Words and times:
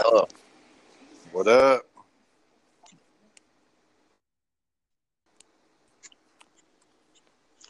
Hello. 0.00 0.28
What 1.32 1.48
up? 1.48 1.82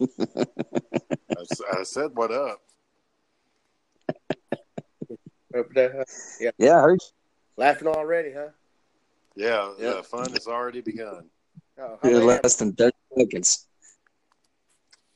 I, 0.01 1.41
s- 1.41 1.61
I 1.73 1.83
said, 1.85 2.11
what 2.15 2.31
up? 2.31 2.61
Up 5.57 5.67
there, 5.75 5.95
huh? 5.97 6.05
Yeah, 6.39 6.51
Yeah, 6.59 6.77
I 6.77 6.81
heard. 6.83 7.01
laughing 7.57 7.89
already, 7.89 8.33
huh? 8.33 8.49
Yeah, 9.35 9.73
Yeah. 9.79 9.95
the 9.95 10.03
fun 10.03 10.31
has 10.33 10.47
already 10.47 10.83
begun. 10.83 11.31
Oh, 11.81 11.99
how 12.03 12.09
you. 12.11 12.19
late 12.19 12.43
Less 12.45 12.57
than 12.57 12.75
thirty 12.75 12.97
seconds. 13.17 13.67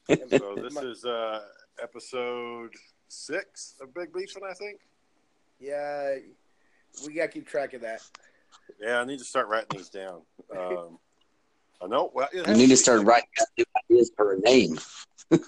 am- 0.08 0.28
So 0.30 0.54
this 0.62 0.76
is 0.76 1.04
uh, 1.04 1.40
episode 1.82 2.72
six 3.08 3.74
of 3.82 3.92
Big 3.94 4.12
Beefin', 4.12 4.42
I 4.48 4.54
think. 4.54 4.80
Yeah, 5.60 6.16
we 7.06 7.14
gotta 7.14 7.28
keep 7.28 7.46
track 7.46 7.74
of 7.74 7.82
that. 7.82 8.02
Yeah, 8.80 9.00
I 9.00 9.04
need 9.04 9.18
to 9.18 9.24
start 9.24 9.48
writing 9.48 9.68
these 9.72 9.88
down. 9.88 10.22
Um, 10.56 10.98
I 11.82 11.86
know. 11.86 12.10
Well, 12.14 12.28
it 12.32 12.46
You 12.46 12.54
need 12.54 12.68
to 12.68 12.76
start 12.76 13.04
writing 13.04 13.28
down 13.36 13.46
new 13.58 13.64
ideas 13.90 14.10
for 14.16 14.34
a 14.34 14.40
name. 14.40 14.78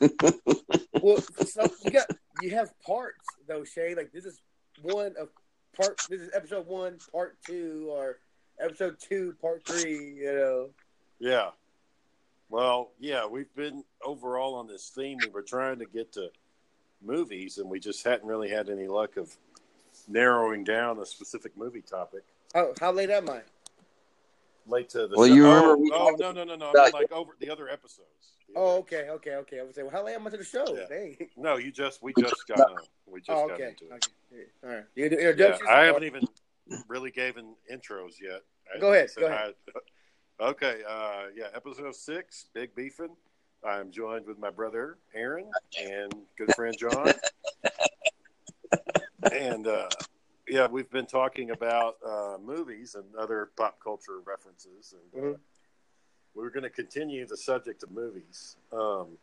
Well, 1.02 1.20
so 1.44 1.68
you 1.84 1.90
got 1.90 2.06
you 2.40 2.50
have 2.52 2.72
parts 2.80 3.26
though, 3.46 3.62
Shay. 3.62 3.94
Like 3.94 4.10
this 4.10 4.24
is 4.24 4.40
one 4.80 5.12
of 5.20 5.28
part. 5.76 6.00
This 6.08 6.22
is 6.22 6.30
episode 6.34 6.66
one, 6.66 6.98
part 7.12 7.36
two, 7.46 7.88
or 7.90 8.20
episode 8.58 8.96
two, 8.98 9.34
part 9.42 9.66
three. 9.66 10.14
You 10.16 10.32
know. 10.32 10.70
Yeah. 11.18 11.50
Well, 12.48 12.92
yeah, 12.98 13.26
we've 13.26 13.54
been 13.54 13.84
overall 14.02 14.54
on 14.54 14.66
this 14.66 14.90
theme. 14.94 15.18
We 15.20 15.28
were 15.28 15.42
trying 15.42 15.78
to 15.80 15.84
get 15.84 16.12
to 16.12 16.28
movies, 17.02 17.58
and 17.58 17.68
we 17.68 17.80
just 17.80 18.02
hadn't 18.02 18.26
really 18.26 18.48
had 18.48 18.70
any 18.70 18.86
luck 18.86 19.18
of 19.18 19.36
narrowing 20.08 20.64
down 20.64 20.98
a 20.98 21.06
specific 21.06 21.56
movie 21.56 21.82
topic. 21.82 22.22
Oh, 22.54 22.72
how 22.80 22.92
late 22.92 23.10
am 23.10 23.28
I? 23.30 23.40
Late 24.66 24.88
to 24.90 25.06
the 25.06 25.16
Well, 25.16 25.28
show. 25.28 25.34
you 25.34 25.46
oh, 25.46 25.54
remember 25.54 25.76
we 25.76 25.90
oh, 25.92 26.16
no, 26.18 26.32
no, 26.32 26.44
no, 26.44 26.54
no. 26.56 26.66
I 26.66 26.70
about- 26.70 26.84
mean, 26.84 26.92
like 27.02 27.12
over 27.12 27.32
the 27.38 27.50
other 27.50 27.68
episodes. 27.68 28.08
The 28.48 28.54
Oh, 28.56 28.66
other- 28.70 28.78
okay, 28.80 29.08
okay, 29.10 29.34
okay. 29.36 29.60
I 29.60 29.62
was 29.62 29.74
saying, 29.74 29.86
well, 29.88 29.96
how 29.96 30.04
late 30.06 30.14
am 30.14 30.26
I 30.26 30.30
to 30.30 30.36
the 30.36 30.44
show? 30.44 30.64
Yeah. 30.68 30.84
Dang. 30.88 31.16
No, 31.36 31.56
you 31.56 31.70
just 31.72 32.02
we 32.02 32.12
We 32.16 32.22
just 32.22 32.34
just 32.34 32.46
got 32.46 32.70
on. 32.70 32.78
We 33.06 33.20
just 33.20 33.30
Oh, 33.30 33.48
got 33.48 33.60
into 33.60 33.86
it. 33.86 33.92
okay. 34.32 34.44
All 34.62 34.70
right. 34.70 34.84
You 34.94 35.08
do 35.10 35.16
Yeah. 35.38 35.58
I 35.68 35.84
haven't 35.84 36.04
even 36.04 36.26
really 36.88 37.10
given 37.10 37.54
intros 37.72 38.20
yet. 38.20 38.42
I 38.74 38.78
Go 38.78 38.92
ahead, 38.92 39.10
go 39.18 39.26
ahead. 39.26 39.54
hi- 39.74 39.80
okay, 40.48 40.82
uh, 40.88 41.24
yeah, 41.36 41.48
episode 41.54 41.94
six, 41.94 42.46
Big 42.54 42.74
Beefin'. 42.74 43.10
I'm 43.62 43.90
joined 43.90 44.26
with 44.26 44.38
my 44.38 44.50
brother 44.50 44.98
Aaron 45.14 45.50
and 45.82 46.14
good 46.36 46.54
friend 46.54 46.74
John. 46.78 47.12
And 49.32 49.66
uh, 49.66 49.88
yeah, 50.48 50.66
we've 50.66 50.90
been 50.90 51.06
talking 51.06 51.50
about 51.50 51.96
uh, 52.06 52.36
movies 52.44 52.94
and 52.94 53.04
other 53.16 53.50
pop 53.56 53.78
culture 53.82 54.20
references, 54.24 54.94
and 55.14 55.22
uh, 55.22 55.26
Mhm. 55.26 55.38
we're 56.34 56.50
going 56.50 56.62
to 56.64 56.70
continue 56.70 57.26
the 57.26 57.36
subject 57.36 57.82
of 57.82 57.90
movies. 57.90 58.56
Um, 58.72 59.18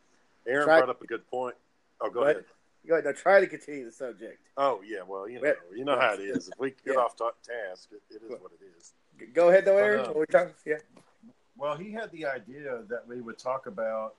Aaron 0.48 0.66
Try- 0.66 0.80
brought 0.80 0.90
up 0.90 1.02
a 1.02 1.08
good 1.08 1.28
point. 1.30 1.56
Oh, 2.00 2.08
go 2.10 2.14
Go 2.16 2.24
ahead. 2.24 2.36
ahead. 2.38 2.46
Go 2.88 2.94
ahead. 2.96 3.06
Now 3.06 3.12
try 3.12 3.40
to 3.40 3.48
continue 3.48 3.86
the 3.86 3.92
subject. 3.92 4.40
Oh 4.58 4.82
yeah, 4.84 5.02
well 5.08 5.30
you 5.30 5.40
know 5.40 5.48
Yeah. 5.48 5.54
you 5.78 5.86
know 5.86 6.00
how 6.00 6.14
it 6.14 6.20
is. 6.22 6.48
If 6.50 6.58
we 6.60 6.72
get 6.72 6.96
Yeah. 6.96 7.02
off 7.02 7.16
ta- 7.16 7.32
task, 7.44 7.90
it, 7.92 8.02
it 8.10 8.24
is 8.24 8.40
what 8.42 8.52
it 8.54 8.66
is. 8.78 8.94
Go 9.34 9.50
ahead, 9.50 9.66
though, 9.66 9.78
Aaron. 9.78 10.00
Uh, 10.00 10.08
What 10.08 10.18
we 10.18 10.26
talking? 10.26 10.56
Yeah. 10.66 10.78
Well, 11.56 11.78
he 11.78 11.92
had 11.92 12.10
the 12.12 12.26
idea 12.26 12.82
that 12.90 13.08
we 13.08 13.22
would 13.22 13.38
talk 13.38 13.68
about 13.68 14.16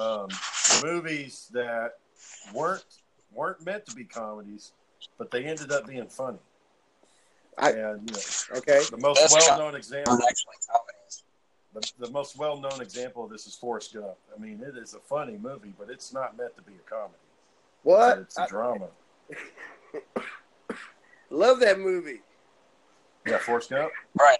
um, 0.00 0.28
movies 0.82 1.50
that 1.52 1.98
weren't 2.54 2.86
weren't 3.32 3.62
meant 3.66 3.84
to 3.86 3.94
be 3.94 4.04
comedies, 4.04 4.72
but 5.18 5.30
they 5.30 5.44
ended 5.44 5.70
up 5.72 5.86
being 5.86 6.06
funny. 6.08 6.38
I- 7.58 7.70
and 7.70 8.10
you 8.10 8.14
know, 8.16 8.58
Okay. 8.58 8.82
the 8.90 8.96
most 8.98 9.20
That's 9.20 9.32
well 9.48 9.58
known 9.58 9.74
example, 9.76 10.12
Aren't 10.14 10.24
actually 10.24 10.54
comedies. 10.70 11.22
the, 11.98 12.06
the 12.06 12.12
most 12.12 12.36
well 12.36 12.58
known 12.60 12.80
example 12.80 13.24
of 13.24 13.30
this 13.30 13.46
is 13.46 13.54
Forrest 13.54 13.94
Gump. 13.94 14.16
I 14.34 14.40
mean, 14.40 14.60
it 14.60 14.76
is 14.76 14.94
a 14.94 14.98
funny 15.00 15.36
movie, 15.40 15.72
but 15.78 15.88
it's 15.90 16.12
not 16.12 16.36
meant 16.36 16.56
to 16.56 16.62
be 16.62 16.72
a 16.74 16.90
comedy. 16.90 17.14
What? 17.84 18.18
It's 18.18 18.38
a 18.38 18.42
I 18.42 18.48
drama. 18.48 18.88
love 21.30 21.60
that 21.60 21.78
movie. 21.78 22.20
Yeah, 23.26 23.38
Forrest 23.38 23.70
Gump. 23.70 23.92
Right. 24.18 24.38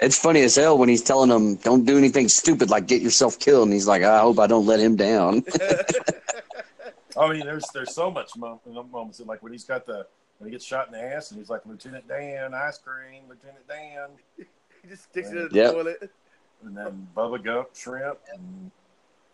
It's 0.00 0.18
funny 0.18 0.42
as 0.42 0.54
hell 0.54 0.78
when 0.78 0.88
he's 0.88 1.02
telling 1.02 1.28
them, 1.28 1.56
"Don't 1.56 1.84
do 1.84 1.98
anything 1.98 2.28
stupid 2.28 2.70
like 2.70 2.86
get 2.86 3.02
yourself 3.02 3.38
killed," 3.40 3.64
and 3.64 3.72
he's 3.72 3.88
like, 3.88 4.02
"I 4.04 4.20
hope 4.20 4.38
I 4.38 4.46
don't 4.46 4.64
let 4.64 4.78
him 4.78 4.94
down." 4.96 5.44
I 7.18 7.32
mean, 7.32 7.44
there's 7.46 7.66
there's 7.74 7.94
so 7.94 8.10
much 8.10 8.36
mo- 8.36 8.60
moments 8.66 9.20
like 9.20 9.42
when 9.42 9.52
he's 9.52 9.64
got 9.64 9.86
the 9.86 10.06
when 10.38 10.48
he 10.48 10.52
gets 10.52 10.64
shot 10.64 10.86
in 10.86 10.92
the 10.92 11.02
ass 11.02 11.30
and 11.30 11.38
he's 11.40 11.50
like 11.50 11.66
Lieutenant 11.66 12.06
Dan, 12.08 12.54
ice 12.54 12.78
cream, 12.78 13.24
Lieutenant 13.28 13.66
Dan, 13.68 14.10
he 14.82 14.88
just 14.88 15.04
sticks 15.04 15.30
it 15.30 15.36
in 15.36 15.48
the 15.48 15.54
Yep. 15.54 15.72
toilet. 15.72 16.10
and 16.64 16.76
then 16.76 17.08
Bubba 17.16 17.42
Gump, 17.42 17.68
shrimp, 17.74 18.18
and 18.32 18.70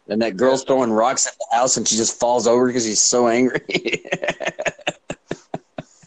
And 0.09 0.23
that 0.23 0.37
girl's 0.37 0.65
throwing 0.65 0.91
rocks 0.91 1.27
at 1.27 1.35
the 1.39 1.57
house, 1.57 1.77
and 1.77 1.87
she 1.87 1.97
just 1.97 2.19
falls 2.19 2.47
over 2.47 2.67
because 2.67 2.85
she's 2.85 3.01
so 3.03 3.29
angry. 3.29 3.61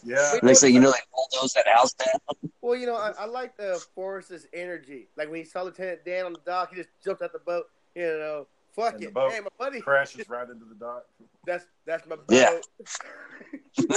yeah, 0.04 0.34
Next 0.42 0.60
thing 0.60 0.74
you 0.74 0.80
know, 0.80 0.90
they 0.90 0.98
bulldoze 1.14 1.52
that 1.54 1.66
house 1.68 1.92
down. 1.92 2.18
Well, 2.60 2.76
you 2.76 2.86
know, 2.86 2.96
I, 2.96 3.10
I 3.18 3.26
like 3.26 3.56
the 3.56 3.82
Forrest's 3.94 4.46
energy. 4.52 5.08
Like 5.16 5.28
when 5.30 5.38
he 5.38 5.44
saw 5.44 5.62
Lieutenant 5.62 6.04
Dan 6.04 6.26
on 6.26 6.32
the 6.32 6.40
dock, 6.46 6.70
he 6.70 6.76
just 6.76 6.88
jumped 7.04 7.22
out 7.22 7.32
the 7.32 7.38
boat. 7.40 7.64
You 7.94 8.02
know, 8.02 8.46
fuck 8.78 8.94
And 8.94 9.02
it, 9.04 9.14
boat 9.14 9.32
hey, 9.32 9.40
my 9.40 9.48
buddy. 9.58 9.80
crashes 9.80 10.28
right 10.28 10.48
into 10.48 10.64
the 10.64 10.74
dock. 10.74 11.04
That's 11.46 11.66
that's 11.86 12.06
my 12.06 12.16
boat. 12.16 12.26
Yeah. 13.78 13.96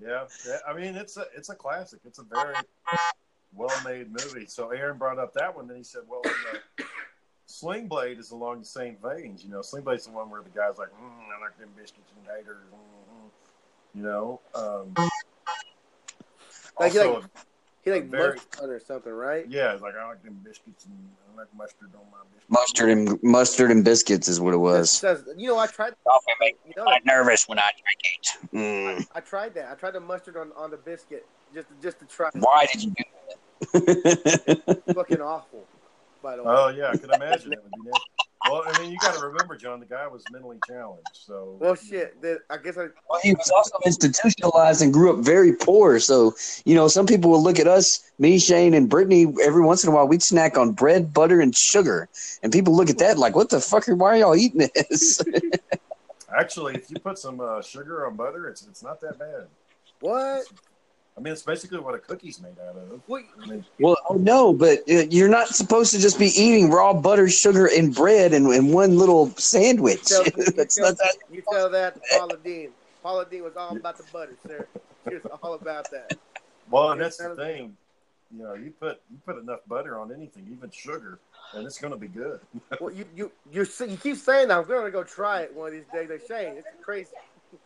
Yeah, 0.00 0.24
yeah, 0.46 0.58
I 0.66 0.74
mean 0.74 0.94
it's 0.94 1.16
a 1.16 1.24
it's 1.36 1.48
a 1.48 1.56
classic. 1.56 1.98
It's 2.06 2.20
a 2.20 2.22
very 2.22 2.54
well 3.52 3.74
made 3.84 4.10
movie. 4.12 4.46
So 4.46 4.70
Aaron 4.70 4.96
brought 4.96 5.18
up 5.18 5.34
that 5.34 5.54
one, 5.56 5.66
then 5.66 5.76
he 5.76 5.82
said, 5.82 6.02
"Well, 6.08 6.20
you 6.24 6.30
know, 6.30 6.86
Sling 7.46 7.88
Blade 7.88 8.18
is 8.20 8.30
along 8.30 8.60
the 8.60 8.64
same 8.64 8.96
veins. 9.02 9.42
You 9.42 9.50
know, 9.50 9.60
Sling 9.60 9.82
Blade's 9.82 10.06
the 10.06 10.12
one 10.12 10.30
where 10.30 10.40
the 10.42 10.50
guy's 10.50 10.78
like, 10.78 10.90
mm, 10.90 11.36
I 11.36 11.40
like 11.44 11.58
them 11.58 11.70
biscuits 11.76 12.12
and 12.16 12.24
taters, 12.24 12.62
mm, 12.72 13.30
you 13.94 14.02
know." 14.04 14.40
Um, 14.54 14.94
Like, 14.96 16.94
also, 16.94 17.14
like- 17.14 17.24
He 17.84 17.90
like 17.92 18.10
Very- 18.10 18.34
mustard 18.34 18.70
or 18.70 18.80
something, 18.80 19.12
right? 19.12 19.46
yeah, 19.48 19.72
it's 19.72 19.82
like 19.82 19.94
I 19.96 20.06
like 20.08 20.22
them 20.22 20.40
biscuits 20.44 20.84
and 20.86 20.94
I 21.32 21.38
like 21.40 21.48
mustard 21.56 21.90
on 21.94 22.00
my 22.10 22.18
biscuits. 22.34 22.50
Mustard 22.50 22.90
and 22.90 23.22
mustard 23.22 23.70
and 23.70 23.84
biscuits 23.84 24.28
is 24.28 24.40
what 24.40 24.52
it 24.54 24.58
was. 24.58 24.90
Says, 24.90 25.24
you 25.36 25.48
know, 25.48 25.58
I 25.58 25.66
tried. 25.66 25.94
Coffee 26.06 26.32
makes 26.40 26.58
You 26.66 26.74
know, 26.76 26.90
nervous 27.04 27.48
when 27.48 27.58
I 27.58 27.70
drink 27.82 28.00
it. 28.04 28.48
Mm. 29.00 29.06
I 29.14 29.20
tried 29.20 29.54
that. 29.54 29.70
I 29.70 29.74
tried 29.74 29.92
the 29.92 30.00
mustard 30.00 30.36
on, 30.36 30.50
on 30.56 30.70
the 30.70 30.76
biscuit 30.76 31.26
just 31.54 31.68
just 31.82 31.98
to 32.00 32.04
try. 32.06 32.30
Why 32.34 32.66
did 32.72 32.82
you 32.84 32.90
do 32.96 33.04
that? 33.72 34.82
Fucking 34.94 35.20
awful. 35.20 35.64
By 36.22 36.36
the 36.36 36.42
way. 36.42 36.52
Oh 36.54 36.68
yeah, 36.68 36.88
I 36.90 36.96
can 36.96 37.10
imagine 37.14 37.52
it 37.52 37.60
would 37.62 37.72
be 37.72 37.90
nasty. 37.90 38.10
Well, 38.48 38.62
I 38.66 38.80
mean, 38.80 38.90
you 38.90 38.98
got 38.98 39.14
to 39.14 39.26
remember, 39.26 39.56
John, 39.56 39.78
the 39.80 39.86
guy 39.86 40.06
was 40.06 40.24
mentally 40.32 40.58
challenged. 40.66 41.08
So 41.12 41.56
well, 41.60 41.74
shit. 41.74 42.20
The, 42.22 42.38
I 42.48 42.56
guess 42.56 42.78
I. 42.78 42.86
Well, 43.08 43.20
he 43.22 43.34
was 43.34 43.50
also 43.54 43.76
institutionalized 43.84 44.80
and 44.80 44.92
grew 44.92 45.12
up 45.12 45.24
very 45.24 45.52
poor. 45.52 45.98
So, 45.98 46.34
you 46.64 46.74
know, 46.74 46.88
some 46.88 47.06
people 47.06 47.30
will 47.30 47.42
look 47.42 47.58
at 47.58 47.66
us, 47.66 48.10
me, 48.18 48.38
Shane, 48.38 48.74
and 48.74 48.88
Brittany, 48.88 49.26
every 49.42 49.62
once 49.62 49.84
in 49.84 49.90
a 49.90 49.92
while, 49.94 50.08
we'd 50.08 50.22
snack 50.22 50.56
on 50.56 50.72
bread, 50.72 51.12
butter, 51.12 51.40
and 51.40 51.54
sugar. 51.54 52.08
And 52.42 52.50
people 52.52 52.74
look 52.74 52.88
at 52.88 52.98
that 52.98 53.18
like, 53.18 53.36
what 53.36 53.50
the 53.50 53.60
fuck? 53.60 53.88
Are, 53.88 53.94
why 53.94 54.14
are 54.14 54.16
y'all 54.18 54.36
eating 54.36 54.68
this? 54.74 55.22
Actually, 56.36 56.76
if 56.76 56.90
you 56.90 56.98
put 56.98 57.18
some 57.18 57.40
uh, 57.40 57.60
sugar 57.62 58.06
on 58.06 58.16
butter, 58.16 58.48
it's 58.48 58.66
it's 58.66 58.82
not 58.82 59.00
that 59.00 59.18
bad. 59.18 59.46
What? 60.00 60.44
I 61.18 61.20
mean, 61.20 61.32
it's 61.32 61.42
basically 61.42 61.80
what 61.80 61.96
a 61.96 61.98
cookie's 61.98 62.40
made 62.40 62.54
out 62.60 62.76
of. 62.76 63.00
What? 63.08 63.24
I 63.42 63.46
mean, 63.46 63.64
well, 63.80 63.96
oh, 64.08 64.14
no, 64.14 64.52
but 64.52 64.78
uh, 64.88 65.02
you're 65.10 65.28
not 65.28 65.48
supposed 65.48 65.90
to 65.92 65.98
just 65.98 66.16
be 66.16 66.28
eating 66.28 66.70
raw 66.70 66.92
butter, 66.92 67.28
sugar, 67.28 67.66
and 67.66 67.92
bread 67.92 68.32
in, 68.32 68.46
in 68.52 68.72
one 68.72 68.96
little 68.96 69.30
sandwich. 69.30 70.04
Tell- 70.04 70.22
That's 70.56 70.76
tell- 70.76 70.94
that. 70.94 71.16
You 71.28 71.42
tell 71.50 71.70
that 71.70 71.96
to 71.96 72.18
Paula 72.18 72.36
Deen. 72.36 72.70
Paula 73.02 73.26
Deen 73.28 73.42
was 73.42 73.56
all 73.56 73.76
about 73.76 73.98
the 73.98 74.04
butter, 74.12 74.36
sir. 74.46 74.68
She 75.08 75.16
was 75.16 75.26
all 75.42 75.54
about 75.54 75.90
that. 75.90 76.16
well, 76.70 76.92
and 76.92 77.00
that's 77.00 77.16
the 77.16 77.34
thing. 77.34 77.76
You 78.36 78.44
know, 78.44 78.54
you 78.54 78.72
put 78.78 79.00
you 79.10 79.18
put 79.26 79.38
enough 79.38 79.60
butter 79.66 79.98
on 79.98 80.12
anything, 80.12 80.46
even 80.52 80.70
sugar, 80.70 81.18
and 81.54 81.66
it's 81.66 81.78
going 81.78 81.92
to 81.92 81.98
be 81.98 82.08
good. 82.08 82.40
Well, 82.80 82.92
you 82.92 83.06
you 83.16 83.32
you 83.50 83.66
you 83.88 83.96
keep 83.96 84.18
saying 84.18 84.48
that. 84.48 84.58
I'm 84.58 84.68
gonna 84.68 84.90
go 84.90 85.02
try 85.02 85.40
it 85.40 85.54
one 85.54 85.68
of 85.68 85.72
these 85.72 85.86
days. 85.92 86.08
They're 86.08 86.20
saying 86.20 86.58
it's 86.58 86.68
crazy. 86.82 87.10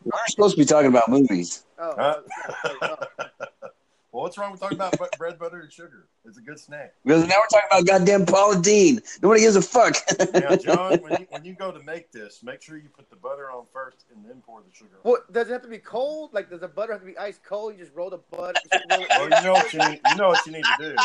We're 0.05 0.13
supposed 0.29 0.55
to 0.57 0.61
be 0.63 0.65
talking 0.65 0.89
about 0.89 1.09
movies. 1.09 1.65
Oh, 1.79 1.95
Huh? 1.97 2.21
well, 4.13 4.23
what's 4.23 4.39
wrong 4.39 4.53
with 4.53 4.61
talking 4.61 4.79
about 4.79 4.97
bread, 5.19 5.39
butter, 5.39 5.61
and 5.61 5.73
sugar? 5.73 6.07
It's 6.25 6.39
a 6.39 6.41
good 6.41 6.59
snack. 6.59 6.95
Because 7.05 7.27
now 7.27 7.35
we're 7.37 7.61
talking 7.61 7.69
about 7.71 7.87
goddamn 7.87 8.27
Paula 8.27 8.61
Deen. 8.61 9.01
Nobody 9.23 9.41
gives 9.41 9.57
a 9.57 9.63
fuck. 9.63 9.97
Now, 10.35 10.57
John, 10.57 10.99
when 11.01 11.21
you, 11.21 11.27
when 11.31 11.45
you 11.45 11.55
go 11.55 11.73
to 11.73 11.83
make 11.83 12.13
this, 12.13 12.43
make 12.43 12.63
sure 12.63 12.77
you 12.77 12.89
put 12.89 13.11
the 13.11 13.17
butter 13.17 13.51
on 13.51 13.65
first 13.73 14.05
and 14.15 14.25
then 14.25 14.43
pour 14.47 14.61
the 14.61 14.73
sugar. 14.73 14.91
on. 15.05 15.11
what 15.11 15.33
does 15.33 15.49
it 15.49 15.53
have 15.53 15.63
to 15.63 15.69
be 15.69 15.79
cold? 15.79 16.33
Like, 16.33 16.51
does 16.51 16.61
the 16.61 16.69
butter 16.69 16.93
have 16.93 17.01
to 17.01 17.07
be 17.07 17.19
ice 17.19 17.41
cold? 17.45 17.75
You 17.75 17.81
just 17.81 17.95
roll 17.95 18.11
the 18.11 18.21
butter. 18.31 18.61
Well, 18.89 19.25
you 19.25 19.45
know 19.45 19.53
what 19.53 19.73
you 19.73 19.79
need. 19.81 20.01
You 20.09 20.17
know 20.17 20.29
what 20.29 20.47
you 20.47 20.53
need 20.53 20.65
to 20.65 20.77
do. 20.79 20.97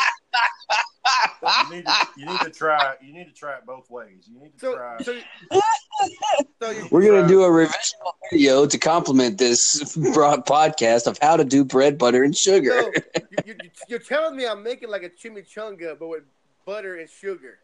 You 1.69 1.75
need 1.75 1.86
to, 1.86 1.92
you 2.18 2.25
need 2.25 2.40
to 2.42 2.50
try. 2.50 2.96
You 3.02 3.14
need 3.14 3.25
to 3.25 3.34
try 3.34 3.54
it 3.58 3.66
both 3.66 3.90
ways. 3.90 4.28
You 4.31 4.40
need 4.40 4.54
to 4.54 4.60
So, 4.60 4.75
try. 4.75 5.02
so 5.02 5.19
So 6.62 6.74
We're 6.92 7.06
gonna 7.06 7.28
do 7.28 7.44
a 7.44 7.50
revisional 7.50 8.14
video 8.31 8.66
to 8.66 8.78
complement 8.78 9.38
this 9.38 9.96
broad 10.14 10.46
podcast 10.46 11.08
of 11.08 11.18
how 11.22 11.38
to 11.38 11.44
do 11.46 11.64
bread, 11.64 11.98
butter, 11.98 12.24
and 12.24 12.36
sugar. 12.36 12.72
So 12.72 12.92
you, 13.31 13.56
you, 13.62 13.69
you're 13.88 14.00
telling 14.00 14.36
me 14.36 14.48
I'm 14.48 14.64
making 14.64 14.90
like 14.90 15.04
a 15.04 15.10
chimichanga, 15.10 15.98
but 16.00 16.08
with 16.08 16.24
butter 16.66 16.96
and 16.98 17.10
sugar. 17.10 17.60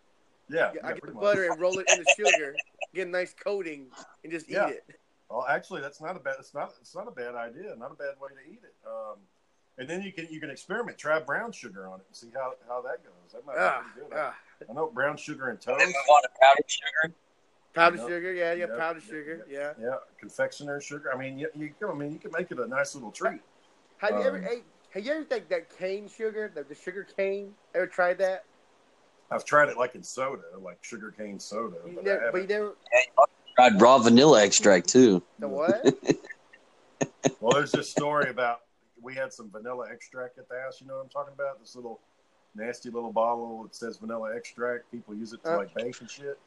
Yeah, 0.49 0.71
Yeah, 0.75 0.81
yeah, 0.81 0.87
I 0.87 0.93
get 0.93 1.01
the 1.05 1.13
much. 1.13 1.21
butter 1.23 1.49
and 1.49 1.59
roll 1.59 1.79
it 1.79 1.87
in 1.89 1.97
the 1.97 2.05
sugar, 2.05 2.55
get 2.93 3.07
a 3.07 3.09
nice 3.09 3.33
coating, 3.33 3.87
and 4.23 4.31
just 4.31 4.49
Yeah. 4.49 4.67
eat 4.69 4.73
it. 4.73 4.85
Well, 5.29 5.45
actually, 5.49 5.81
that's 5.81 5.99
not 5.99 6.15
a 6.15 6.19
bad. 6.19 6.35
It's 6.39 6.53
not. 6.53 6.73
It's 6.79 6.95
not 6.95 7.07
a 7.07 7.11
bad 7.11 7.33
idea. 7.33 7.75
Not 7.77 7.91
a 7.91 7.95
bad 7.95 8.13
way 8.21 8.29
to 8.29 8.51
eat 8.51 8.59
it. 8.63 8.75
Um, 8.85 9.17
and 9.77 9.89
then 9.89 10.01
you 10.01 10.11
can 10.11 10.27
you 10.29 10.39
can 10.39 10.49
experiment. 10.49 10.97
Try 10.97 11.19
brown 11.19 11.51
sugar 11.51 11.87
on 11.87 11.99
it 11.99 12.05
and 12.07 12.15
see 12.15 12.29
how, 12.33 12.53
how 12.67 12.81
that 12.81 13.03
goes. 13.03 13.31
That 13.33 13.45
might 13.45 13.55
Ah, 13.57 13.83
be 13.83 14.01
pretty 14.01 14.09
good. 14.09 14.19
ah. 14.19 14.35
I 14.69 14.73
know 14.73 14.87
brown 14.87 15.17
sugar 15.17 15.49
and 15.49 15.59
toast. 15.59 15.81
And 15.81 15.87
move 15.87 15.95
on 16.09 16.21
to 16.23 16.29
powdered 16.41 16.65
sugar. 16.67 17.15
Powdered 17.73 17.99
Yep. 17.99 18.07
sugar, 18.07 18.33
yeah, 18.33 18.53
yeah, 18.53 18.65
Yep. 18.67 18.77
powdered 18.77 19.03
Yep. 19.03 19.09
sugar, 19.09 19.47
yeah. 19.49 19.73
Yeah, 19.81 19.95
confectioner 20.19 20.79
sugar. 20.79 21.11
I 21.13 21.17
mean, 21.17 21.39
you, 21.39 21.49
you 21.55 21.73
I 21.89 21.93
mean, 21.93 22.11
you 22.11 22.19
can 22.19 22.31
make 22.31 22.51
it 22.51 22.59
a 22.59 22.67
nice 22.67 22.93
little 22.93 23.11
treat. 23.11 23.41
Have 23.97 24.11
you 24.19 24.25
ever 24.27 24.37
Um, 24.37 24.45
ate? 24.47 24.63
Have 24.91 25.03
you 25.05 25.11
ever 25.11 25.23
think 25.23 25.49
that 25.49 25.75
cane 25.75 26.07
sugar, 26.07 26.51
the, 26.53 26.63
the 26.63 26.75
sugar 26.75 27.03
cane? 27.17 27.53
Ever 27.73 27.87
tried 27.87 28.19
that? 28.19 28.43
I've 29.31 29.43
tried 29.43 29.69
it 29.69 29.77
like 29.77 29.95
in 29.95 30.03
soda, 30.03 30.43
like 30.59 30.83
sugar 30.83 31.11
cane 31.11 31.39
soda. 31.39 31.77
You 31.87 31.93
But 31.95 32.01
I 32.01 32.09
never, 32.09 32.31
but 32.31 32.37
you 32.37 32.41
haven't. 32.43 32.49
never. 32.51 32.75
Tried 33.55 33.81
raw 33.81 33.97
vanilla 33.97 34.43
extract 34.43 34.89
too. 34.89 35.23
The 35.39 35.47
what? 35.47 35.83
Well, 37.39 37.51
there's 37.55 37.71
this 37.73 37.89
story 37.89 38.29
about 38.29 38.59
we 39.03 39.13
had 39.15 39.31
some 39.33 39.49
vanilla 39.51 39.87
extract 39.91 40.37
at 40.39 40.47
the 40.49 40.59
house. 40.61 40.79
You 40.81 40.87
know 40.87 40.95
what 40.95 41.03
I'm 41.03 41.09
talking 41.09 41.33
about? 41.33 41.59
This 41.59 41.75
little 41.75 41.99
nasty 42.55 42.89
little 42.89 43.11
bottle 43.11 43.63
that 43.63 43.75
says 43.75 43.97
vanilla 43.97 44.35
extract. 44.35 44.89
People 44.91 45.13
use 45.15 45.33
it 45.33 45.43
to 45.43 45.53
Uh. 45.53 45.57
like 45.57 45.73
bake 45.75 45.99
and 46.01 46.09
shit. 46.09 46.39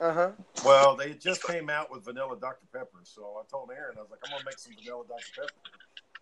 Uh 0.00 0.12
huh. 0.12 0.30
Well, 0.64 0.96
they 0.96 1.12
just 1.14 1.42
came 1.44 1.70
out 1.70 1.90
with 1.90 2.04
vanilla 2.04 2.36
Dr. 2.40 2.66
Pepper. 2.72 2.98
So 3.04 3.40
I 3.40 3.48
told 3.50 3.70
Aaron, 3.70 3.96
I 3.96 4.00
was 4.02 4.10
like, 4.10 4.20
I'm 4.24 4.30
going 4.32 4.40
to 4.40 4.46
make 4.46 4.58
some 4.58 4.72
vanilla 4.74 5.04
Dr. 5.08 5.24
Pepper. 5.36 5.52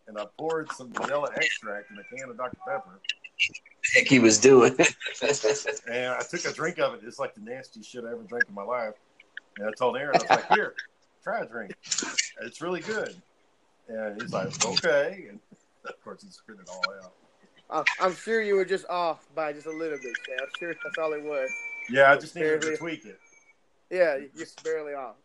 And 0.07 0.19
I 0.19 0.27
poured 0.39 0.71
some 0.73 0.93
vanilla 0.93 1.31
extract 1.37 1.91
in 1.91 1.99
a 1.99 2.03
can 2.17 2.29
of 2.31 2.37
Dr. 2.37 2.59
Pepper. 2.67 3.01
Heck, 3.95 4.07
he 4.07 4.19
was 4.19 4.39
doing. 4.39 4.77
And 5.87 6.07
I 6.13 6.21
took 6.29 6.45
a 6.45 6.53
drink 6.53 6.79
of 6.79 6.95
it. 6.95 7.01
It's 7.05 7.19
like 7.19 7.35
the 7.35 7.41
nastiest 7.41 7.91
shit 7.91 8.05
I 8.05 8.13
ever 8.13 8.23
drank 8.25 8.45
in 8.49 8.55
my 8.55 8.63
life. 8.63 8.95
And 9.59 9.67
I 9.69 9.73
told 9.73 9.97
Aaron, 9.97 10.17
I 10.17 10.19
was 10.23 10.31
like, 10.31 10.49
here, 10.53 10.75
try 11.23 11.41
a 11.41 11.47
drink. 11.47 11.75
It's 12.43 12.61
really 12.61 12.81
good. 12.81 13.15
And 13.89 14.21
he's 14.21 14.33
like, 14.33 14.65
okay. 14.65 15.27
And 15.31 15.41
of 15.85 16.01
course, 16.03 16.23
he 16.23 16.31
spit 16.31 16.57
it 16.63 16.69
all 16.69 16.83
out. 17.03 17.13
I'm, 17.71 17.85
I'm 18.09 18.15
sure 18.17 18.43
you 18.43 18.57
were 18.57 18.65
just 18.65 18.85
off 18.89 19.27
by 19.35 19.53
just 19.53 19.67
a 19.67 19.71
little 19.71 19.99
bit. 19.99 20.15
Shay. 20.27 20.33
I'm 20.41 20.49
sure 20.59 20.75
that's 20.83 20.99
all 20.99 21.13
it 21.13 21.23
was. 21.23 21.49
Yeah, 21.89 22.11
I 22.11 22.17
just 22.17 22.35
needed 22.35 22.61
to 22.63 22.77
tweak 22.77 23.05
it. 23.05 23.19
Yeah, 23.91 24.17
you're 24.17 24.29
just 24.37 24.63
barely 24.65 24.95
off. 24.95 25.17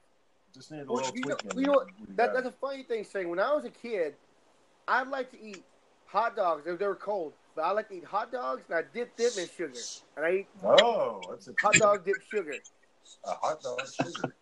Just 0.54 0.72
needed 0.72 0.88
a 0.88 0.92
Well, 0.92 0.98
little 1.04 1.16
you 1.16 1.25
know- 1.25 1.36
tweaking. 1.36 1.60
you 1.62 1.68
know 1.68 1.86
That, 2.16 2.34
that's 2.34 2.48
a 2.48 2.52
funny 2.52 2.84
thing, 2.84 3.04
saying 3.04 3.30
when 3.30 3.40
I 3.40 3.54
was 3.54 3.66
a 3.66 3.69
kid, 3.69 4.16
I'd 4.88 5.07
like 5.07 5.31
to 5.31 5.42
eat 5.42 5.63
hot 6.06 6.36
dogs 6.36 6.63
if 6.68 6.78
they 6.80 6.88
were 6.88 6.96
cold. 6.96 7.34
But 7.56 7.63
I 7.63 7.72
like 7.72 7.88
to 7.90 7.96
eat 7.96 8.04
hot 8.06 8.31
dogs 8.31 8.63
and 8.69 8.78
I 8.78 8.84
dip 8.94 9.16
them 9.18 9.31
in 9.40 9.48
sugar. 9.56 9.80
And 10.18 10.25
I 10.25 10.31
eat 10.31 10.48
Oh, 10.63 11.22
that's 11.30 11.48
a 11.48 11.54
hot 11.62 11.74
dog 11.75 12.06
dip 12.06 12.16
sugar. 12.30 12.54
A 13.24 13.31
hot 13.31 13.62
dog 13.62 13.81
sugar. 13.88 14.36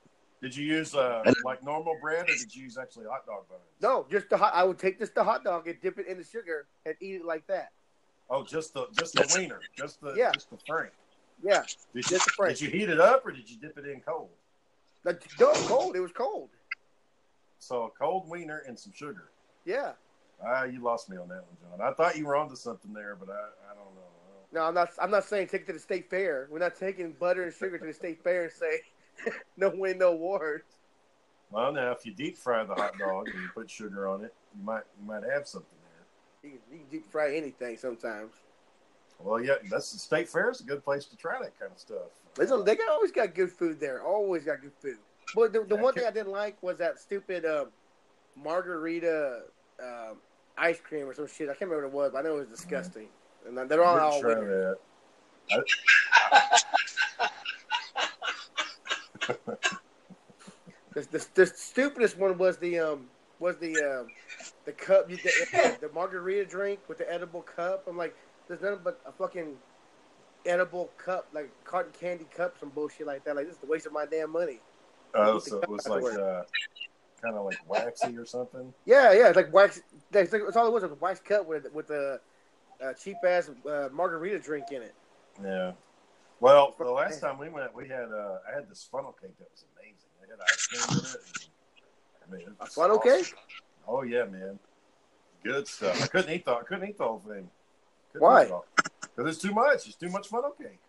Did 0.44 0.57
you 0.57 0.66
use 0.66 0.94
uh, 0.94 1.24
like 1.42 1.63
normal 1.63 1.98
bread, 2.01 2.30
or 2.30 2.36
did 2.36 2.54
you 2.54 2.63
use 2.63 2.78
actually 2.78 3.06
hot 3.06 3.25
dog 3.25 3.48
buns? 3.48 3.62
No, 3.81 4.06
just 4.12 4.30
the 4.30 4.36
hot. 4.36 4.54
I 4.54 4.66
would 4.66 4.78
take 4.78 5.00
just 5.00 5.16
the 5.16 5.24
hot 5.24 5.45
dog 5.45 5.69
and 5.69 5.80
dip 5.80 5.98
it 5.98 6.06
in 6.06 6.18
the 6.18 6.24
sugar 6.25 6.68
and 6.86 6.95
eat 7.00 7.16
it 7.16 7.25
like 7.25 7.48
that. 7.48 7.72
Oh, 8.30 8.44
just 8.44 8.74
the 8.74 8.88
just 8.94 9.13
the 9.13 9.25
wiener, 9.34 9.62
just 9.78 10.01
the 10.01 10.16
Yeah. 10.18 10.34
just 10.34 10.50
the 10.50 10.57
frank. 10.68 10.92
Yeah, 11.42 11.63
Did 11.94 12.04
you, 12.10 12.18
Just 12.18 12.25
the 12.25 12.31
frank. 12.31 12.57
did 12.57 12.62
you 12.62 12.69
heat 12.69 12.90
it 12.90 13.00
up 13.00 13.25
or 13.25 13.31
did 13.31 13.50
you 13.50 13.57
dip 13.57 13.78
it 13.78 13.86
in 13.88 14.01
cold? 14.01 14.30
like, 15.06 15.28
no, 15.40 15.54
cold. 15.54 15.95
It 15.95 16.01
was 16.01 16.12
cold. 16.12 16.50
So 17.60 17.84
a 17.84 17.89
cold 17.89 18.30
wiener 18.30 18.63
and 18.68 18.78
some 18.78 18.92
sugar. 18.94 19.30
Yeah. 19.66 19.94
Ah, 20.46 20.66
you 20.66 20.81
lost 20.81 21.10
me 21.10 21.16
on 21.16 21.30
that 21.30 21.44
one, 21.46 21.57
John. 21.80 21.81
I 21.81 21.94
thought 21.94 22.18
you 22.18 22.25
were 22.25 22.36
onto 22.36 22.56
something 22.56 22.92
there, 22.92 23.16
but 23.16 23.30
I, 23.30 23.72
I 23.72 23.75
don't 23.75 23.96
know. 23.96 24.01
No, 24.51 24.63
I'm 24.63 24.74
not. 24.74 24.89
I'm 25.01 25.10
not 25.10 25.24
saying 25.24 25.48
take 25.48 25.62
it 25.62 25.68
to 25.68 25.74
the 25.74 25.80
state 25.80 26.10
fair. 26.10 26.48
We're 26.51 26.60
not 26.60 26.75
taking 26.75 27.13
butter 27.13 27.44
and 27.44 27.54
sugar 27.54 27.78
to 27.78 27.86
the 27.86 27.94
state 27.94 28.22
fair 28.24 28.44
and 28.44 28.51
say 28.51 28.81
no 29.57 29.69
win, 29.69 29.98
no 29.98 30.12
awards. 30.12 30.65
Well, 31.51 31.71
now 31.71 31.92
if 31.92 32.06
you 32.06 32.13
deep 32.13 32.38
fry 32.38 32.63
the 32.63 32.74
hot 32.74 32.98
dog 32.98 33.27
and 33.27 33.42
you 33.42 33.50
put 33.54 33.69
sugar 33.69 34.07
on 34.07 34.24
it, 34.24 34.33
you 34.57 34.63
might 34.65 34.83
you 35.00 35.07
might 35.07 35.24
have 35.24 35.48
something 35.48 35.69
there. 35.83 36.51
You 36.51 36.57
can, 36.57 36.60
you 36.71 36.80
can 36.80 36.89
deep 36.89 37.12
fry 37.12 37.36
anything 37.36 37.77
sometimes. 37.77 38.33
Well, 39.19 39.42
yeah, 39.42 39.56
that's 39.69 39.92
the 39.92 40.00
state 40.00 40.27
fair 40.27 40.50
is 40.50 40.62
a 40.62 40.63
good 40.63 40.83
place 40.83 41.06
to 41.06 41.15
try 41.15 41.39
that 41.42 41.57
kind 41.57 41.71
of 41.71 41.80
stuff. 41.80 42.10
A, 42.39 42.63
they 42.63 42.75
got, 42.75 42.89
always 42.89 43.12
got 43.12 43.33
good 43.36 43.51
food 43.51 43.80
there. 43.80 44.01
Always 44.01 44.44
got 44.44 44.62
good 44.62 44.74
food. 44.81 44.98
But 45.36 45.54
the, 45.54 45.63
the 45.63 45.75
one 45.75 45.94
thing 45.94 46.04
I 46.06 46.12
didn't 46.12 46.31
like 46.31 46.62
was 46.62 46.77
that 46.80 47.00
stupid 47.00 47.45
um, 47.45 47.68
margarita 48.36 49.44
um, 49.81 50.18
ice 50.57 50.80
cream 50.81 51.07
or 51.07 51.13
some 51.13 51.27
shit. 51.27 51.50
I 51.50 51.54
can't 51.54 51.71
remember 51.71 51.88
what 51.88 51.94
it 51.94 51.94
was, 51.94 52.12
but 52.13 52.19
I 52.19 52.21
know 52.24 52.38
it 52.38 52.50
was 52.50 52.60
disgusting. 52.60 53.07
And 53.48 53.57
they're 53.69 53.83
all, 53.83 53.95
Didn't 53.95 54.13
all 54.13 54.21
try 54.21 54.33
winter. 54.36 54.77
that. 55.50 56.63
The, 60.94 61.02
the, 61.12 61.28
the 61.34 61.46
stupidest 61.48 62.18
one 62.18 62.38
was 62.38 62.58
the 62.58 62.80
um 62.80 63.08
was 63.40 63.58
the 63.58 63.75
um 63.78 64.08
the 64.66 64.72
cup 64.72 65.10
you 65.10 65.18
the, 65.18 65.78
the 65.81 65.90
margarita 65.94 66.46
drink 66.46 66.80
with 66.88 67.00
the 67.00 67.12
edible 67.12 67.42
cup. 67.42 67.86
I'm 67.88 67.98
like, 67.98 68.16
there's 68.48 68.62
nothing 68.62 68.81
but 68.84 69.02
a 69.06 69.12
fucking 69.12 69.56
edible 70.46 70.92
cup, 70.98 71.28
like 71.34 71.50
cotton 71.64 71.92
candy 72.00 72.28
cup, 72.36 72.58
some 72.60 72.70
bullshit 72.70 73.08
like 73.08 73.24
that. 73.25 73.36
Like 73.36 73.48
this 73.48 73.58
is 73.58 73.64
a 73.64 73.66
waste 73.66 73.88
of 73.88 73.94
my 73.94 74.06
damn 74.06 74.30
money. 74.31 74.60
Oh, 75.16 75.40
so 75.40 75.60
it 75.60 75.70
was 75.70 75.88
like 75.88 76.04
uh, 76.04 76.44
kind 77.22 77.36
of 77.36 77.46
like 77.46 77.58
waxy 77.68 78.18
or 78.18 78.25
something. 78.25 78.74
Yeah, 78.86 79.14
yeah, 79.14 79.30
it's 79.30 79.36
like 79.36 79.54
wax. 79.54 79.81
That's, 80.12 80.30
that's 80.31 80.56
all 80.56 80.68
it 80.68 80.74
was. 80.74 80.84
It 80.84 80.90
was 80.90 80.98
a 81.00 81.02
wax 81.02 81.20
cup 81.20 81.48
with 81.48 81.72
with 81.74 81.90
a 81.90 82.20
uh, 82.84 82.94
cheap 82.94 83.18
ass 83.25 83.50
uh, 83.68 83.90
margarita 83.92 84.40
drink 84.40 84.66
in 84.72 84.81
it. 84.84 84.94
Yeah. 85.44 85.72
Well, 86.44 86.75
the 86.78 86.92
last 86.92 87.22
time 87.22 87.38
we 87.38 87.48
went, 87.48 87.74
we 87.74 87.88
had 87.88 88.12
uh, 88.12 88.40
I 88.45 88.54
had 88.54 88.69
this 88.69 88.86
funnel 88.92 89.13
cake 89.13 89.31
that 89.40 89.48
was 89.50 89.63
amazing. 89.78 90.10
It 90.22 90.30
had 90.30 90.42
ice 90.42 90.68
cream 90.68 91.00
in 91.00 91.06
it. 91.06 91.16
And, 92.22 92.34
I 92.34 92.36
mean, 92.36 92.48
it 92.50 92.54
A 92.60 92.66
funnel 92.66 92.98
awesome. 92.98 93.24
cake? 93.24 93.34
Oh 93.88 94.01
yeah, 94.04 94.25
man. 94.25 94.60
Good 95.42 95.69
stuff. 95.69 96.04
I 96.04 96.07
couldn't 96.07 96.34
eat 96.34 96.44
the 96.44 96.51
I 96.51 96.63
couldn't 96.63 96.90
eat 96.90 96.98
the 96.98 97.06
whole 97.06 97.19
thing. 97.19 97.50
Couldn't 98.12 98.28
Why? 98.28 98.51
Because 99.16 99.31
it's 99.31 99.42
too 99.42 99.54
much. 99.54 99.88
It's 99.88 99.95
too 99.95 100.10
much 100.10 100.28
funnel 100.28 100.51
cake. 100.62 100.81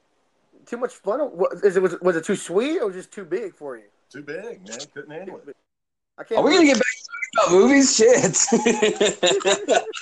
Too 0.67 0.77
much 0.77 0.95
funnel? 0.95 1.29
What, 1.29 1.53
is 1.62 1.77
it 1.77 1.83
was, 1.85 2.00
was 2.00 2.17
it 2.17 2.25
too 2.25 2.35
sweet 2.35 2.81
or 2.81 2.91
just 2.91 3.12
too 3.12 3.25
big 3.25 3.55
for 3.55 3.77
you? 3.77 3.85
Too 4.11 4.23
big, 4.23 4.69
man. 4.69 4.79
Couldn't 4.93 5.12
handle 5.12 5.41
it. 5.47 5.57
I 6.19 6.25
can't. 6.25 6.41
Are 6.41 6.43
we 6.43 6.55
gonna 6.55 6.67
get 6.67 6.79
back 6.79 6.83
to 6.83 7.05
talking 7.39 7.59
about 7.59 7.69
movies? 7.69 7.95
Shit. 7.95 9.83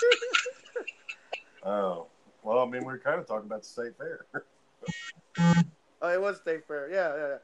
Oh. 1.64 2.06
Well, 2.42 2.58
I 2.58 2.64
mean, 2.64 2.80
we 2.80 2.86
were 2.86 2.98
kind 2.98 3.20
of 3.20 3.26
talking 3.28 3.46
about 3.46 3.62
the 3.62 3.68
state 3.68 3.96
fair. 3.98 4.24
Oh, 5.38 6.08
it 6.08 6.20
was 6.20 6.38
state 6.38 6.66
fair. 6.66 6.90
Yeah, 6.90 7.14
yeah. 7.14 7.28
yeah. 7.28 7.36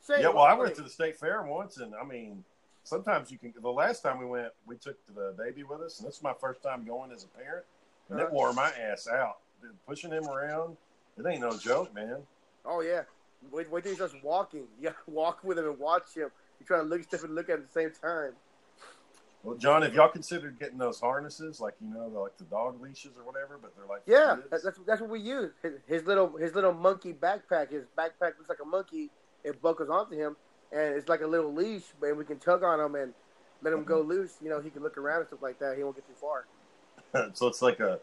Say, 0.00 0.22
yeah, 0.22 0.28
well, 0.28 0.44
I 0.44 0.54
went 0.54 0.74
to 0.76 0.82
the 0.82 0.88
state 0.88 1.18
fair 1.18 1.42
once, 1.42 1.76
and 1.78 1.94
I 1.94 2.04
mean, 2.04 2.42
sometimes 2.84 3.30
you 3.30 3.38
can. 3.38 3.52
The 3.60 3.68
last 3.68 4.02
time 4.02 4.18
we 4.18 4.24
went, 4.26 4.52
we 4.66 4.76
took 4.76 4.96
the 5.14 5.34
baby 5.36 5.64
with 5.64 5.80
us, 5.80 5.98
and 5.98 6.08
this 6.08 6.16
is 6.16 6.22
my 6.22 6.32
first 6.40 6.62
time 6.62 6.84
going 6.86 7.12
as 7.12 7.24
a 7.24 7.28
parent, 7.28 7.66
and 8.08 8.18
it 8.18 8.24
Uh-huh. 8.24 8.34
wore 8.34 8.52
my 8.54 8.70
ass 8.70 9.06
out. 9.08 9.38
Dude, 9.60 9.76
pushing 9.86 10.10
him 10.12 10.26
around, 10.28 10.76
it 11.18 11.26
ain't 11.26 11.40
no 11.40 11.56
joke, 11.56 11.92
man. 11.92 12.22
Oh 12.64 12.80
yeah. 12.80 13.02
Wait, 13.50 13.70
wait 13.70 13.82
till 13.84 13.92
he 13.92 13.96
starts 13.96 14.14
walking. 14.22 14.66
Yeah, 14.80 14.92
walk 15.06 15.42
with 15.44 15.58
him 15.58 15.66
and 15.66 15.78
watch 15.78 16.14
him. 16.14 16.30
You 16.60 16.66
try 16.66 16.78
to 16.78 16.84
look 16.84 17.02
stuff 17.02 17.24
and 17.24 17.34
look 17.34 17.48
at 17.50 17.56
him 17.56 17.62
at 17.62 17.72
the 17.72 17.80
same 17.80 17.90
time. 18.00 18.32
Well, 19.42 19.56
John, 19.56 19.82
have 19.82 19.94
y'all 19.94 20.08
considered 20.08 20.58
getting 20.58 20.78
those 20.78 20.98
harnesses, 20.98 21.60
like 21.60 21.74
you 21.80 21.94
know, 21.94 22.08
like 22.08 22.36
the 22.38 22.44
dog 22.44 22.80
leashes 22.82 23.12
or 23.16 23.24
whatever? 23.24 23.58
But 23.60 23.74
they're 23.76 23.86
like 23.86 24.02
Yeah, 24.06 24.36
that's 24.50 24.64
that's 24.86 25.00
what 25.00 25.10
we 25.10 25.20
use. 25.20 25.52
His, 25.62 25.74
his 25.86 26.06
little 26.06 26.36
his 26.36 26.54
little 26.54 26.72
monkey 26.72 27.12
backpack. 27.12 27.70
His 27.70 27.84
backpack 27.96 28.36
looks 28.36 28.48
like 28.48 28.58
a 28.62 28.66
monkey. 28.66 29.10
It 29.44 29.62
buckles 29.62 29.88
onto 29.90 30.16
him, 30.16 30.36
and 30.72 30.94
it's 30.94 31.08
like 31.08 31.20
a 31.20 31.26
little 31.26 31.54
leash, 31.54 31.84
and 32.02 32.18
we 32.18 32.24
can 32.24 32.38
tug 32.38 32.64
on 32.64 32.80
him 32.80 32.96
and 32.96 33.14
let 33.62 33.72
him 33.72 33.84
go 33.84 34.00
mm-hmm. 34.00 34.10
loose. 34.10 34.34
You 34.42 34.50
know, 34.50 34.60
he 34.60 34.70
can 34.70 34.82
look 34.82 34.98
around 34.98 35.20
and 35.20 35.28
stuff 35.28 35.42
like 35.42 35.60
that. 35.60 35.76
He 35.76 35.84
won't 35.84 35.96
get 35.96 36.06
too 36.06 36.14
far. 36.14 36.46
so 37.34 37.46
it's 37.46 37.62
like 37.62 37.78
a 37.80 38.00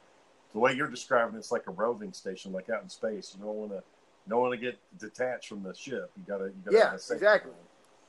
the 0.53 0.59
way 0.59 0.73
you're 0.73 0.89
describing 0.89 1.37
it's 1.37 1.51
like 1.51 1.67
a 1.67 1.71
roving 1.71 2.13
station, 2.13 2.53
like 2.53 2.69
out 2.69 2.81
in 2.81 2.89
space. 2.89 3.35
You 3.37 3.43
don't 3.43 3.55
want 3.55 3.71
to 3.71 3.83
don't 4.27 4.41
want 4.41 4.53
to 4.53 4.57
get 4.57 4.79
detached 4.97 5.49
from 5.49 5.63
the 5.63 5.73
ship. 5.73 6.11
You 6.17 6.23
gotta 6.25 6.45
you 6.45 6.55
gotta 6.63 6.77
Yeah, 6.77 6.85
have 6.85 6.93
a 6.93 6.99
safety 6.99 7.15
exactly. 7.15 7.51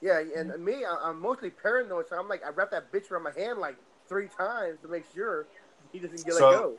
Yeah, 0.07 0.21
and 0.21 0.51
mm-hmm. 0.53 0.65
me, 0.65 0.85
I, 0.85 0.97
I'm 1.03 1.21
mostly 1.21 1.51
paranoid, 1.51 2.09
so 2.09 2.17
I'm 2.17 2.29
like, 2.29 2.45
I 2.45 2.51
wrap 2.51 2.71
that 2.71 2.93
bitch 2.93 3.11
around 3.11 3.25
my 3.25 3.33
hand 3.33 3.59
like 3.59 3.77
three 4.09 4.29
times 4.29 4.79
to 4.83 4.89
make 4.89 5.05
sure 5.13 5.47
he 5.93 5.99
doesn't 5.99 6.25
get 6.25 6.35
So- 6.35 6.49
let 6.49 6.59
go. 6.59 6.79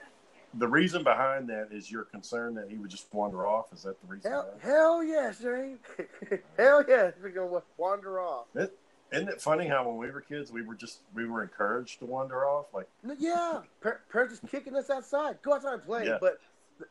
The 0.54 0.68
reason 0.68 1.04
behind 1.04 1.50
that 1.50 1.68
is 1.72 1.92
your 1.92 2.06
concern 2.06 2.56
that 2.56 2.70
he 2.70 2.78
would 2.78 2.90
just 2.90 3.14
wander 3.14 3.46
off. 3.46 3.74
Is 3.74 3.84
that 3.84 4.02
the 4.02 4.08
reason? 4.08 4.32
Hell, 4.32 4.54
hell 4.62 5.04
yes, 5.04 5.42
Shane. 5.42 5.78
hell 6.58 6.84
yes, 6.88 7.14
we're 7.22 7.30
gonna 7.30 7.62
wander 7.76 8.22
off. 8.22 8.46
Isn't 8.56 9.28
it 9.28 9.42
funny 9.42 9.68
how 9.68 9.86
when 9.88 9.98
we 9.98 10.10
were 10.10 10.22
kids, 10.22 10.52
we 10.52 10.62
were 10.62 10.74
just 10.74 11.02
we 11.14 11.26
were 11.26 11.44
encouraged 11.44 12.00
to 12.00 12.06
wander 12.06 12.46
off? 12.46 12.68
Like, 12.74 12.88
Yeah, 13.20 13.60
par- 13.84 14.00
parents 14.10 14.40
just 14.40 14.52
kicking 14.52 14.74
us 14.76 14.90
outside. 14.90 15.38
Go 15.42 15.54
outside 15.54 15.74
and 15.74 15.84
play. 15.84 16.06
Yeah. 16.06 16.18
But 16.20 16.40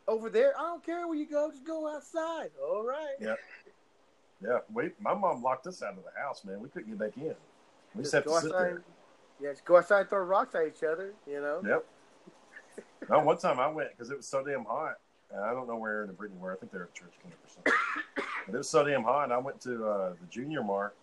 over 0.07 0.28
there, 0.28 0.52
I 0.57 0.62
don't 0.62 0.85
care 0.85 1.07
where 1.09 1.16
you 1.16 1.26
go. 1.26 1.50
Just 1.50 1.64
go 1.64 1.88
outside. 1.88 2.50
All 2.62 2.87
right. 2.87 3.16
Yeah. 3.19 3.37
Yeah, 4.43 4.59
we 4.73 4.90
my 5.00 5.14
mom 5.14 5.43
locked 5.43 5.66
us 5.66 5.83
out 5.83 5.97
of 5.97 6.05
the 6.05 6.21
house, 6.21 6.45
man. 6.45 6.61
We 6.61 6.69
couldn't 6.69 6.90
get 6.90 6.99
back 6.99 7.16
in. 7.16 7.35
We 7.95 8.02
just, 8.02 8.12
Just 8.12 8.14
have 8.14 8.25
to 8.25 8.31
sit 8.31 8.52
outside. 8.52 8.64
there. 8.64 8.83
Yeah, 9.40 9.50
just 9.50 9.64
go 9.64 9.76
outside 9.76 10.00
and 10.00 10.09
throw 10.11 10.21
rocks 10.21 10.55
at 10.55 10.66
each 10.66 10.83
other, 10.83 11.12
you 11.26 11.40
know? 11.40 11.62
Yep. 11.66 11.87
no, 13.11 13.21
one 13.21 13.37
time 13.38 13.61
I 13.61 13.69
went 13.69 13.90
because 13.90 14.11
it 14.11 14.16
was 14.16 14.26
so 14.26 14.43
damn 14.45 14.64
hot. 14.64 14.95
And 15.31 15.43
I 15.43 15.52
don't 15.52 15.66
know 15.66 15.76
where 15.76 16.02
in 16.02 16.07
the 16.09 16.12
Brittany 16.12 16.40
were. 16.40 16.52
I 16.52 16.57
think 16.57 16.73
they're 16.73 16.85
at 16.85 16.95
church 16.95 17.12
camp 17.23 17.35
or 17.45 17.49
something. 17.50 17.73
But 18.47 18.55
it 18.55 18.59
was 18.59 18.69
so 18.69 18.85
damn 18.85 19.02
hot. 19.02 19.33
I 19.33 19.38
went 19.38 19.61
to 19.62 19.85
uh, 19.87 20.11
the 20.11 20.26
junior 20.31 20.62
mart 20.62 20.95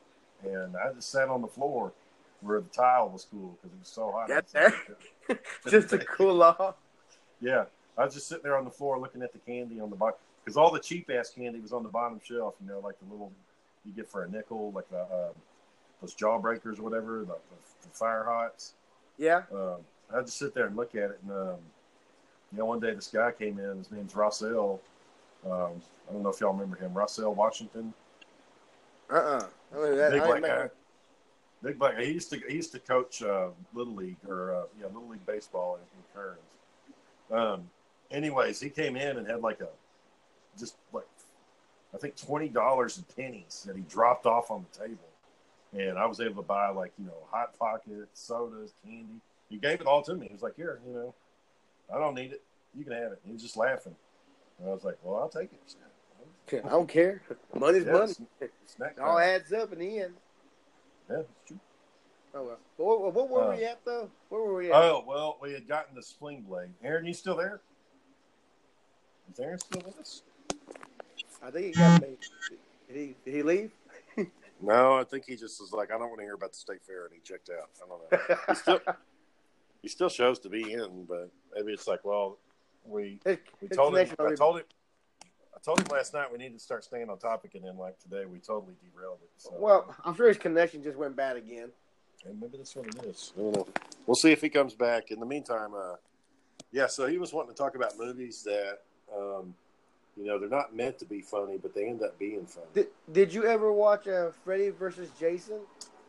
and 0.44 0.76
I 0.78 0.94
just 0.94 1.12
sat 1.12 1.28
on 1.30 1.42
the 1.42 1.48
floor 1.48 1.92
where 2.42 2.60
the 2.62 2.70
tile 2.70 3.10
was 3.10 3.28
cool 3.30 3.58
because 3.62 3.76
it 3.76 3.80
was 3.80 3.88
so 3.90 4.12
hot. 4.12 4.28
Get 4.28 4.48
there. 4.54 4.74
just 5.70 5.90
to 5.90 6.00
cool 6.00 6.42
off. 6.42 6.76
Yeah, 7.42 7.66
I 7.98 8.06
was 8.06 8.14
just 8.14 8.28
sitting 8.28 8.44
there 8.44 8.58
on 8.58 8.64
the 8.66 8.72
floor 8.72 9.00
looking 9.00 9.22
at 9.22 9.34
the 9.34 9.40
candy 9.40 9.80
on 9.80 9.90
the 9.90 9.96
bottom 9.96 10.18
because 10.44 10.58
all 10.58 10.72
the 10.72 10.80
cheap 10.80 11.10
ass 11.10 11.32
candy 11.36 11.60
was 11.60 11.74
on 11.74 11.84
the 11.84 11.90
bottom 11.90 12.20
shelf. 12.24 12.56
You 12.62 12.68
know, 12.68 12.80
like 12.80 13.00
the 13.00 13.12
little 13.12 13.32
you 13.86 13.94
get 13.94 14.10
for 14.10 14.24
a 14.24 14.30
nickel, 14.30 14.72
like 14.72 14.90
the 14.90 15.00
uh, 15.00 15.32
those 16.02 16.16
jawbreakers 16.16 16.80
or 16.80 16.84
whatever, 16.84 17.20
the, 17.20 17.26
the, 17.26 17.58
the 17.84 17.90
fire 17.90 18.24
hots. 18.24 18.74
Yeah. 19.18 19.44
Um, 19.54 19.78
I 20.14 20.22
just 20.22 20.38
sit 20.38 20.54
there 20.54 20.68
and 20.68 20.76
look 20.76 20.96
at 20.96 21.12
it, 21.12 21.20
and 21.24 21.32
um, 21.32 21.56
you 22.52 22.60
know, 22.60 22.66
one 22.66 22.80
day 22.80 22.94
this 22.94 23.08
guy 23.08 23.32
came 23.32 23.60
in. 23.60 23.78
His 23.78 23.92
name's 23.92 24.14
Rossell. 24.14 24.80
Um, 25.46 25.82
I 26.10 26.14
don't 26.14 26.24
know 26.24 26.30
if 26.30 26.40
y'all 26.40 26.54
remember 26.54 26.78
him, 26.78 26.94
Rossell 26.94 27.36
Washington, 27.36 27.94
Uh 29.10 29.14
uh 29.14 29.48
mean, 29.74 29.98
that, 29.98 30.12
big 30.12 30.24
black 30.24 30.42
guy. 30.42 30.70
Big 31.62 31.80
black. 31.80 31.98
He 32.00 32.12
used 32.12 32.30
to 32.32 32.42
he 32.48 32.56
used 32.56 32.72
to 32.74 32.80
coach 32.80 33.22
uh, 33.22 33.50
little 33.74 33.94
league 33.94 34.18
or 34.28 34.56
uh, 34.56 34.64
yeah 34.80 34.88
little 34.88 35.08
league 35.08 35.26
baseball 35.26 35.78
in, 35.78 35.82
in 35.98 36.24
Kerens. 36.24 37.54
Um, 37.54 37.70
anyways, 38.12 38.60
he 38.60 38.70
came 38.70 38.96
in 38.96 39.18
and 39.18 39.28
had 39.28 39.42
like 39.42 39.62
a 39.62 39.70
just 40.58 40.76
like 40.92 41.06
I 41.94 41.98
think 41.98 42.16
twenty 42.16 42.50
dollars 42.50 42.98
in 42.98 43.04
pennies 43.16 43.64
that 43.68 43.76
he 43.76 43.84
dropped 43.84 44.26
off 44.26 44.50
on 44.52 44.66
the 44.72 44.80
table, 44.80 45.10
and 45.74 45.98
I 45.98 46.06
was 46.06 46.20
able 46.20 46.42
to 46.42 46.48
buy 46.48 46.70
like 46.70 46.92
you 47.00 47.06
know 47.06 47.18
hot 47.32 47.58
pockets, 47.58 48.20
sodas, 48.22 48.74
candy. 48.84 49.22
He 49.50 49.58
gave 49.58 49.82
it 49.82 49.88
all 49.88 50.02
to 50.04 50.16
me. 50.16 50.28
He 50.28 50.34
was 50.34 50.42
like, 50.42 50.56
"Here, 50.56 50.80
you 50.88 50.94
know, 50.94 51.14
I 51.94 52.00
don't 52.00 52.16
need 52.16 52.32
it. 52.32 52.42
You 52.76 52.84
can 52.84 52.94
have 52.94 53.12
it." 53.12 53.22
He 53.26 53.32
was 53.34 53.42
just 53.42 53.58
laughing, 53.58 53.96
and 54.60 54.70
I 54.70 54.74
was 54.74 54.84
like, 54.84 54.98
"Well, 55.04 55.20
I'll 55.20 55.30
take 55.30 55.52
it." 55.54 55.76
I 56.66 56.70
don't 56.70 56.88
care. 56.90 57.22
Money's 57.58 57.86
Yeah, 57.86 57.92
money. 57.94 58.14
snack 58.66 58.96
It 58.98 59.00
all 59.02 59.18
adds 59.18 59.54
up 59.54 59.72
in 59.72 59.80
the 59.80 60.00
end. 60.00 60.14
Yeah, 61.10 61.20
it's 61.20 61.30
true. 61.48 61.60
Oh 62.36 62.44
well. 62.44 62.58
What, 62.78 63.14
what 63.14 63.30
were 63.30 63.44
Uh, 63.54 63.56
we 63.56 63.64
at 63.64 63.86
though? 63.86 64.10
Where 64.30 64.42
were 64.42 64.56
we 64.56 64.72
at? 64.72 64.76
Oh 64.76 65.04
well, 65.08 65.38
we 65.42 65.54
had 65.54 65.68
gotten 65.68 65.96
the 65.96 66.02
sling 66.04 66.42
blade. 66.42 66.70
Aaron, 66.84 67.06
you 67.06 67.14
still 67.14 67.36
there? 67.38 67.62
Is 69.32 69.40
Aaron 69.40 69.60
still 69.60 69.82
with 69.86 69.98
us? 70.00 70.24
I 71.46 71.52
think 71.52 71.66
he 71.68 71.72
got 71.74 72.02
me. 72.02 72.18
Did 72.88 72.98
he? 72.98 73.16
Did 73.26 73.34
he 73.34 73.44
leave? 73.44 73.72
No, 74.62 74.98
I 74.98 75.04
think 75.04 75.26
he 75.26 75.36
just 75.36 75.60
was 75.60 75.74
like, 75.74 75.92
I 75.92 75.98
don't 75.98 76.08
want 76.08 76.20
to 76.20 76.24
hear 76.24 76.36
about 76.36 76.54
the 76.54 76.58
state 76.58 76.82
fair, 76.88 77.06
and 77.06 77.14
he 77.14 77.20
checked 77.20 77.50
out. 77.50 77.70
I 77.84 77.88
don't 77.90 78.30
know. 78.30 78.46
He 78.48 78.56
still, 78.56 78.80
he 79.82 79.88
still 79.90 80.10
shows 80.10 80.40
to 80.40 80.50
be 80.50 80.72
in, 80.72 81.04
but 81.04 81.30
maybe 81.54 81.74
it's 81.74 81.86
like, 81.86 82.06
well, 82.06 82.38
we 82.86 83.20
we 83.26 83.38
his 83.60 83.76
told 83.76 83.98
him. 83.98 84.08
I 84.20 84.36
told 84.36 84.60
him. 84.60 84.64
I 85.54 85.60
told 85.66 85.82
him 85.82 85.88
last 85.92 86.14
night 86.14 86.32
we 86.32 86.38
needed 86.38 86.54
to 86.54 86.64
start 86.64 86.86
staying 86.86 87.10
on 87.10 87.18
topic, 87.18 87.56
and 87.56 87.66
then 87.66 87.78
like 87.78 88.00
today 88.00 88.24
we 88.26 88.40
totally 88.40 88.76
derailed 88.82 89.20
it. 89.22 89.30
So. 89.36 89.54
Well, 89.60 89.94
I'm 90.06 90.16
sure 90.16 90.30
his 90.30 90.38
connection 90.38 90.82
just 90.82 90.98
went 90.98 91.16
bad 91.16 91.36
again. 91.36 91.70
And 92.26 92.40
maybe 92.40 92.58
that's 92.58 92.74
what 92.74 92.88
it 92.88 93.04
is. 93.04 93.34
I 93.38 93.42
don't 93.42 93.56
know. 93.56 93.68
We'll 94.08 94.16
see 94.16 94.32
if 94.32 94.40
he 94.40 94.48
comes 94.48 94.76
back. 94.76 95.12
In 95.12 95.20
the 95.20 95.26
meantime, 95.26 95.74
uh, 95.76 95.96
yeah. 96.72 96.88
So 96.88 97.06
he 97.08 97.18
was 97.18 97.34
wanting 97.34 97.54
to 97.54 97.58
talk 97.58 97.76
about 97.76 97.98
movies 98.00 98.44
that, 98.44 98.80
um, 99.14 99.54
you 100.18 100.26
know, 100.26 100.38
they're 100.40 100.50
not 100.50 100.76
meant 100.76 101.00
to 101.00 101.06
be 101.06 101.22
funny, 101.22 101.58
but 101.58 101.74
they 101.74 101.86
end 101.88 102.04
up 102.04 102.18
being 102.20 102.46
funny. 102.46 102.68
Did, 102.74 102.88
did 103.12 103.34
you 103.34 103.46
ever 103.46 103.72
watch 103.72 104.08
uh, 104.08 104.30
Freddy 104.44 104.70
versus 104.70 105.10
Jason? 105.20 105.60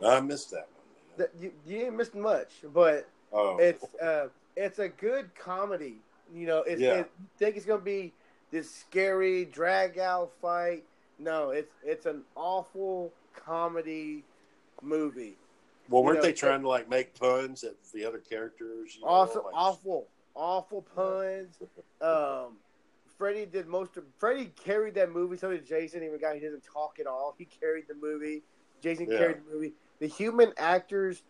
I 0.05 0.21
missed 0.21 0.51
that 0.51 0.69
one. 0.75 1.17
That, 1.17 1.31
you, 1.41 1.53
you 1.67 1.79
didn't 1.81 1.97
miss 1.97 2.15
much, 2.15 2.51
but 2.73 3.09
Oh, 3.33 3.57
it's 3.59 3.85
uh, 4.01 4.29
it's 4.57 4.79
a 4.79 4.89
good 4.89 5.35
comedy. 5.35 5.97
You 6.33 6.47
know, 6.47 6.59
it's, 6.63 6.81
Yeah. 6.81 6.95
it, 7.01 7.11
you 7.19 7.27
think 7.39 7.57
it's 7.57 7.67
gonna 7.67 7.81
be 7.83 8.13
this 8.51 8.71
scary 8.71 9.45
drag 9.45 9.99
out 9.99 10.31
fight. 10.41 10.85
No, 11.19 11.51
it's 11.51 11.73
it's 11.85 12.07
an 12.07 12.23
awful 12.37 13.13
comedy 13.35 14.23
movie. 14.83 15.37
well, 15.89 16.03
weren't 16.05 16.17
know, 16.19 16.23
they 16.23 16.33
trying 16.33 16.63
to 16.63 16.69
like 16.69 16.89
make 16.89 17.19
puns 17.19 17.65
at 17.65 17.75
the 17.93 18.05
other 18.05 18.19
characters? 18.19 18.97
You 18.97 19.03
know, 19.03 19.09
Also, 19.09 19.43
like- 19.45 19.55
awful, 19.55 20.07
awful 20.35 20.83
puns. 20.95 21.57
Um, 22.01 22.59
Freddy 23.19 23.47
did 23.47 23.67
most 23.67 23.97
of. 23.97 24.05
Freddy 24.19 24.47
carried 24.47 24.95
that 24.95 25.11
movie. 25.11 25.37
So 25.37 25.51
did 25.51 25.67
Jason. 25.67 26.03
Even 26.03 26.19
guy 26.21 26.35
who 26.39 26.45
doesn't 26.45 26.65
talk 26.65 26.99
at 27.01 27.07
all. 27.07 27.35
He 27.39 27.45
carried 27.45 27.87
the 27.89 27.95
movie. 27.95 28.43
Jason 28.81 29.11
Yeah. 29.11 29.19
carried 29.19 29.39
the 29.39 29.53
movie. 29.53 29.75
The 30.01 30.07
human 30.07 30.53
actors 30.57 31.23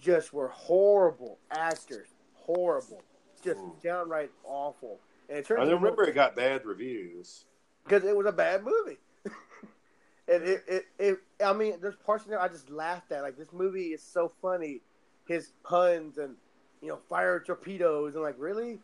just 0.00 0.32
were 0.32 0.48
horrible 0.48 1.38
actors. 1.50 2.08
Horrible. 2.34 3.02
Just 3.42 3.60
Mm. 3.60 3.80
downright 3.82 4.30
awful. 4.44 5.00
And 5.28 5.38
it 5.38 5.44
turned 5.46 5.62
I 5.62 5.70
remember 5.70 6.02
it 6.04 6.14
got 6.14 6.34
bad 6.36 6.64
reviews. 6.66 7.44
because 7.84 8.04
it 8.04 8.16
was 8.16 8.26
a 8.26 8.32
bad 8.32 8.62
movie. 8.64 8.98
and 10.28 10.42
it, 10.44 10.64
it, 10.68 10.86
it, 10.98 11.18
I 11.44 11.52
mean, 11.52 11.80
there's 11.80 11.96
parts 11.96 12.24
in 12.24 12.30
there 12.30 12.40
I 12.40 12.48
just 12.48 12.70
laughed 12.70 13.10
at. 13.12 13.22
Like 13.22 13.36
this 13.36 13.52
movie 13.52 13.92
is 13.92 14.02
so 14.02 14.30
funny, 14.42 14.80
his 15.26 15.52
puns 15.62 16.18
and 16.18 16.36
you 16.82 16.88
know, 16.88 16.96
fire 17.08 17.40
torpedoes 17.40 18.14
and 18.14 18.22
like 18.24 18.36
really, 18.38 18.80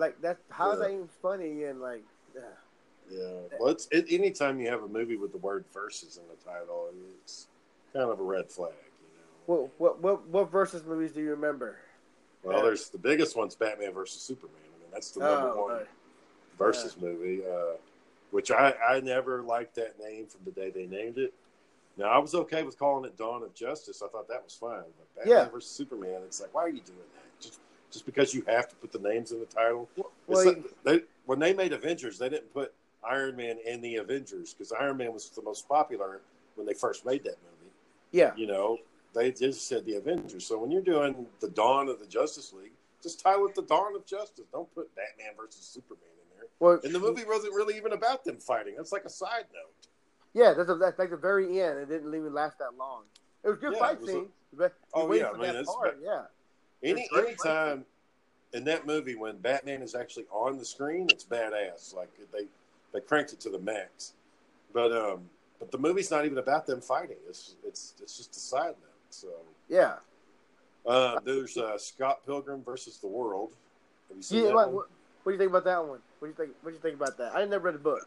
like 0.00 0.20
that's 0.20 0.40
how 0.50 0.72
is 0.72 0.80
Yeah. 0.80 0.86
that 0.86 0.92
even 0.94 1.08
funny? 1.22 1.64
And 1.64 1.80
like, 1.80 2.04
yeah. 2.34 2.40
Yeah. 3.10 3.58
Well, 3.58 3.70
it's 3.70 3.86
it, 3.90 4.06
anytime 4.10 4.58
you 4.60 4.68
have 4.68 4.82
a 4.82 4.88
movie 4.88 5.16
with 5.16 5.32
the 5.32 5.38
word 5.38 5.64
verses 5.72 6.16
in 6.16 6.24
the 6.28 6.36
title, 6.42 6.90
it's 7.22 7.46
kind 7.92 8.10
of 8.10 8.18
a 8.18 8.22
red 8.22 8.50
flag. 8.50 8.72
You 9.02 9.54
know. 9.54 9.70
what 9.78 9.80
what 9.80 10.00
what 10.00 10.26
what 10.28 10.50
versus 10.50 10.84
movies 10.84 11.12
do 11.12 11.20
you 11.20 11.30
remember? 11.30 11.76
Well, 12.42 12.58
Yeah. 12.58 12.62
there's 12.64 12.88
the 12.88 12.98
biggest 12.98 13.36
one's 13.36 13.54
Batman 13.54 13.92
versus 13.92 14.22
Superman. 14.22 14.56
I 14.64 14.80
mean, 14.80 14.88
that's 14.92 15.10
the 15.10 15.20
number 15.20 15.52
Oh, 15.52 15.62
one 15.66 15.76
right. 15.76 15.86
versus 16.58 16.96
movie, 16.96 17.42
uh, 17.46 17.76
which 18.30 18.50
I, 18.50 18.72
I 18.88 19.00
never 19.00 19.42
liked 19.42 19.74
that 19.74 19.98
name 19.98 20.26
from 20.26 20.40
the 20.44 20.50
day 20.52 20.70
they 20.70 20.86
named 20.86 21.18
it. 21.18 21.34
Now, 21.98 22.06
I 22.06 22.18
was 22.18 22.34
okay 22.34 22.62
with 22.62 22.78
calling 22.78 23.04
it 23.04 23.18
Dawn 23.18 23.42
of 23.42 23.54
Justice. 23.54 24.00
I 24.02 24.08
thought 24.08 24.28
that 24.28 24.42
was 24.42 24.54
fine. 24.54 24.84
But 24.98 25.14
Batman 25.16 25.32
Yeah. 25.36 25.48
versus 25.50 25.70
Superman, 25.70 26.22
it's 26.24 26.40
like, 26.40 26.54
why 26.54 26.62
are 26.62 26.68
you 26.70 26.80
doing 26.80 26.98
that? 27.14 27.29
Just 27.90 28.06
because 28.06 28.32
you 28.34 28.42
have 28.46 28.68
to 28.68 28.76
put 28.76 28.92
the 28.92 28.98
names 29.00 29.32
in 29.32 29.40
the 29.40 29.46
title? 29.46 29.88
Well, 30.26 30.44
like- 30.46 30.64
they, 30.84 31.00
when 31.26 31.38
they 31.38 31.52
made 31.52 31.72
Avengers, 31.72 32.18
they 32.18 32.28
didn't 32.28 32.52
put 32.52 32.72
Iron 33.08 33.36
Man 33.36 33.58
in 33.66 33.80
the 33.80 33.96
Avengers 33.96 34.54
because 34.54 34.72
Iron 34.72 34.96
Man 34.98 35.12
was 35.12 35.28
the 35.30 35.42
most 35.42 35.68
popular 35.68 36.20
when 36.54 36.66
they 36.66 36.74
first 36.74 37.04
made 37.04 37.24
that 37.24 37.36
movie. 37.42 37.72
yeah, 38.12 38.32
You 38.36 38.46
know, 38.46 38.78
they 39.14 39.32
just 39.32 39.66
said 39.66 39.84
the 39.86 39.94
Avengers. 39.96 40.46
So 40.46 40.58
when 40.58 40.70
you're 40.70 40.82
doing 40.82 41.26
the 41.40 41.48
Dawn 41.48 41.88
of 41.88 41.98
the 41.98 42.06
Justice 42.06 42.52
League, 42.52 42.72
just 43.02 43.20
title 43.20 43.46
it 43.46 43.54
the 43.54 43.62
Dawn 43.62 43.96
of 43.96 44.04
Justice. 44.06 44.44
Don't 44.52 44.72
put 44.74 44.94
Batman 44.94 45.32
versus 45.36 45.62
Superman 45.64 46.04
in 46.12 46.38
there. 46.38 46.46
well, 46.60 46.78
And 46.84 46.94
the 46.94 46.98
movie 47.00 47.24
wasn't 47.26 47.54
really 47.54 47.76
even 47.76 47.92
about 47.92 48.24
them 48.24 48.36
fighting. 48.36 48.74
That's 48.76 48.92
like 48.92 49.04
a 49.04 49.10
side 49.10 49.46
note. 49.52 49.88
yeah, 50.34 50.52
that's, 50.52 50.68
a, 50.68 50.74
that's 50.76 50.98
like 50.98 51.10
the 51.10 51.16
very 51.16 51.60
end. 51.60 51.78
It 51.80 51.88
didn't 51.88 52.14
even 52.14 52.32
last 52.34 52.58
that 52.58 52.76
long. 52.78 53.04
It 53.42 53.48
was 53.48 53.56
a 53.56 53.60
good 53.60 53.72
Yeah, 53.72 53.78
fight 53.78 54.00
was 54.00 54.10
a- 54.10 54.12
scene. 54.12 54.28
but 54.52 54.74
Oh, 54.92 55.12
yeah, 55.14 55.30
I 55.30 55.32
mean, 55.32 55.54
that 55.54 55.64
part. 55.66 55.98
yeah, 56.02 56.22
Any 56.82 57.08
anytime 57.16 57.84
in 58.52 58.64
that 58.64 58.86
movie 58.86 59.14
when 59.14 59.36
Batman 59.38 59.82
is 59.82 59.94
actually 59.94 60.26
on 60.30 60.58
the 60.58 60.64
screen, 60.64 61.08
it's 61.10 61.24
badass. 61.24 61.94
Like 61.94 62.10
they 62.32 62.44
they 62.92 63.00
cranked 63.00 63.32
it 63.32 63.40
to 63.40 63.50
the 63.50 63.58
max. 63.58 64.14
But 64.72 64.92
um, 64.92 65.28
but 65.58 65.70
the 65.70 65.78
movie's 65.78 66.10
not 66.10 66.24
even 66.24 66.38
about 66.38 66.66
them 66.66 66.80
fighting. 66.80 67.16
It's 67.28 67.54
it's 67.66 67.94
it's 68.02 68.16
just 68.16 68.36
a 68.36 68.40
side 68.40 68.74
note. 68.80 68.90
So 69.10 69.28
yeah. 69.68 69.94
uh, 70.86 71.20
there's 71.24 71.56
uh, 71.56 71.76
Scott 71.78 72.24
Pilgrim 72.24 72.62
versus 72.62 72.98
the 72.98 73.08
World. 73.08 73.52
Have 74.08 74.16
you 74.16 74.22
seen 74.22 74.38
Yeah, 74.40 74.46
that 74.48 74.54
what, 74.54 74.66
one? 74.66 74.74
what, 74.76 74.86
what 75.22 75.32
do 75.32 75.34
you 75.34 75.38
think 75.38 75.50
about 75.50 75.64
that 75.64 75.80
one? 75.80 75.98
What 76.18 76.22
do 76.22 76.26
you 76.28 76.34
think? 76.34 76.50
What 76.62 76.70
do 76.70 76.76
you 76.76 76.82
think 76.82 76.94
about 76.96 77.18
that? 77.18 77.34
I 77.34 77.44
never 77.44 77.66
read 77.66 77.74
the 77.74 77.78
books. 77.78 78.06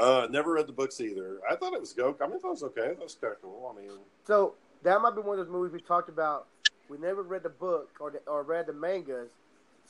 Uh, 0.00 0.26
never 0.30 0.54
read 0.54 0.66
the 0.66 0.72
books 0.72 1.00
either. 1.00 1.38
I 1.50 1.54
thought 1.54 1.74
it 1.74 1.80
was 1.80 1.92
go. 1.92 2.16
I 2.20 2.26
mean, 2.26 2.36
it 2.36 2.44
was 2.44 2.62
okay. 2.62 2.88
That 2.88 3.02
was 3.02 3.14
kind 3.20 3.34
of 3.34 3.42
cool. 3.42 3.74
I 3.76 3.80
mean, 3.80 3.90
So 4.26 4.54
that 4.82 5.02
might 5.02 5.14
be 5.14 5.20
one 5.20 5.38
of 5.38 5.44
those 5.44 5.52
movies 5.52 5.72
we 5.72 5.80
talked 5.80 6.08
about. 6.08 6.46
We 6.92 6.98
never 6.98 7.22
read 7.22 7.42
the 7.42 7.48
book 7.48 7.88
or 8.00 8.10
the, 8.10 8.18
or 8.30 8.42
read 8.42 8.66
the 8.66 8.74
mangas. 8.74 9.30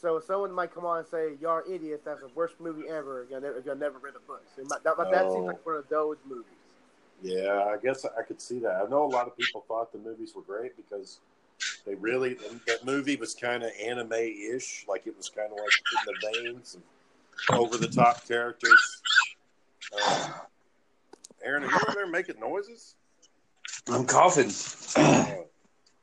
So 0.00 0.20
someone 0.20 0.52
might 0.52 0.72
come 0.72 0.84
on 0.86 0.98
and 0.98 1.06
say, 1.08 1.32
"Y'all 1.40 1.50
are 1.50 1.64
idiots. 1.68 2.04
That's 2.04 2.20
the 2.20 2.28
worst 2.28 2.60
movie 2.60 2.88
ever." 2.88 3.24
If 3.24 3.30
y'all 3.30 3.40
never, 3.40 3.58
if 3.58 3.66
y'all 3.66 3.74
never 3.76 3.98
read 3.98 4.14
the 4.14 4.20
books, 4.20 4.52
it 4.56 4.68
might, 4.68 4.84
that, 4.84 4.96
that 4.96 5.24
Oh. 5.26 5.34
seems 5.34 5.46
like 5.46 5.66
one 5.66 5.74
of 5.76 5.88
those 5.88 6.16
movies. 6.24 6.44
yeah, 7.20 7.64
I 7.64 7.76
guess 7.82 8.04
I 8.04 8.22
could 8.22 8.40
see 8.40 8.60
that. 8.60 8.76
I 8.84 8.88
know 8.88 9.04
a 9.04 9.06
lot 9.12 9.26
of 9.26 9.36
people 9.36 9.64
thought 9.66 9.92
the 9.92 9.98
movies 9.98 10.32
were 10.36 10.42
great 10.42 10.76
because 10.76 11.18
they 11.84 11.94
really 11.96 12.34
that 12.66 12.84
movie 12.84 13.16
was 13.16 13.34
kind 13.34 13.64
of 13.64 13.70
anime-ish, 13.80 14.84
like 14.88 15.06
it 15.08 15.16
was 15.16 15.28
kind 15.28 15.50
of 15.50 15.58
like 15.58 15.72
in 16.06 16.14
the 16.14 16.42
veins 16.50 16.76
and 16.76 17.58
over 17.58 17.76
the 17.76 17.88
top 17.88 18.26
characters. 18.28 19.02
Uh, 19.92 20.30
Aaron, 21.42 21.64
are 21.64 21.66
you 21.66 21.76
over 21.76 21.92
there 21.94 22.06
making 22.06 22.38
noises? 22.40 22.94
I'm 23.88 24.06
coughing. 24.06 24.50
Uh, 24.96 25.42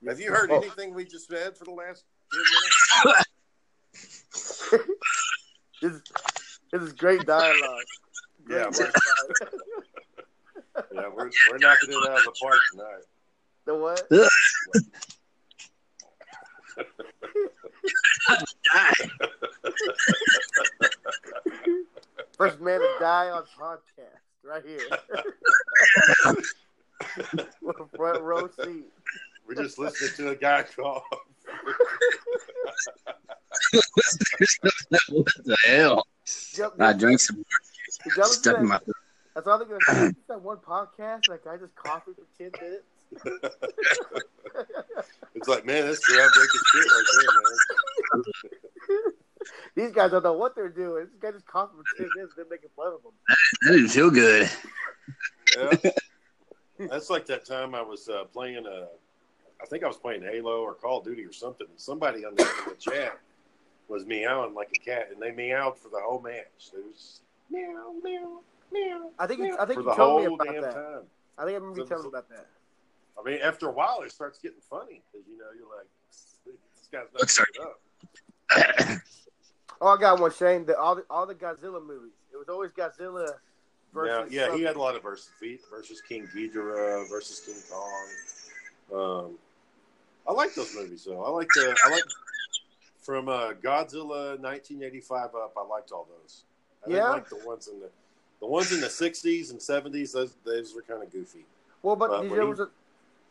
have 0.07 0.19
you 0.19 0.31
heard 0.31 0.51
Oh. 0.51 0.57
anything 0.57 0.93
we 0.93 1.05
just 1.05 1.27
said 1.29 1.57
for 1.57 1.65
the 1.65 1.71
last 1.71 2.03
ten 2.31 2.41
minutes? 3.11 3.25
This, 5.81 5.93
this 6.71 6.81
is 6.81 6.93
great 6.93 7.25
dialogue. 7.25 7.83
Great 8.45 8.59
Yeah, 8.59 8.69
dialogue. 8.69 8.93
Yeah, 10.93 11.07
we're 11.15 11.29
we're 11.51 11.57
knocking 11.57 11.89
it 11.89 12.09
out 12.09 12.17
of 12.19 12.23
the 12.25 12.31
park 12.41 12.59
tonight. 12.71 13.03
The 13.65 13.75
what? 13.75 14.07
First 22.37 22.61
man 22.61 22.79
to 22.79 22.89
die 22.99 23.29
on 23.29 23.43
podcast, 23.59 24.19
right 24.43 24.63
here. 24.65 24.79
With 27.61 27.75
a 27.79 27.85
front 27.97 28.21
row 28.21 28.49
seat. 28.63 28.85
We're 29.49 29.63
just 29.63 29.79
listening 29.79 30.11
to 30.17 30.29
a 30.29 30.35
guy 30.35 30.61
call. 30.75 31.03
what 33.71 35.25
the 35.43 35.57
hell? 35.65 36.05
Yep, 36.55 36.73
I 36.77 36.93
drank 36.93 37.19
some 37.19 37.37
Did 37.37 37.45
y'all 38.15 38.25
listen 38.25 38.43
stuck 38.43 38.55
to 38.57 38.61
in 38.61 38.67
that, 38.67 38.85
my 38.85 38.93
that's 39.33 39.47
all 39.47 39.57
they're 39.57 39.67
gonna 39.67 40.11
say. 40.11 40.13
That 40.27 40.41
one 40.41 40.57
podcast, 40.57 41.29
like 41.29 41.47
I 41.47 41.57
just 41.57 41.75
coffee 41.75 42.11
for 42.15 42.27
ten 42.37 42.51
minutes. 42.61 42.85
It's 45.35 45.47
like, 45.47 45.65
man, 45.65 45.85
that's 45.85 45.99
groundbreaking 46.09 46.63
shit 46.73 46.85
right 46.91 47.05
there, 47.13 47.31
man. 48.17 49.13
These 49.75 49.91
guys 49.91 50.11
don't 50.11 50.23
know 50.23 50.33
what 50.33 50.53
they're 50.53 50.67
doing. 50.67 51.05
This 51.05 51.15
guy 51.21 51.31
just 51.31 51.47
coffee 51.47 51.75
for 51.77 51.97
ten 51.97 52.09
minutes, 52.15 52.33
they're 52.35 52.45
making 52.49 52.69
fun 52.75 52.87
of 52.87 53.01
them. 53.03 53.13
That 53.61 53.71
didn't 53.71 53.89
feel 53.89 54.11
good. 54.11 54.49
Yeah. 55.55 55.91
That's 56.89 57.09
like 57.09 57.25
that 57.27 57.45
time 57.45 57.73
I 57.73 57.81
was 57.81 58.09
uh, 58.09 58.25
playing 58.25 58.65
a, 58.65 58.87
I 59.61 59.65
think 59.65 59.83
I 59.83 59.87
was 59.87 59.97
playing 59.97 60.21
Halo 60.23 60.61
or 60.61 60.73
Call 60.73 60.99
of 60.99 61.05
Duty 61.05 61.23
or 61.25 61.33
something. 61.33 61.67
And 61.69 61.79
somebody 61.79 62.25
on 62.25 62.35
the, 62.35 62.43
in 62.43 62.49
the 62.69 62.75
chat 62.75 63.17
was 63.87 64.05
meowing 64.05 64.53
like 64.53 64.69
a 64.75 64.79
cat, 64.79 65.09
and 65.11 65.21
they 65.21 65.31
meowed 65.31 65.77
for 65.77 65.89
the 65.89 65.99
whole 66.01 66.21
match. 66.21 66.69
It 66.73 66.83
was 66.85 67.21
meow, 67.49 67.93
meow, 68.03 68.39
meow. 68.71 69.09
I 69.19 69.27
think 69.27 69.41
meow, 69.41 69.57
I 69.59 69.65
think 69.65 69.79
you 69.83 69.95
told 69.95 70.21
me 70.25 70.33
about 70.33 70.47
that. 70.61 70.73
time. 70.73 71.01
I 71.37 71.43
think 71.45 71.51
I 71.55 71.59
remember 71.59 71.79
you 71.79 71.85
So- 71.85 71.89
telling 71.89 72.03
me 72.03 72.09
about 72.09 72.29
that. 72.29 72.47
I 73.19 73.23
mean, 73.29 73.39
after 73.43 73.67
a 73.67 73.71
while, 73.71 74.01
it 74.03 74.11
starts 74.13 74.39
getting 74.39 74.61
funny 74.69 75.01
because 75.11 75.27
you 75.27 75.37
know 75.37 75.47
you're 75.53 75.67
like, 75.75 75.87
this 76.45 76.87
guy's 76.89 77.01
not 77.11 77.19
Let's 77.19 77.33
start. 77.33 77.49
up. 77.61 79.01
Oh, 79.81 79.87
I 79.87 79.97
got 79.97 80.19
one, 80.19 80.31
Shane. 80.33 80.65
The, 80.65 80.77
all 80.77 80.95
the 80.95 81.05
all 81.09 81.25
the 81.25 81.33
Godzilla 81.35 81.81
movies. 81.81 82.11
It 82.33 82.37
was 82.37 82.49
always 82.49 82.71
Godzilla 82.71 83.27
Now, 83.27 83.33
versus. 83.93 84.33
yeah, 84.33 84.41
he 84.43 84.47
something. 84.49 84.65
had 84.65 84.75
a 84.75 84.79
lot 84.79 84.95
of 84.97 85.03
versus 85.03 85.29
versus 85.71 86.01
King 86.01 86.27
Ghidorah 86.35 87.09
versus 87.09 87.39
King 87.39 87.55
Kong. 87.71 88.07
Um, 89.25 89.37
I 90.29 90.31
like 90.31 90.53
those 90.53 90.75
movies 90.75 91.05
though. 91.05 91.23
I 91.23 91.29
like 91.29 91.47
the 91.55 91.75
I 91.85 91.89
like 91.89 92.03
from 93.01 93.27
uh, 93.29 93.53
Godzilla 93.53 94.39
1985 94.39 95.25
up. 95.33 95.53
I 95.57 95.65
liked 95.65 95.91
all 95.91 96.07
those. 96.21 96.43
I 96.85 96.91
Yeah? 96.91 97.09
like 97.09 97.27
the 97.29 97.37
ones 97.47 97.67
in 97.67 97.79
the 97.79 97.89
the 98.39 98.45
ones 98.45 98.71
in 98.71 98.79
the 98.79 98.87
60s 98.87 99.49
and 99.51 99.59
70s. 99.59 100.11
Those 100.13 100.35
those 100.45 100.75
were 100.75 100.83
kind 100.83 101.01
of 101.01 101.11
goofy. 101.11 101.45
Well, 101.81 101.95
but 101.95 102.09
but 102.09 102.21
did 102.21 102.29
you 102.31 102.35
he- 102.35 102.41
ever 102.51 102.71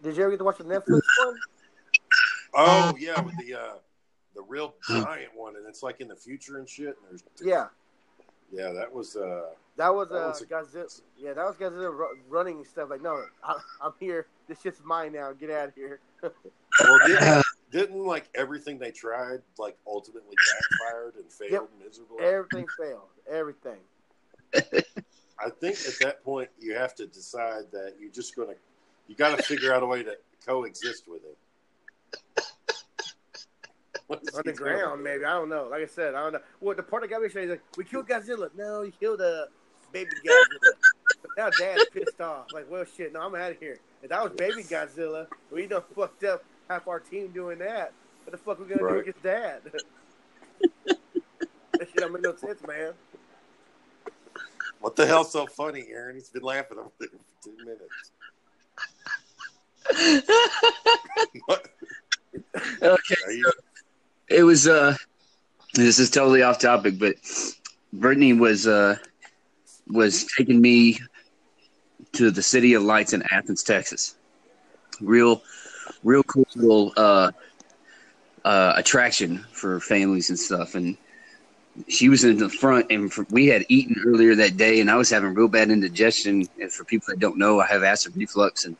did 0.02 0.16
you 0.16 0.22
ever 0.24 0.30
get 0.32 0.38
to 0.38 0.44
watch 0.44 0.58
the 0.58 0.64
Netflix 0.64 1.00
one? 1.24 1.36
Oh 2.54 2.96
yeah, 2.98 3.20
with 3.20 3.36
the 3.36 3.54
uh, 3.54 3.74
the 4.34 4.42
real 4.42 4.74
giant 4.88 5.30
one, 5.36 5.54
and 5.54 5.66
it's 5.68 5.84
like 5.84 6.00
in 6.00 6.08
the 6.08 6.16
future 6.16 6.58
and 6.58 6.68
shit. 6.68 6.96
And 7.08 7.20
there's 7.20 7.22
Yeah, 7.40 7.66
yeah, 8.50 8.72
that 8.72 8.92
was 8.92 9.14
uh, 9.16 9.50
that 9.78 9.94
was 9.94 10.08
That 10.10 10.14
uh, 10.16 10.28
was 10.28 10.42
a- 10.42 10.46
Godzilla. 10.46 11.00
Yeah, 11.16 11.32
that 11.32 11.44
was 11.46 11.56
Godzilla 11.56 11.90
ru- 11.90 12.18
running 12.28 12.56
and 12.58 12.66
stuff. 12.66 12.90
Like, 12.90 13.02
no, 13.02 13.24
I, 13.42 13.54
I'm 13.82 13.92
here. 13.98 14.26
This 14.46 14.60
shit's 14.60 14.80
mine 14.84 15.12
now. 15.12 15.32
Get 15.32 15.50
out 15.50 15.68
of 15.68 15.74
here. 15.74 16.00
well 16.22 16.32
didn't, 17.06 17.44
didn't 17.70 18.04
like 18.06 18.28
everything 18.34 18.78
they 18.78 18.90
tried 18.90 19.40
like 19.58 19.76
ultimately 19.86 20.36
backfired 20.52 21.14
and 21.16 21.30
failed 21.32 21.52
Yep. 21.52 21.68
miserably. 21.84 22.24
Everything 22.24 22.66
failed. 22.78 23.08
Everything. 23.30 23.78
I 25.40 25.50
think 25.60 25.76
at 25.86 25.94
that 26.00 26.24
point 26.24 26.48
you 26.58 26.74
have 26.74 26.94
to 26.96 27.06
decide 27.06 27.70
that 27.72 27.94
you're 28.00 28.10
just 28.10 28.34
gonna 28.34 28.54
you 29.06 29.14
got 29.14 29.36
to 29.36 29.42
figure 29.42 29.72
out 29.72 29.82
a 29.82 29.86
way 29.86 30.02
to 30.02 30.16
coexist 30.46 31.06
with 31.08 31.22
it. 31.24 32.44
What 34.06 34.22
is 34.22 34.34
On 34.34 34.42
the 34.42 34.54
ground, 34.54 35.04
maybe. 35.04 35.26
I 35.26 35.34
don't 35.34 35.50
know. 35.50 35.68
Like 35.70 35.82
I 35.82 35.86
said, 35.86 36.14
I 36.14 36.22
don't 36.22 36.32
know. 36.32 36.40
Well, 36.60 36.74
the 36.74 36.82
part 36.82 37.02
that 37.02 37.08
got 37.10 37.20
me 37.20 37.28
saying 37.28 37.44
is 37.44 37.50
like, 37.50 37.62
we 37.76 37.84
killed 37.84 38.08
Godzilla. 38.08 38.48
No, 38.56 38.80
you 38.80 38.90
killed 38.98 39.20
a 39.20 39.48
baby 39.92 40.10
Godzilla. 40.26 40.72
but 41.22 41.30
now 41.36 41.50
Dad's 41.50 41.86
pissed 41.92 42.20
off. 42.20 42.46
Like, 42.52 42.70
well, 42.70 42.84
shit. 42.96 43.12
No, 43.12 43.20
I'm 43.22 43.34
out 43.34 43.52
of 43.52 43.58
here. 43.58 43.78
If 44.02 44.10
that 44.10 44.22
was 44.22 44.32
baby 44.36 44.62
Godzilla, 44.62 45.26
we 45.50 45.66
done 45.66 45.82
fucked 45.94 46.24
up 46.24 46.44
half 46.68 46.86
our 46.88 47.00
team 47.00 47.28
doing 47.32 47.58
that. 47.58 47.92
What 48.24 48.32
the 48.32 48.38
fuck 48.38 48.58
we 48.58 48.66
gonna 48.66 48.80
do 48.80 48.84
Right. 48.86 49.00
against 49.00 49.22
Dad? 49.22 49.62
that 50.86 50.98
shit 51.78 51.94
don't 51.96 52.12
make 52.12 52.22
no 52.22 52.36
sense, 52.36 52.60
man. 52.66 52.92
What 54.80 54.94
the 54.96 55.06
hell's 55.06 55.32
so 55.32 55.46
funny, 55.46 55.86
Aaron? 55.90 56.14
He's 56.16 56.28
been 56.28 56.42
laughing 56.42 56.78
over 56.78 56.90
there 57.00 57.08
for 57.08 57.48
two 57.48 57.56
minutes. 57.64 58.12
Okay. 62.82 63.14
Are 63.26 63.32
you, 63.32 63.52
It 64.28 64.42
was 64.42 64.66
uh 64.68 64.94
this 65.74 65.98
is 65.98 66.10
totally 66.10 66.42
off 66.42 66.58
topic, 66.58 66.98
but 66.98 67.16
Brittany 67.92 68.32
was 68.32 68.66
uh 68.66 68.96
was 69.90 70.26
taking 70.36 70.60
me 70.60 70.98
to 72.12 72.30
the 72.30 72.42
City 72.42 72.74
of 72.74 72.82
Lights 72.82 73.12
in 73.12 73.22
Athens, 73.30 73.62
Texas. 73.62 74.16
Real 75.00 75.42
real 76.04 76.22
cool 76.24 76.46
little 76.54 76.92
uh 76.96 77.30
uh 78.44 78.72
attraction 78.76 79.44
for 79.52 79.80
families 79.80 80.30
and 80.30 80.38
stuff. 80.38 80.74
And 80.74 80.96
she 81.88 82.08
was 82.08 82.24
in 82.24 82.38
the 82.38 82.48
front 82.48 82.86
and 82.90 83.12
for, 83.12 83.24
we 83.30 83.46
had 83.46 83.64
eaten 83.68 83.96
earlier 84.04 84.34
that 84.34 84.56
day 84.56 84.80
and 84.80 84.90
I 84.90 84.96
was 84.96 85.10
having 85.10 85.34
real 85.34 85.48
bad 85.48 85.70
indigestion. 85.70 86.46
And 86.60 86.72
for 86.72 86.84
people 86.84 87.06
that 87.08 87.20
don't 87.20 87.38
know 87.38 87.60
I 87.60 87.66
have 87.66 87.82
acid 87.82 88.16
reflux 88.16 88.64
and 88.64 88.76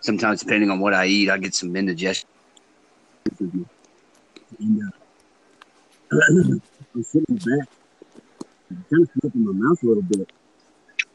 sometimes 0.00 0.40
depending 0.40 0.70
on 0.70 0.80
what 0.80 0.94
I 0.94 1.06
eat 1.06 1.30
I 1.30 1.38
get 1.38 1.54
some 1.54 1.74
indigestion. 1.76 2.28
And, 3.40 3.66
uh, 4.82 4.90
I'm 6.94 7.02
sitting 7.02 7.36
back, 7.36 7.68
kind 8.68 9.02
of 9.02 9.10
smoking 9.20 9.44
my 9.44 9.52
mouth 9.52 9.82
a 9.82 9.86
little 9.86 10.02
bit. 10.02 10.30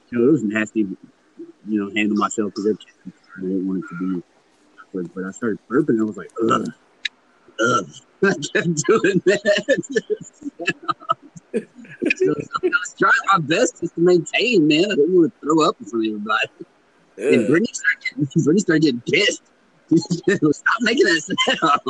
You 0.09 0.19
know, 0.19 0.27
it 0.27 0.31
was 0.31 0.43
nasty, 0.43 0.81
you 0.81 0.97
know, 1.67 1.91
handle 1.95 2.17
myself 2.17 2.53
because 2.53 2.67
I 2.67 3.41
didn't 3.41 3.67
want 3.67 3.83
it 3.83 3.87
to 3.89 3.95
be. 3.99 4.23
But, 4.93 5.13
but 5.15 5.23
I 5.23 5.31
started 5.31 5.59
burping 5.69 5.89
and 5.89 6.01
I 6.01 6.03
was 6.03 6.17
like, 6.17 6.31
ugh, 6.43 6.67
ugh. 7.59 7.89
I 8.23 8.33
kept 8.33 8.83
doing 8.85 9.21
that. 9.25 10.01
so, 12.15 12.33
I 12.63 12.67
was 12.67 12.95
trying 12.99 13.11
my 13.33 13.39
best 13.39 13.81
just 13.81 13.95
to 13.95 14.01
maintain, 14.01 14.67
man. 14.67 14.85
I 14.85 14.95
didn't 14.95 15.15
want 15.15 15.33
to 15.33 15.39
throw 15.39 15.67
up 15.67 15.75
in 15.79 15.85
front 15.87 16.05
of 16.05 16.11
everybody. 16.13 16.49
And 17.17 17.47
Brittany 17.47 17.69
started 17.73 18.01
getting, 18.03 18.25
Brittany 18.43 18.59
started 18.59 18.81
getting 18.83 19.01
pissed. 19.01 19.43
Stop 20.57 20.81
making 20.81 21.05
that 21.05 21.21
sound. 21.59 21.81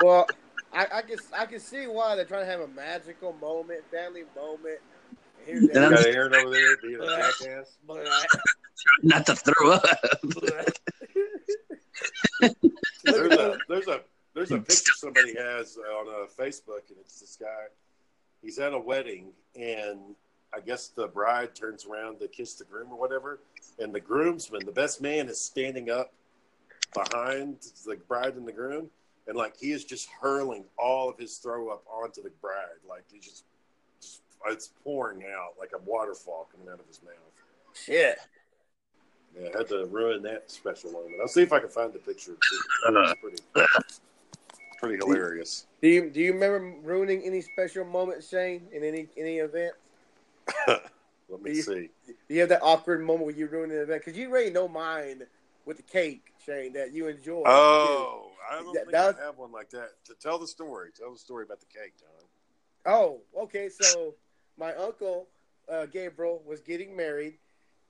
Well, 0.00 0.26
I, 0.72 0.86
I 0.92 1.02
can 1.02 1.18
I 1.36 1.46
can 1.46 1.60
see 1.60 1.86
why 1.86 2.16
they're 2.16 2.24
trying 2.24 2.44
to 2.44 2.50
have 2.50 2.60
a 2.60 2.68
magical 2.68 3.32
moment, 3.34 3.80
family 3.90 4.24
moment. 4.36 4.78
Here's 5.46 5.64
And 5.68 5.78
I'm- 5.78 5.94
got 5.94 6.06
Aaron 6.06 6.34
over 6.34 6.50
there 6.50 6.76
being 6.82 7.00
a 7.00 7.06
jackass. 7.06 7.76
Not 9.02 9.26
to 9.26 9.36
throw 9.36 9.72
up. 9.72 9.82
There's 13.04 13.32
a 13.32 13.58
there's 13.68 13.88
a 13.88 14.00
there's 14.34 14.50
a 14.52 14.58
picture 14.58 14.92
somebody 14.94 15.34
has 15.36 15.76
on 15.76 16.08
uh, 16.08 16.26
Facebook, 16.38 16.88
and 16.90 16.98
it's 17.00 17.20
this 17.20 17.36
guy. 17.40 17.66
He's 18.42 18.58
at 18.58 18.72
a 18.72 18.78
wedding, 18.78 19.30
and 19.56 19.98
I 20.54 20.60
guess 20.60 20.88
the 20.88 21.08
bride 21.08 21.54
turns 21.54 21.86
around 21.86 22.20
to 22.20 22.28
kiss 22.28 22.54
the 22.54 22.64
groom 22.64 22.88
or 22.92 22.98
whatever, 22.98 23.40
and 23.78 23.92
the 23.94 24.00
groomsman, 24.00 24.64
the 24.64 24.72
best 24.72 25.00
man, 25.00 25.28
is 25.28 25.40
standing 25.40 25.90
up 25.90 26.12
behind 26.94 27.56
the 27.84 27.96
bride 28.06 28.36
and 28.36 28.46
the 28.46 28.52
groom, 28.52 28.90
and 29.28 29.36
like 29.36 29.56
he 29.56 29.70
is 29.72 29.84
just 29.84 30.08
hurling 30.20 30.64
all 30.78 31.08
of 31.08 31.18
his 31.18 31.36
throw 31.36 31.68
up 31.68 31.84
onto 31.86 32.22
the 32.22 32.30
bride, 32.40 32.80
like 32.88 33.04
he 33.12 33.20
just, 33.20 33.44
just 34.00 34.22
it's 34.46 34.70
pouring 34.82 35.22
out 35.24 35.50
like 35.60 35.70
a 35.74 35.78
waterfall 35.78 36.48
coming 36.50 36.68
out 36.72 36.80
of 36.80 36.86
his 36.86 37.00
mouth. 37.02 37.12
Shit. 37.74 38.18
Yeah, 39.38 39.50
I 39.54 39.58
had 39.58 39.68
to 39.68 39.84
ruin 39.86 40.22
that 40.22 40.50
special 40.50 40.90
moment. 40.90 41.14
I'll 41.20 41.28
see 41.28 41.42
if 41.42 41.52
I 41.52 41.60
can 41.60 41.68
find 41.68 41.92
the 41.92 41.98
picture. 41.98 42.32
It's 42.32 43.14
pretty, 43.20 43.36
pretty 44.80 44.96
hilarious. 44.96 45.66
Do 45.82 45.88
you 45.88 46.08
do 46.10 46.20
you 46.20 46.32
remember 46.32 46.74
ruining 46.82 47.22
any 47.22 47.42
special 47.42 47.84
moment, 47.84 48.24
Shane, 48.24 48.66
in 48.72 48.82
any 48.82 49.06
any 49.18 49.38
event? 49.38 49.74
Let 50.66 51.42
me 51.42 51.56
You- 51.56 51.62
see. 51.62 51.90
Do 52.06 52.34
you 52.34 52.40
have 52.40 52.48
that 52.48 52.62
awkward 52.62 53.02
moment 53.04 53.26
where 53.26 53.34
you 53.34 53.46
ruined 53.46 53.72
an 53.72 53.80
event? 53.82 54.02
Because 54.02 54.18
you 54.18 54.30
already 54.30 54.50
know 54.50 54.66
mine 54.66 55.24
with 55.66 55.76
the 55.76 55.82
cake, 55.82 56.32
Shane, 56.44 56.72
that 56.74 56.92
you 56.92 57.08
enjoy. 57.08 57.42
Oh, 57.46 58.30
I 58.50 58.56
don't 58.56 58.72
That- 58.72 58.80
think 58.80 58.92
that- 58.92 59.18
I 59.18 59.24
have 59.24 59.38
one 59.38 59.52
like 59.52 59.70
that. 59.70 60.02
To 60.04 60.14
tell 60.14 60.38
the 60.38 60.46
story, 60.46 60.90
tell 60.92 61.12
the 61.12 61.18
story 61.18 61.44
about 61.44 61.60
the 61.60 61.66
cake, 61.66 61.94
John. 61.98 62.28
Oh, 62.86 63.20
okay. 63.36 63.68
So 63.68 64.14
my 64.56 64.74
uncle 64.74 65.28
uh, 65.68 65.86
Gabriel 65.86 66.42
was 66.46 66.60
getting 66.60 66.96
married, 66.96 67.38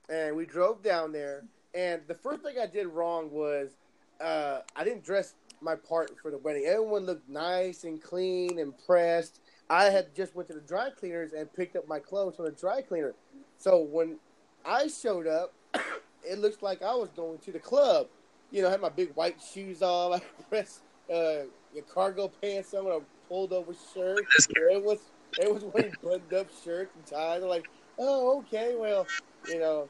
and 0.09 0.35
we 0.35 0.45
drove 0.45 0.81
down 0.83 1.11
there. 1.11 1.45
And 1.73 2.01
the 2.07 2.15
first 2.15 2.41
thing 2.43 2.55
I 2.59 2.65
did 2.65 2.87
wrong 2.87 3.31
was 3.31 3.77
uh, 4.19 4.61
I 4.75 4.83
didn't 4.83 5.03
dress 5.05 5.35
my 5.61 5.75
part 5.75 6.11
for 6.21 6.31
the 6.31 6.37
wedding. 6.37 6.65
Everyone 6.65 7.05
looked 7.05 7.29
nice 7.29 7.83
and 7.85 8.01
clean 8.01 8.59
and 8.59 8.73
pressed. 8.85 9.39
I 9.69 9.85
had 9.85 10.13
just 10.15 10.35
went 10.35 10.47
to 10.49 10.55
the 10.55 10.61
dry 10.61 10.89
cleaners 10.89 11.31
and 11.31 11.51
picked 11.53 11.75
up 11.75 11.87
my 11.87 11.99
clothes 11.99 12.35
from 12.35 12.45
the 12.45 12.51
dry 12.51 12.81
cleaner. 12.81 13.13
So 13.59 13.79
when 13.81 14.17
I 14.65 14.87
showed 14.87 15.27
up, 15.27 15.53
it 16.23 16.39
looks 16.39 16.61
like 16.61 16.81
I 16.81 16.93
was 16.95 17.09
going 17.15 17.37
to 17.39 17.51
the 17.51 17.59
club. 17.59 18.07
You 18.51 18.61
know, 18.63 18.67
I 18.67 18.71
had 18.71 18.81
my 18.81 18.89
big 18.89 19.13
white 19.13 19.37
shoes 19.41 19.81
on, 19.81 20.13
I 20.19 20.21
pressed 20.49 20.81
uh, 21.09 21.45
your 21.73 21.83
cargo 21.91 22.31
pants 22.41 22.73
on, 22.73 22.85
a 22.87 22.99
pulled 23.29 23.53
over 23.53 23.73
shirt. 23.93 24.25
It 24.55 24.83
was 24.83 24.99
it 25.37 25.53
was 25.53 25.63
wearing 25.63 25.93
buttoned 26.01 26.33
up 26.33 26.47
shirts 26.63 26.95
and 26.95 27.05
ties. 27.05 27.43
I'm 27.43 27.49
like, 27.49 27.69
oh, 27.99 28.39
okay, 28.39 28.75
well, 28.75 29.05
you 29.47 29.59
know, 29.59 29.87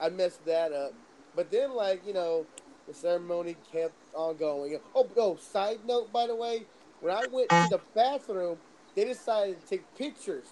I 0.00 0.08
messed 0.08 0.44
that 0.46 0.72
up. 0.72 0.92
But 1.36 1.50
then, 1.50 1.74
like, 1.74 2.04
you 2.04 2.12
know, 2.12 2.44
the 2.88 2.94
ceremony 2.94 3.56
kept 3.72 3.94
on 4.14 4.36
going. 4.36 4.78
Oh, 4.94 5.08
oh, 5.16 5.36
side 5.36 5.78
note, 5.86 6.12
by 6.12 6.26
the 6.26 6.34
way, 6.34 6.64
when 7.00 7.14
I 7.14 7.24
went 7.30 7.50
to 7.50 7.68
the 7.70 7.80
bathroom, 7.94 8.58
they 8.96 9.04
decided 9.04 9.60
to 9.60 9.66
take 9.66 9.94
pictures. 9.96 10.46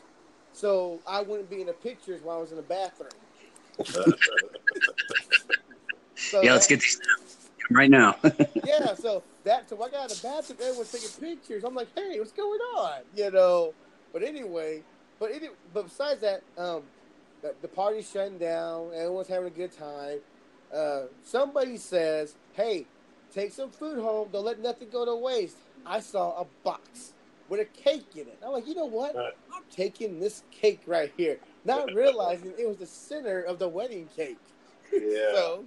So 0.53 1.01
I 1.07 1.23
wouldn't 1.23 1.51
be 1.51 1.61
in 1.61 1.67
the 1.67 1.73
pictures 1.73 2.23
while 2.23 2.39
I 2.39 2.41
was 2.41 2.51
in 2.51 2.57
the 2.57 2.63
bathroom. 2.63 3.11
so 6.17 6.43
yeah, 6.43 6.53
let's 6.53 6.67
get 6.67 6.81
these 6.81 7.01
right 7.71 7.91
now. 7.91 8.17
yeah, 8.65 8.95
so 8.95 9.23
that 9.45 9.69
so 9.69 9.77
I 9.83 9.89
got 9.89 10.05
out 10.05 10.13
of 10.13 10.21
the 10.21 10.29
bathroom, 10.29 10.59
everyone's 10.63 10.93
taking 10.93 11.37
pictures. 11.37 11.65
I'm 11.65 11.75
like, 11.75 11.89
hey, 11.95 12.19
what's 12.19 12.33
going 12.33 12.61
on? 12.77 13.01
You 13.15 13.31
know. 13.31 13.75
But 14.13 14.23
anyway, 14.23 14.83
but 15.19 15.33
any, 15.33 15.49
but 15.75 15.85
besides 15.85 16.21
that, 16.23 16.43
um, 16.57 16.83
the, 17.43 17.55
the 17.63 17.69
party's 17.69 18.11
shutting 18.11 18.39
down. 18.39 18.91
Everyone's 18.95 19.29
having 19.29 19.49
a 19.49 19.51
good 19.51 19.73
time. 19.73 20.19
Uh, 20.75 21.03
somebody 21.23 21.77
says, 21.77 22.35
hey, 22.55 22.87
take 23.33 23.53
some 23.53 23.71
food 23.71 23.99
home. 23.99 24.29
Don't 24.33 24.45
let 24.45 24.61
nothing 24.61 24.89
go 24.91 25.05
to 25.05 25.15
waste. 25.17 25.57
I 25.87 26.01
saw 26.01 26.41
a 26.41 26.47
box 26.65 27.15
with 27.49 27.61
a 27.61 27.65
cake 27.65 28.09
in 28.15 28.23
it. 28.23 28.39
I'm 28.45 28.53
like, 28.53 28.67
you 28.67 28.75
know 28.75 28.87
what? 28.87 29.17
I'm 29.17 29.63
taking 29.71 30.21
this 30.21 30.43
cake 30.51 30.81
right 30.87 31.13
here, 31.17 31.39
not 31.65 31.93
realizing 31.95 32.53
it 32.59 32.69
was 32.69 32.77
the 32.77 32.87
center 32.87 33.43
of 33.43 33.59
the 33.59 33.69
wedding 33.69 34.09
cake. 34.17 34.39
Yeah. 34.93 35.33
So, 35.35 35.65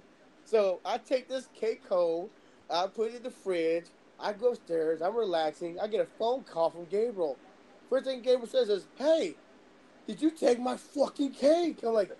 so 0.52 0.82
I 0.84 0.98
take 0.98 1.28
this 1.28 1.48
cake 1.48 1.88
home. 1.88 2.32
I 2.70 2.88
put 2.88 3.12
it 3.12 3.16
in 3.18 3.24
the 3.24 3.32
fridge. 3.32 3.90
I 4.20 4.34
go 4.34 4.52
upstairs. 4.52 5.02
I'm 5.02 5.16
relaxing. 5.16 5.80
I 5.80 5.88
get 5.88 6.02
a 6.02 6.06
phone 6.06 6.44
call 6.44 6.70
from 6.70 6.86
Gabriel. 6.86 7.40
First 7.90 8.06
thing 8.06 8.22
Gabriel 8.22 8.48
says 8.48 8.70
is, 8.70 8.88
"Hey, 8.96 9.40
did 10.06 10.22
you 10.22 10.32
take 10.36 10.60
my 10.60 10.76
fucking 10.78 11.34
cake?" 11.34 11.82
I'm 11.84 11.94
like, 11.94 12.14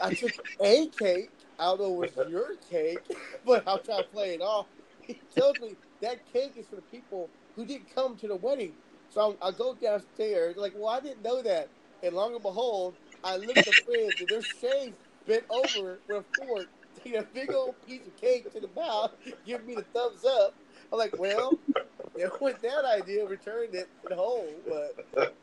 "I 0.00 0.12
took 0.12 0.34
a 0.60 0.88
cake. 0.90 1.34
I 1.58 1.66
don't 1.66 1.80
know 1.80 2.02
if 2.02 2.12
it's 2.12 2.24
your 2.24 2.56
cake, 2.58 3.06
but 3.44 3.64
I'll 3.68 3.82
try 3.82 3.98
to 3.98 4.04
play 4.04 4.34
it 4.34 4.42
off." 4.42 4.70
He 5.06 5.22
tells 5.34 5.60
me 5.60 5.78
that 6.02 6.26
cake 6.26 6.56
is 6.56 6.68
for 6.68 6.76
the 6.76 6.82
people 6.82 7.34
who 7.56 7.66
didn't 7.66 7.94
come 7.94 8.16
to 8.18 8.28
the 8.28 8.36
wedding. 8.36 8.78
So 9.08 9.38
I, 9.42 9.48
I 9.48 9.52
go 9.52 9.76
downstairs. 9.76 10.56
Like, 10.56 10.74
well, 10.76 10.88
I 10.90 11.00
didn't 11.00 11.22
know 11.22 11.42
that. 11.42 11.72
And 12.02 12.14
long 12.16 12.34
and 12.34 12.42
behold, 12.42 12.98
I 13.24 13.38
look 13.38 13.58
at 13.58 13.66
the 13.66 13.74
fridge 13.74 14.20
and 14.20 14.30
there's 14.30 14.46
Shane 14.46 14.98
bent 15.26 15.46
over 15.50 16.04
with 16.08 16.20
a 16.26 16.28
fork, 16.36 16.72
taking 17.02 17.18
a 17.18 17.22
big 17.22 17.52
old 17.52 17.74
piece 17.86 18.06
of 18.06 18.16
cake 18.20 18.52
to 18.52 18.60
the 18.60 18.68
mouth, 18.76 19.12
giving 19.46 19.66
me 19.66 19.74
the 19.74 19.82
thumbs 19.82 20.24
up. 20.24 20.54
I'm 20.92 20.98
like, 20.98 21.18
well, 21.18 21.58
it 22.16 22.30
went 22.40 22.60
that 22.62 22.84
idea, 22.84 23.26
returned 23.26 23.74
it 23.74 23.88
at 24.06 24.12
home. 24.16 24.46
But 24.68 25.06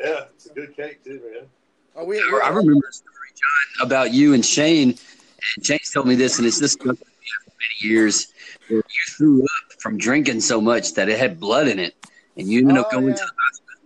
Yeah, 0.00 0.24
it's 0.34 0.46
a 0.46 0.54
good 0.54 0.76
cake 0.76 1.04
too, 1.04 1.20
man. 1.32 1.46
are 1.96 2.04
we? 2.04 2.18
I 2.18 2.48
remember 2.48 2.72
a 2.88 2.92
story, 2.92 3.28
John, 3.78 3.86
about 3.86 4.12
you 4.12 4.34
and 4.34 4.44
Shane. 4.44 4.88
And 5.56 5.64
Shane's 5.66 5.90
told 5.92 6.06
me 6.08 6.14
this, 6.16 6.38
and 6.38 6.46
it's 6.46 6.58
this 6.58 6.72
stuck 6.72 6.86
with 6.86 7.00
me 7.00 7.06
for 7.44 7.50
many 7.50 7.92
years. 7.94 8.32
Where 8.68 8.78
you 8.78 9.12
threw 9.16 9.42
up 9.44 9.80
from 9.80 9.96
drinking 9.98 10.40
so 10.40 10.60
much 10.60 10.94
that 10.94 11.08
it 11.08 11.18
had 11.18 11.38
blood 11.38 11.68
in 11.68 11.78
it, 11.78 11.94
and 12.36 12.48
you 12.48 12.60
ended 12.60 12.78
up 12.78 12.88
Oh, 12.92 12.96
going 13.00 13.08
yeah. 13.08 13.14
to 13.14 13.26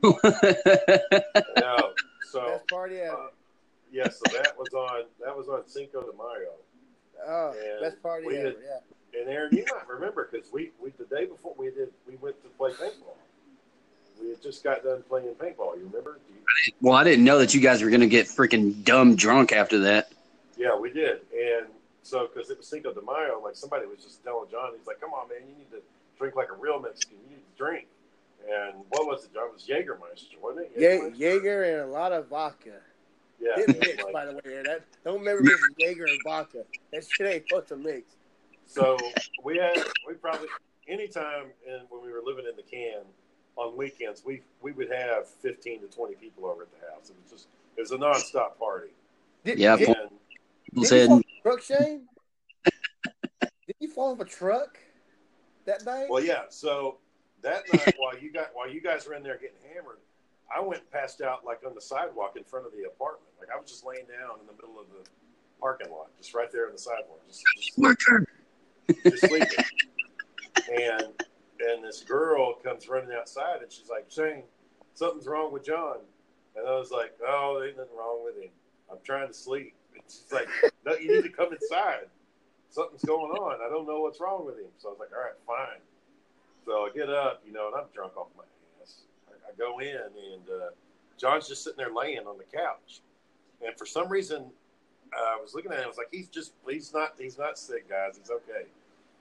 the 0.03 0.13
hospital. 0.33 1.43
no, 1.61 1.93
So 2.31 2.41
Best 2.47 2.69
party 2.69 2.97
ever. 3.01 3.15
uh, 3.17 3.27
yeah, 3.93 4.09
so 4.09 4.23
that 4.33 4.57
was 4.59 4.73
on 4.75 5.05
that 5.25 5.37
was 5.37 5.49
on 5.49 5.67
Cinco 5.69 6.01
de 6.03 6.13
Mayo. 6.17 6.53
Oh, 7.27 7.51
and 7.59 7.81
best 7.81 8.03
party 8.03 8.27
we 8.27 8.37
ever. 8.37 8.51
did- 8.51 8.59
Yeah. 8.65 9.21
And 9.21 9.29
Aaron, 9.31 9.53
you 9.57 9.65
might 9.75 9.89
remember 9.89 10.29
because 10.31 10.53
we, 10.53 10.71
we 10.81 10.91
the 10.99 11.05
day 11.07 11.25
before 11.25 11.55
we 11.57 11.67
did 11.71 11.91
we 12.07 12.17
went 12.17 12.41
to 12.43 12.49
play 12.51 12.71
paintball. 12.73 13.17
We 14.23 14.29
had 14.31 14.43
just 14.43 14.63
got 14.63 14.85
done 14.85 15.03
playing 15.09 15.35
paintball. 15.35 15.77
You 15.79 15.87
remember? 15.91 16.19
Do 16.29 16.35
you- 16.35 16.73
well, 16.81 16.95
I 16.95 17.05
didn't 17.05 17.25
know 17.25 17.39
that 17.39 17.55
you 17.55 17.61
guys 17.61 17.83
were 17.83 17.89
going 17.91 18.01
to 18.01 18.07
get 18.09 18.27
freaking 18.27 18.85
dumb 18.85 19.17
drunk 19.17 19.53
after 19.53 19.79
that. 19.81 20.13
Yeah, 20.57 20.77
we 20.77 20.91
did. 20.93 21.21
And 21.33 21.67
so, 22.03 22.27
because 22.27 22.51
it 22.51 22.59
was 22.59 22.67
Cinco 22.67 22.93
de 22.93 23.01
Mayo, 23.03 23.41
like 23.43 23.55
somebody 23.57 23.87
was 23.87 24.03
just 24.03 24.23
telling 24.25 24.51
John, 24.51 24.73
he's 24.77 24.87
like, 24.87 25.01
come 25.01 25.13
on, 25.15 25.29
man, 25.29 25.39
you 25.49 25.57
need 25.57 25.71
to 25.71 25.81
drink 26.19 26.35
like 26.37 26.49
a 26.51 26.55
real 26.55 26.81
Mexican. 26.81 27.17
You 27.25 27.37
need 27.37 27.43
to 27.43 27.57
drink. 27.65 27.87
And 28.51 28.75
what 28.91 29.07
was 29.07 29.25
it, 29.25 29.33
John? 29.35 29.49
It 29.49 29.53
was 29.55 29.65
Jägermeister, 29.67 30.41
wasn't 30.41 30.67
it? 30.67 30.81
Ye- 30.81 30.87
Jägermeister? 30.87 31.19
Jaeger 31.19 31.63
and 31.65 31.81
a 31.83 31.87
lot 31.93 32.13
of 32.13 32.29
vodka. 32.29 32.73
Yeah. 33.41 33.61
It 33.61 33.69
and, 33.69 33.79
mix, 33.79 34.03
like, 34.03 34.13
by 34.13 34.27
the 34.27 34.33
way. 34.33 34.41
yeah, 34.47 34.63
That 34.63 34.85
don't 35.05 35.21
remember 35.21 35.43
mix 35.43 35.61
Jaeger 35.79 36.07
and 36.07 36.19
vodka. 36.25 36.65
That 36.93 37.05
shit 37.05 37.27
ain't 37.27 37.49
supposed 37.49 37.69
to 37.69 37.77
mix. 37.77 38.17
so 38.67 38.99
we 39.45 39.59
had, 39.59 39.77
we 40.07 40.15
probably, 40.15 40.49
anytime 40.89 41.47
in, 41.67 41.81
when 41.89 42.03
we 42.03 42.11
were 42.11 42.23
living 42.25 42.45
in 42.51 42.57
the 42.57 42.63
can 42.63 43.03
on 43.57 43.77
weekends, 43.77 44.23
we, 44.25 44.43
we 44.61 44.73
would 44.73 44.91
have 44.91 45.29
15 45.43 45.83
to 45.83 45.87
20 45.87 46.15
people 46.17 46.47
over 46.47 46.63
at 46.63 46.69
the 46.73 46.87
house. 46.93 47.11
It 47.11 47.17
was 47.23 47.31
just, 47.31 47.49
it 47.77 47.81
was 47.81 47.93
a 47.93 47.97
nonstop 47.97 48.59
party. 48.59 48.91
Did, 49.45 49.59
Yeah, 49.59 49.77
did, 49.77 49.97
did 50.75 50.87
said, 50.87 51.03
you 51.03 51.07
fall 51.09 51.23
truck, 51.43 51.63
Shane? 51.63 52.09
did 53.43 53.77
you 53.81 53.89
fall 53.89 54.13
off 54.13 54.21
a 54.21 54.25
truck 54.25 54.79
that 55.65 55.85
night? 55.85 56.07
Well, 56.11 56.23
yeah. 56.23 56.43
So 56.49 56.99
that 57.43 57.63
night, 57.73 57.95
while 57.99 58.19
you 58.19 58.33
got 58.33 58.49
while 58.55 58.69
you 58.69 58.81
guys 58.81 59.07
were 59.07 59.15
in 59.15 59.23
there 59.23 59.35
getting 59.39 59.57
hammered, 59.73 59.99
I 60.55 60.61
went 60.61 60.91
passed 60.91 61.21
out 61.21 61.45
like 61.45 61.61
on 61.67 61.75
the 61.75 61.81
sidewalk 61.81 62.35
in 62.37 62.45
front 62.45 62.67
of 62.67 62.73
the 62.73 62.87
apartment. 62.87 63.31
Like 63.39 63.49
I 63.55 63.61
was 63.61 63.71
just 63.71 63.85
laying 63.85 64.07
down 64.07 64.41
in 64.41 64.47
the 64.47 64.53
middle 64.53 64.81
of 64.81 64.87
the 64.89 65.09
parking 65.61 65.91
lot, 65.91 66.11
just 66.17 66.35
right 66.35 66.51
there 66.51 66.67
on 66.67 66.73
the 66.73 66.79
sidewalk, 66.79 67.21
just 67.29 67.45
just, 67.57 67.79
"Worker." 67.79 68.27
just 69.05 69.27
sleeping. 69.27 69.65
And 70.71 71.13
and 71.61 71.85
this 71.85 72.03
girl 72.03 72.55
comes 72.55 72.89
running 72.89 73.13
outside, 73.13 73.63
and 73.63 73.73
she's 73.73 73.89
like, 73.89 74.11
"Shane, 74.11 74.45
something's 74.95 75.27
wrong 75.27 75.53
with 75.53 75.65
John." 75.65 75.99
And 76.57 76.67
I 76.67 76.77
was 76.77 76.91
like, 76.91 77.15
"Oh, 77.27 77.57
there 77.59 77.69
ain't 77.69 77.77
nothing 77.77 77.97
wrong 77.97 78.25
with 78.25 78.43
him. 78.43 78.51
I'm 78.91 78.99
trying 79.05 79.29
to 79.29 79.35
sleep." 79.35 79.75
And 79.95 80.03
she's 80.07 80.33
like, 80.33 80.49
"No, 80.85 80.95
you 80.95 81.11
need 81.11 81.23
to 81.23 81.31
come 81.31 81.53
inside. 81.53 82.09
Something's 82.71 83.05
going 83.05 83.33
on. 83.33 83.61
I 83.65 83.69
don't 83.69 83.87
know 83.87 84.01
what's 84.01 84.21
wrong 84.21 84.47
with 84.47 84.59
him." 84.59 84.71
So 84.79 84.89
I 84.89 84.93
was 84.93 85.01
like, 85.01 85.13
"All 85.13 85.23
right, 85.23 85.39
fine." 85.47 85.81
So 86.65 86.85
I 86.85 86.91
get 86.95 87.09
up, 87.09 87.43
you 87.47 87.53
know, 87.53 87.69
and 87.69 87.77
I'm 87.77 87.89
drunk 87.95 88.17
off 88.17 88.29
my. 88.37 88.45
I, 89.49 89.57
go 89.57 89.79
in, 89.81 89.97
and 89.97 90.49
uh, 90.51 90.71
John's 91.17 91.49
just 91.49 91.65
sitting 91.65 91.79
there 91.79 91.95
laying 91.95 92.27
on 92.27 92.39
the 92.39 92.45
couch. 92.45 93.01
And 93.65 93.77
for 93.77 93.87
some 93.87 94.09
reason, 94.09 94.51
uh, 95.13 95.37
I 95.39 95.41
was 95.41 95.55
looking 95.55 95.73
at 95.73 95.79
him. 95.79 95.85
I 95.85 95.89
was 95.89 95.97
like, 95.97 96.09
"He's 96.11 96.29
just, 96.29 96.53
he's 96.69 96.93
not, 96.93 97.15
he's 97.19 97.39
not 97.39 97.59
sick, 97.59 97.89
guys. 97.89 98.19
He's 98.19 98.31
okay." 98.31 98.69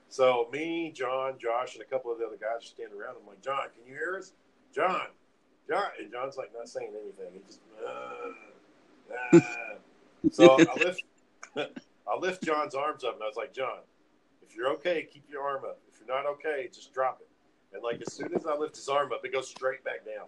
So 0.08 0.48
me, 0.52 0.92
John, 0.94 1.34
Josh, 1.38 1.74
and 1.74 1.82
a 1.82 1.86
couple 1.86 2.12
of 2.12 2.18
the 2.18 2.26
other 2.26 2.36
guys 2.36 2.66
stand 2.66 2.92
around. 2.92 3.16
I'm 3.20 3.26
like, 3.26 3.42
"John, 3.42 3.64
can 3.74 3.86
you 3.86 3.94
hear 3.94 4.16
us?" 4.18 4.32
John, 4.74 5.08
John, 5.68 5.84
and 5.98 6.10
John's 6.10 6.36
like 6.36 6.52
not 6.56 6.68
saying 6.68 6.92
anything. 6.94 7.32
He 7.32 7.40
just, 7.46 7.60
uh, 7.84 9.36
uh. 9.36 9.40
so 10.30 10.56
I 10.58 10.84
lift, 10.84 11.02
I 11.56 12.18
lift 12.18 12.42
John's 12.42 12.74
arms 12.74 13.04
up, 13.04 13.14
and 13.14 13.22
I 13.22 13.26
was 13.26 13.36
like, 13.36 13.52
"John, 13.52 13.78
if 14.42 14.54
you're 14.56 14.68
okay, 14.74 15.06
keep 15.10 15.24
your 15.28 15.42
arm 15.42 15.64
up. 15.64 15.78
If 15.92 16.00
you're 16.00 16.14
not 16.14 16.26
okay, 16.26 16.68
just 16.72 16.92
drop 16.92 17.20
it." 17.20 17.27
And 17.72 17.82
like 17.82 18.00
as 18.00 18.12
soon 18.12 18.34
as 18.34 18.46
I 18.46 18.56
lift 18.56 18.76
his 18.76 18.88
arm 18.88 19.12
up, 19.12 19.24
it 19.24 19.32
goes 19.32 19.48
straight 19.48 19.84
back 19.84 20.04
down. 20.04 20.26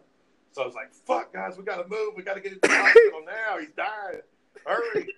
So 0.53 0.63
I 0.63 0.67
was 0.67 0.75
like, 0.75 0.93
"Fuck, 0.93 1.33
guys, 1.33 1.57
we 1.57 1.65
got 1.65 1.77
to 1.77 1.89
move. 1.89 2.15
We 2.17 2.23
got 2.23 2.35
to 2.35 2.41
get 2.41 2.53
him 2.53 2.61
to 2.61 2.69
the 2.69 2.75
hospital 2.75 3.23
now. 3.25 3.59
He's 3.59 3.71
dying. 3.71 4.23
Hurry!" 4.67 5.09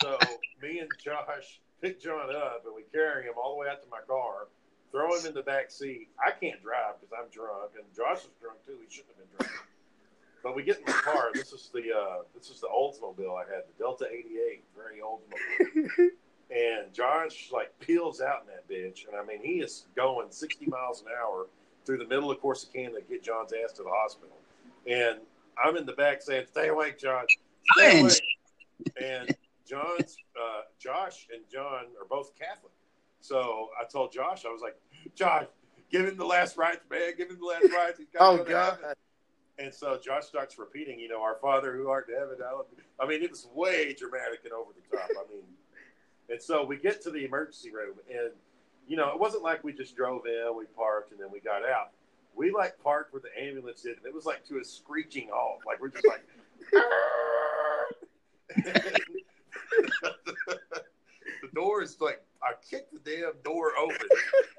So 0.00 0.18
me 0.62 0.78
and 0.78 0.90
Josh 1.02 1.60
pick 1.80 2.00
John 2.00 2.34
up 2.34 2.62
and 2.64 2.74
we 2.74 2.82
carry 2.92 3.24
him 3.24 3.34
all 3.42 3.54
the 3.54 3.60
way 3.60 3.68
out 3.68 3.82
to 3.82 3.88
my 3.90 4.00
car, 4.06 4.48
throw 4.92 5.16
him 5.18 5.26
in 5.26 5.34
the 5.34 5.42
back 5.42 5.70
seat. 5.70 6.08
I 6.24 6.30
can't 6.30 6.62
drive 6.62 7.00
because 7.00 7.14
I'm 7.16 7.30
drunk, 7.30 7.72
and 7.76 7.84
Josh 7.96 8.24
is 8.24 8.30
drunk 8.40 8.58
too. 8.66 8.76
He 8.86 8.94
shouldn't 8.94 9.16
have 9.16 9.38
been 9.38 9.46
drunk. 9.46 9.66
But 10.42 10.56
we 10.56 10.62
get 10.62 10.78
in 10.78 10.84
the 10.86 10.92
car. 10.92 11.30
This 11.34 11.52
is 11.52 11.70
the 11.72 11.92
uh, 11.92 12.22
this 12.34 12.50
is 12.50 12.60
the 12.60 12.68
Oldsmobile 12.68 13.36
I 13.36 13.44
had, 13.52 13.64
the 13.66 13.76
Delta 13.78 14.06
'88, 14.10 14.64
very 14.76 15.00
Oldsmobile. 15.00 16.10
And 16.50 16.92
Josh 16.92 17.50
like 17.52 17.78
peels 17.78 18.20
out 18.20 18.42
in 18.42 18.48
that 18.48 18.68
bitch, 18.68 19.06
and 19.06 19.16
I 19.16 19.24
mean 19.24 19.40
he 19.42 19.60
is 19.60 19.86
going 19.94 20.30
60 20.30 20.66
miles 20.66 21.02
an 21.02 21.08
hour 21.20 21.46
through 21.84 21.98
the 21.98 22.06
middle 22.06 22.30
of 22.30 22.40
Corsicana 22.40 22.94
to 22.94 23.02
get 23.08 23.22
John's 23.22 23.52
ass 23.52 23.72
to 23.74 23.82
the 23.82 23.90
hospital. 23.90 24.36
And 24.86 25.20
I'm 25.62 25.76
in 25.76 25.86
the 25.86 25.92
back 25.92 26.22
saying, 26.22 26.46
"Stay 26.50 26.68
awake, 26.68 26.98
John. 26.98 27.24
Stay 27.76 28.00
awake." 28.00 28.20
And 29.00 29.36
John's 29.68 30.16
uh, 30.36 30.62
Josh 30.78 31.28
and 31.32 31.42
John 31.52 31.84
are 32.00 32.06
both 32.08 32.32
Catholic, 32.36 32.72
so 33.20 33.68
I 33.80 33.84
told 33.84 34.12
Josh, 34.12 34.44
I 34.44 34.48
was 34.48 34.62
like, 34.62 34.76
"Josh, 35.14 35.46
give 35.90 36.06
him 36.06 36.16
the 36.16 36.24
last 36.24 36.56
rites, 36.56 36.84
man. 36.90 37.12
Give 37.16 37.30
him 37.30 37.38
the 37.38 37.46
last 37.46 37.72
rites. 37.72 38.00
Oh 38.18 38.42
God! 38.42 38.78
And 39.58 39.72
so 39.74 39.98
Josh 40.02 40.24
starts 40.24 40.58
repeating, 40.58 40.98
you 40.98 41.08
know, 41.08 41.22
our 41.22 41.36
Father 41.40 41.76
who 41.76 41.88
art 41.88 42.08
in 42.08 42.16
heaven. 42.16 42.38
I 42.98 43.06
mean, 43.06 43.22
it 43.22 43.30
was 43.30 43.46
way 43.54 43.92
dramatic 43.92 44.40
and 44.44 44.54
over 44.54 44.70
the 44.72 44.96
top. 44.96 45.08
I 45.10 45.30
mean, 45.30 45.42
and 46.30 46.40
so 46.40 46.64
we 46.64 46.76
get 46.76 47.02
to 47.02 47.10
the 47.10 47.24
emergency 47.24 47.70
room, 47.70 47.96
and 48.08 48.30
you 48.86 48.96
know, 48.96 49.10
it 49.10 49.18
wasn't 49.20 49.42
like 49.42 49.62
we 49.62 49.72
just 49.72 49.96
drove 49.96 50.26
in, 50.26 50.56
we 50.56 50.64
parked, 50.76 51.12
and 51.12 51.20
then 51.20 51.28
we 51.32 51.40
got 51.40 51.64
out. 51.64 51.90
We 52.34 52.50
like 52.50 52.82
parked 52.82 53.12
where 53.12 53.22
the 53.22 53.42
ambulance 53.42 53.82
did, 53.82 53.96
and 53.98 54.06
it 54.06 54.14
was 54.14 54.26
like 54.26 54.44
to 54.46 54.58
a 54.58 54.64
screeching 54.64 55.28
halt. 55.32 55.60
Like 55.66 55.80
we're 55.80 55.88
just 55.90 56.06
like, 56.06 56.24
the 61.42 61.48
door 61.54 61.82
is 61.82 62.00
like 62.00 62.22
I 62.42 62.52
kicked 62.68 62.92
the 62.92 62.98
damn 62.98 63.32
door 63.44 63.72
open, 63.78 64.08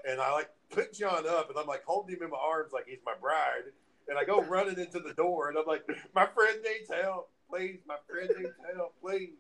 and 0.08 0.22
I 0.22 0.32
like 0.34 0.50
put 0.70 0.94
John 0.94 1.28
up, 1.28 1.50
and 1.50 1.58
I'm 1.58 1.68
like 1.68 1.84
holding 1.86 2.16
him 2.16 2.24
in 2.24 2.30
my 2.30 2.38
arms 2.38 2.72
like 2.74 2.88
he's 2.88 3.00
my 3.06 3.16
bride, 3.20 3.72
and 4.08 4.18
I 4.18 4.24
go 4.24 4.42
running 4.44 4.78
into 4.80 5.00
the 5.00 5.14
door, 5.14 5.50
and 5.50 5.58
I'm 5.58 5.66
like, 5.66 5.88
my 6.16 6.26
friend 6.28 6.60
needs 6.64 6.90
help, 6.90 7.30
please, 7.50 7.80
my 7.88 7.98
friend 8.08 8.30
needs 8.38 8.56
help, 8.76 8.96
please. 9.02 9.32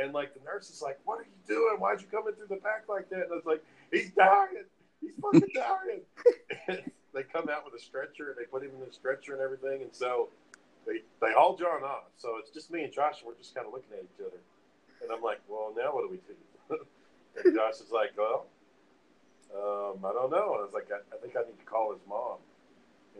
And 0.00 0.12
like 0.12 0.34
the 0.34 0.40
nurse 0.44 0.70
is 0.70 0.82
like, 0.82 0.98
"What 1.04 1.20
are 1.20 1.24
you 1.24 1.38
doing? 1.46 1.76
Why'd 1.78 2.00
you 2.00 2.08
come 2.10 2.26
in 2.28 2.34
through 2.34 2.48
the 2.48 2.62
back 2.62 2.84
like 2.88 3.08
that?" 3.10 3.24
And 3.24 3.32
I 3.32 3.36
was 3.36 3.46
like, 3.46 3.64
"He's 3.92 4.10
dying. 4.10 4.64
He's 5.00 5.14
fucking 5.20 5.48
dying." 5.54 6.02
and 6.68 6.90
they 7.14 7.22
come 7.22 7.48
out 7.48 7.64
with 7.64 7.74
a 7.74 7.82
stretcher 7.82 8.30
and 8.30 8.36
they 8.36 8.44
put 8.44 8.62
him 8.62 8.70
in 8.74 8.86
the 8.86 8.92
stretcher 8.92 9.32
and 9.32 9.40
everything, 9.40 9.82
and 9.82 9.94
so 9.94 10.28
they 10.86 11.00
they 11.20 11.32
haul 11.32 11.56
John 11.56 11.82
off. 11.84 12.10
So 12.16 12.36
it's 12.38 12.50
just 12.50 12.70
me 12.70 12.82
and 12.82 12.92
Josh. 12.92 13.20
And 13.20 13.28
we're 13.28 13.38
just 13.38 13.54
kind 13.54 13.66
of 13.66 13.72
looking 13.72 13.92
at 13.92 14.02
each 14.02 14.20
other, 14.20 14.40
and 15.02 15.12
I'm 15.12 15.22
like, 15.22 15.40
"Well, 15.48 15.72
now 15.76 15.94
what 15.94 16.02
do 16.02 16.10
we 16.10 16.18
do?" 16.26 16.84
and 17.44 17.54
Josh 17.54 17.80
is 17.80 17.92
like, 17.92 18.12
"Well, 18.18 18.46
um, 19.54 20.04
I 20.04 20.12
don't 20.12 20.30
know." 20.30 20.54
And 20.54 20.60
I 20.60 20.64
was 20.66 20.74
like, 20.74 20.90
I, 20.90 20.98
"I 21.14 21.18
think 21.20 21.36
I 21.36 21.46
need 21.46 21.58
to 21.58 21.64
call 21.64 21.92
his 21.92 22.02
mom." 22.08 22.38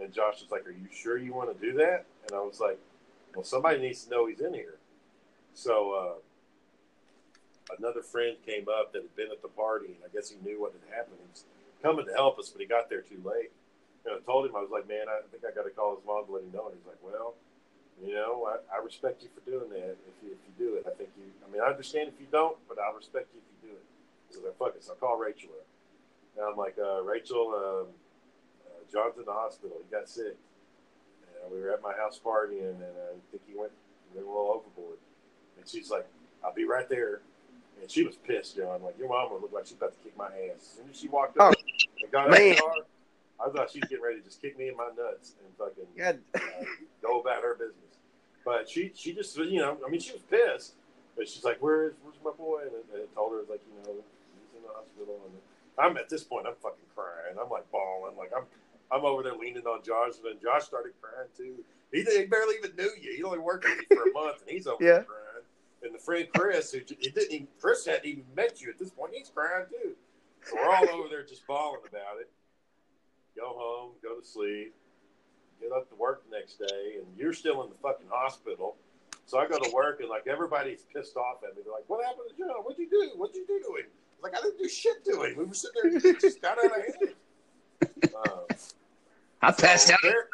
And 0.00 0.12
Josh 0.12 0.42
was 0.42 0.50
like, 0.50 0.66
"Are 0.66 0.72
you 0.72 0.88
sure 0.92 1.16
you 1.18 1.32
want 1.32 1.54
to 1.54 1.60
do 1.64 1.76
that?" 1.78 2.04
And 2.26 2.36
I 2.36 2.40
was 2.40 2.58
like, 2.58 2.78
"Well, 3.34 3.44
somebody 3.44 3.78
needs 3.78 4.04
to 4.04 4.10
know 4.10 4.26
he's 4.26 4.40
in 4.40 4.54
here." 4.54 4.78
So 5.54 5.92
uh, 5.92 6.20
another 7.78 8.02
friend 8.02 8.36
came 8.44 8.66
up 8.68 8.92
that 8.92 9.02
had 9.02 9.16
been 9.16 9.30
at 9.32 9.42
the 9.42 9.48
party, 9.48 9.96
and 9.96 10.02
I 10.04 10.12
guess 10.12 10.30
he 10.30 10.36
knew 10.44 10.60
what 10.60 10.72
had 10.72 10.84
happened. 10.92 11.16
He 11.20 11.30
was 11.30 11.44
coming 11.82 12.06
to 12.06 12.12
help 12.12 12.38
us, 12.38 12.50
but 12.50 12.60
he 12.60 12.66
got 12.66 12.90
there 12.90 13.00
too 13.00 13.20
late. 13.24 13.52
And 14.04 14.12
I 14.12 14.20
told 14.20 14.44
him, 14.44 14.52
I 14.56 14.60
was 14.60 14.70
like, 14.70 14.86
man, 14.88 15.08
I 15.08 15.24
think 15.32 15.48
I 15.48 15.54
got 15.54 15.64
to 15.64 15.72
call 15.72 15.96
his 15.96 16.04
mom 16.04 16.26
to 16.26 16.32
let 16.32 16.44
him 16.44 16.52
know. 16.52 16.68
And 16.68 16.76
he's 16.76 16.84
like, 16.84 17.00
well, 17.00 17.34
you 18.04 18.12
know, 18.12 18.44
I, 18.44 18.60
I 18.76 18.84
respect 18.84 19.22
you 19.24 19.32
for 19.32 19.40
doing 19.48 19.70
that. 19.72 19.96
If 19.96 20.16
you, 20.20 20.36
if 20.36 20.40
you 20.44 20.52
do 20.60 20.76
it, 20.76 20.84
I 20.84 20.92
think 20.92 21.08
you, 21.16 21.24
I 21.40 21.48
mean, 21.48 21.62
I 21.64 21.72
understand 21.72 22.12
if 22.12 22.20
you 22.20 22.28
don't, 22.28 22.56
but 22.68 22.76
I'll 22.76 22.92
respect 22.92 23.32
you 23.32 23.40
if 23.40 23.48
you 23.48 23.72
do 23.72 23.74
it. 23.80 23.84
So 24.28 24.44
like, 24.44 24.58
fuck 24.58 24.76
it. 24.76 24.84
So 24.84 24.92
I'll 24.92 25.00
call 25.00 25.16
Rachel 25.16 25.56
up. 25.56 25.64
And 26.36 26.44
I'm 26.44 26.56
like, 26.56 26.76
uh, 26.76 27.00
Rachel, 27.00 27.54
um, 27.54 27.86
uh, 28.68 28.82
John's 28.92 29.16
in 29.16 29.24
the 29.24 29.32
hospital. 29.32 29.78
He 29.80 29.88
got 29.88 30.08
sick. 30.08 30.36
And 31.40 31.52
we 31.52 31.60
were 31.60 31.72
at 31.72 31.80
my 31.80 31.94
house 31.94 32.18
party, 32.18 32.58
and, 32.60 32.76
and 32.76 32.96
I 33.08 33.16
think 33.30 33.42
he 33.48 33.56
went, 33.56 33.72
he 34.12 34.18
went 34.18 34.26
a 34.26 34.30
little 34.30 34.52
overboard. 34.52 34.98
And 35.56 35.68
she's 35.68 35.88
like, 35.88 36.06
I'll 36.44 36.52
be 36.52 36.64
right 36.64 36.88
there. 36.88 37.20
And 37.80 37.90
she 37.90 38.04
was 38.04 38.16
pissed, 38.16 38.56
John. 38.56 38.82
Like, 38.82 38.98
your 38.98 39.08
mom 39.08 39.32
would 39.32 39.42
look 39.42 39.52
like 39.52 39.66
she's 39.66 39.76
about 39.76 39.92
to 39.92 39.98
kick 40.02 40.16
my 40.16 40.26
ass. 40.54 40.78
As 40.90 40.98
she 40.98 41.08
walked 41.08 41.38
up 41.38 41.54
and 42.02 42.10
got 42.12 42.28
out 42.28 42.32
of 42.32 42.38
the 42.38 42.54
car, 42.60 42.74
I 43.44 43.50
thought 43.50 43.70
she 43.70 43.80
was 43.80 43.88
getting 43.88 44.04
ready 44.04 44.18
to 44.18 44.24
just 44.24 44.40
kick 44.40 44.56
me 44.58 44.68
in 44.68 44.76
my 44.76 44.88
nuts 44.96 45.34
and 45.44 45.54
fucking 45.58 45.86
God. 45.96 46.18
uh, 46.34 46.64
go 47.02 47.20
about 47.20 47.42
her 47.42 47.54
business. 47.54 47.98
But 48.44 48.68
she, 48.68 48.92
she 48.94 49.12
just, 49.12 49.36
you 49.36 49.58
know, 49.58 49.76
I 49.86 49.90
mean, 49.90 50.00
she 50.00 50.12
was 50.12 50.22
pissed. 50.22 50.74
But 51.16 51.28
she's 51.28 51.44
like, 51.44 51.58
"Where's, 51.62 51.94
where's 52.02 52.16
my 52.24 52.32
boy?" 52.32 52.62
And 52.62 52.72
I, 52.92 53.04
I 53.04 53.06
told 53.14 53.32
her, 53.32 53.38
like, 53.48 53.60
you 53.70 53.74
know, 53.86 53.94
he's 53.94 54.50
in 54.56 54.62
the 54.62 54.68
hospital. 54.74 55.20
And 55.26 55.34
I'm 55.78 55.96
at 55.96 56.08
this 56.08 56.24
point, 56.24 56.46
I'm 56.46 56.56
fucking 56.60 56.86
crying. 56.94 57.36
I'm 57.40 57.48
like 57.50 57.70
bawling. 57.70 58.16
Like 58.16 58.32
I'm, 58.36 58.42
I'm 58.90 59.04
over 59.04 59.22
there 59.22 59.34
leaning 59.36 59.62
on 59.66 59.82
Josh, 59.84 60.16
and 60.16 60.24
then 60.34 60.42
Josh 60.42 60.64
started 60.64 60.92
crying 61.00 61.28
too. 61.36 61.62
He, 61.92 62.02
he 62.02 62.26
barely 62.26 62.56
even 62.56 62.74
knew 62.76 62.90
you. 63.00 63.14
He 63.16 63.22
only 63.22 63.38
worked 63.38 63.64
with 63.64 63.78
you 63.88 63.96
for 63.96 64.10
a 64.10 64.12
month, 64.12 64.42
and 64.42 64.50
he's 64.50 64.66
over 64.66 64.82
Yeah. 64.82 64.90
there 64.92 65.04
crying. 65.04 65.23
And 65.84 65.94
the 65.94 65.98
friend 65.98 66.26
Chris, 66.34 66.72
who 66.72 66.80
didn't, 66.80 67.30
even, 67.30 67.48
Chris 67.60 67.84
hadn't 67.84 68.06
even 68.06 68.24
met 68.34 68.60
you 68.60 68.70
at 68.70 68.78
this 68.78 68.90
point. 68.90 69.12
He's 69.14 69.28
crying 69.28 69.66
too. 69.70 69.92
So 70.44 70.56
we're 70.56 70.74
all 70.74 70.88
over 70.90 71.08
there 71.08 71.22
just 71.24 71.46
bawling 71.46 71.80
about 71.88 72.20
it. 72.20 72.30
Go 73.36 73.52
home, 73.54 73.92
go 74.02 74.18
to 74.18 74.26
sleep, 74.26 74.74
get 75.60 75.72
up 75.72 75.88
to 75.90 75.94
work 75.96 76.24
the 76.30 76.36
next 76.36 76.58
day, 76.58 76.96
and 76.98 77.06
you're 77.18 77.32
still 77.32 77.62
in 77.64 77.68
the 77.70 77.76
fucking 77.82 78.06
hospital. 78.10 78.76
So 79.26 79.38
I 79.38 79.46
go 79.46 79.58
to 79.58 79.70
work, 79.74 80.00
and 80.00 80.08
like 80.08 80.26
everybody's 80.26 80.84
pissed 80.94 81.16
off 81.16 81.38
at 81.48 81.56
me. 81.56 81.62
They're 81.64 81.72
like, 81.72 81.84
"What 81.88 82.04
happened 82.04 82.28
to 82.30 82.36
John? 82.36 82.62
What'd 82.62 82.78
you 82.78 82.88
do? 82.90 83.12
What'd 83.16 83.34
you 83.34 83.46
do 83.46 83.58
to 83.60 83.80
him?" 83.80 83.86
I 84.22 84.22
like, 84.28 84.36
"I 84.38 84.42
didn't 84.42 84.58
do 84.58 84.68
shit 84.68 85.04
to 85.06 85.22
him. 85.22 85.36
We 85.38 85.44
were 85.44 85.54
sitting 85.54 85.98
there, 85.98 86.12
just 86.14 86.40
got 86.42 86.58
out 86.58 86.66
of 86.66 86.72
hand." 86.72 88.14
Um, 88.14 88.40
I 89.42 89.50
passed 89.52 89.88
so 89.88 89.94
out. 89.94 90.00
there- 90.02 90.28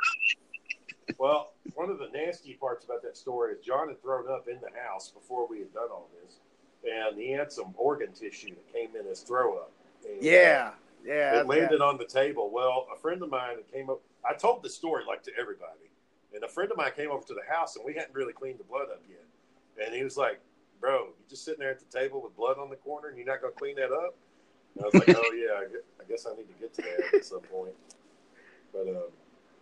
well, 1.21 1.53
one 1.75 1.91
of 1.91 1.99
the 1.99 2.09
nasty 2.09 2.55
parts 2.55 2.87
about 2.87 3.03
that 3.03 3.15
story 3.15 3.53
is 3.53 3.61
John 3.61 3.89
had 3.89 4.01
thrown 4.01 4.27
up 4.31 4.49
in 4.49 4.59
the 4.63 4.71
house 4.81 5.11
before 5.11 5.47
we 5.47 5.59
had 5.59 5.73
done 5.75 5.91
all 5.93 6.09
this, 6.25 6.37
and 6.91 7.21
he 7.21 7.31
had 7.31 7.53
some 7.53 7.75
organ 7.77 8.11
tissue 8.13 8.55
that 8.55 8.73
came 8.73 8.97
in 8.99 9.05
his 9.05 9.21
throw 9.21 9.59
up. 9.59 9.71
And, 10.03 10.19
uh, 10.19 10.25
Yeah. 10.25 10.75
Yeah. 11.05 11.41
it 11.41 11.47
landed 11.47 11.83
on 11.83 11.99
the 11.99 12.07
table. 12.07 12.51
Well, 12.51 12.87
a 12.95 12.97
friend 12.99 13.23
of 13.23 13.29
mine 13.29 13.57
that 13.57 13.71
came 13.71 13.91
up, 13.91 14.01
I 14.25 14.33
told 14.33 14.63
the 14.63 14.71
story 14.71 15.05
like 15.07 15.23
to 15.25 15.33
everybody, 15.39 15.91
and 16.35 16.43
a 16.43 16.49
friend 16.49 16.71
of 16.71 16.79
mine 16.79 16.93
came 16.97 17.11
over 17.11 17.27
to 17.27 17.35
the 17.35 17.45
house, 17.53 17.77
and 17.77 17.85
we 17.85 17.93
hadn't 17.93 18.15
really 18.15 18.33
cleaned 18.33 18.59
the 18.59 18.65
blood 18.65 18.89
up 18.91 19.03
yet, 19.07 19.85
and 19.85 19.95
he 19.95 20.03
was 20.03 20.17
like, 20.17 20.41
"Bro, 20.81 21.09
you 21.19 21.25
just 21.29 21.45
sitting 21.45 21.61
there 21.61 21.71
at 21.71 21.81
the 21.81 21.99
table 21.99 22.23
with 22.23 22.35
blood 22.35 22.57
on 22.59 22.71
the 22.71 22.77
corner, 22.77 23.09
and 23.09 23.19
you're 23.19 23.27
not 23.27 23.43
gonna 23.43 23.53
clean 23.53 23.77
that 23.77 23.93
up?" 23.93 24.15
And 24.75 24.85
I 24.85 24.87
was 24.87 24.95
like, 24.95 25.09
"Oh 25.17 25.33
yeah, 25.33 25.53
I 25.53 26.03
I 26.03 26.05
guess 26.09 26.25
I 26.27 26.35
need 26.35 26.49
to 26.49 26.55
get 26.59 26.73
to 26.75 26.83
that 26.83 27.15
at 27.15 27.25
some 27.27 27.43
point." 27.43 27.75
But 28.73 28.89
um, 28.89 29.11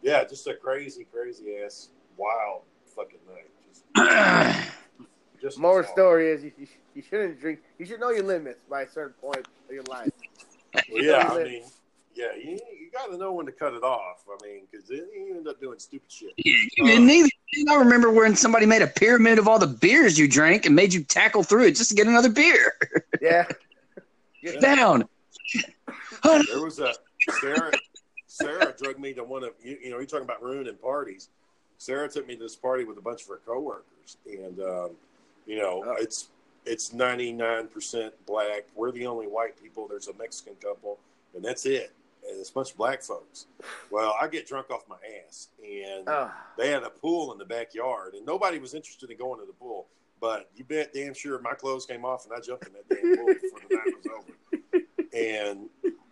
yeah, 0.03 0.25
just 0.25 0.47
a 0.47 0.55
crazy, 0.55 1.07
crazy 1.13 1.57
ass, 1.65 1.89
wild 2.17 2.63
fucking 2.95 3.19
night. 3.29 3.51
Just, 3.69 4.71
just 5.41 5.59
More 5.59 5.83
bizarre. 5.83 5.95
story 5.95 6.31
is 6.31 6.45
you, 6.45 6.53
you, 6.59 6.67
you 6.95 7.03
shouldn't 7.03 7.41
drink. 7.41 7.61
You 7.79 7.87
should 7.87 8.01
know 8.01 8.11
your 8.11 8.25
limits 8.25 8.61
by 8.69 8.83
a 8.83 8.89
certain 8.89 9.15
point 9.21 9.47
of 9.69 9.75
your 9.75 9.85
life. 9.85 10.11
Well, 10.93 11.03
yeah, 11.03 11.29
I 11.33 11.45
mean, 11.45 11.63
yeah, 12.15 12.35
you, 12.37 12.51
you 12.53 12.91
got 12.93 13.07
to 13.07 13.17
know 13.17 13.33
when 13.33 13.47
to 13.47 13.53
cut 13.53 13.73
it 13.73 13.83
off. 13.83 14.23
I 14.29 14.37
mean, 14.47 14.65
because 14.71 14.91
you 14.91 15.35
end 15.35 15.49
up 15.49 15.59
doing 15.61 15.79
stupid 15.79 16.11
shit. 16.13 16.33
And 16.77 17.07
neither. 17.07 17.29
Uh, 17.69 17.73
I 17.73 17.77
remember 17.77 18.11
when 18.11 18.37
somebody 18.37 18.67
made 18.67 18.83
a 18.83 18.87
pyramid 18.87 19.39
of 19.39 19.49
all 19.49 19.59
the 19.59 19.67
beers 19.67 20.19
you 20.19 20.29
drank 20.29 20.67
and 20.67 20.77
made 20.77 20.93
you 20.93 21.03
tackle 21.05 21.43
through 21.43 21.65
it 21.69 21.71
just 21.77 21.89
to 21.89 21.97
get 21.97 22.07
another 22.07 22.29
beer. 22.29 22.75
Yeah. 23.23 23.47
Yeah. 24.43 24.53
Down. 24.61 25.09
There 26.23 26.63
was 26.63 26.79
a 26.81 26.93
Sarah. 27.41 27.73
Sarah 28.39 28.75
drugged 28.81 28.99
me 29.01 29.13
to 29.15 29.25
one 29.25 29.45
of 29.45 29.51
you, 29.63 29.79
you 29.83 29.91
know. 29.91 29.97
You're 29.99 30.07
talking 30.07 30.25
about 30.25 30.43
ruining 30.43 30.77
parties. 30.77 31.29
Sarah 31.79 32.09
took 32.09 32.27
me 32.27 32.35
to 32.37 32.43
this 32.43 32.57
party 32.57 32.85
with 32.85 32.99
a 32.99 33.01
bunch 33.01 33.23
of 33.23 33.29
her 33.29 33.41
coworkers, 33.47 34.17
and 34.27 34.59
um, 34.61 34.91
you 35.47 35.59
know, 35.59 35.83
Oh. 35.87 35.95
it's 35.99 36.29
it's 36.67 36.93
99 36.93 37.69
percent 37.69 38.15
black. 38.27 38.65
We're 38.75 38.93
the 38.93 39.07
only 39.07 39.27
white 39.27 39.61
people. 39.63 39.87
There's 39.89 40.09
a 40.09 40.15
Mexican 40.15 40.55
couple, 40.57 40.99
and 41.35 41.45
that's 41.45 41.67
it. 41.67 41.93
And 42.29 42.39
it's 42.39 42.51
a 42.51 42.53
bunch 42.53 42.73
of 42.73 42.77
black 42.77 43.03
folks. 43.03 43.47
Well, 43.91 44.15
I 44.21 44.27
get 44.29 44.47
drunk 44.47 44.71
off 44.71 44.83
my 44.89 44.97
ass, 45.27 45.49
and 45.65 46.09
Oh, 46.09 46.31
they 46.57 46.71
had 46.71 46.83
a 46.83 46.91
pool 46.91 47.33
in 47.33 47.39
the 47.39 47.45
backyard, 47.45 48.15
and 48.15 48.27
nobody 48.27 48.59
was 48.59 48.75
interested 48.75 49.11
in 49.11 49.17
going 49.17 49.41
to 49.41 49.47
the 49.47 49.53
pool. 49.53 49.87
But 50.21 50.51
you 50.57 50.65
bet 50.65 50.93
damn 50.93 51.15
sure 51.15 51.39
my 51.41 51.55
clothes 51.55 51.87
came 51.87 52.05
off, 52.05 52.25
and 52.27 52.35
I 52.35 52.41
jumped 52.41 52.67
in 52.67 52.73
that 52.75 52.89
damn 52.89 53.17
pool 53.17 53.27
before 53.41 53.61
the 53.69 53.77
night 53.77 53.95
was 53.97 54.07
over. 54.19 54.85
And 55.17 55.71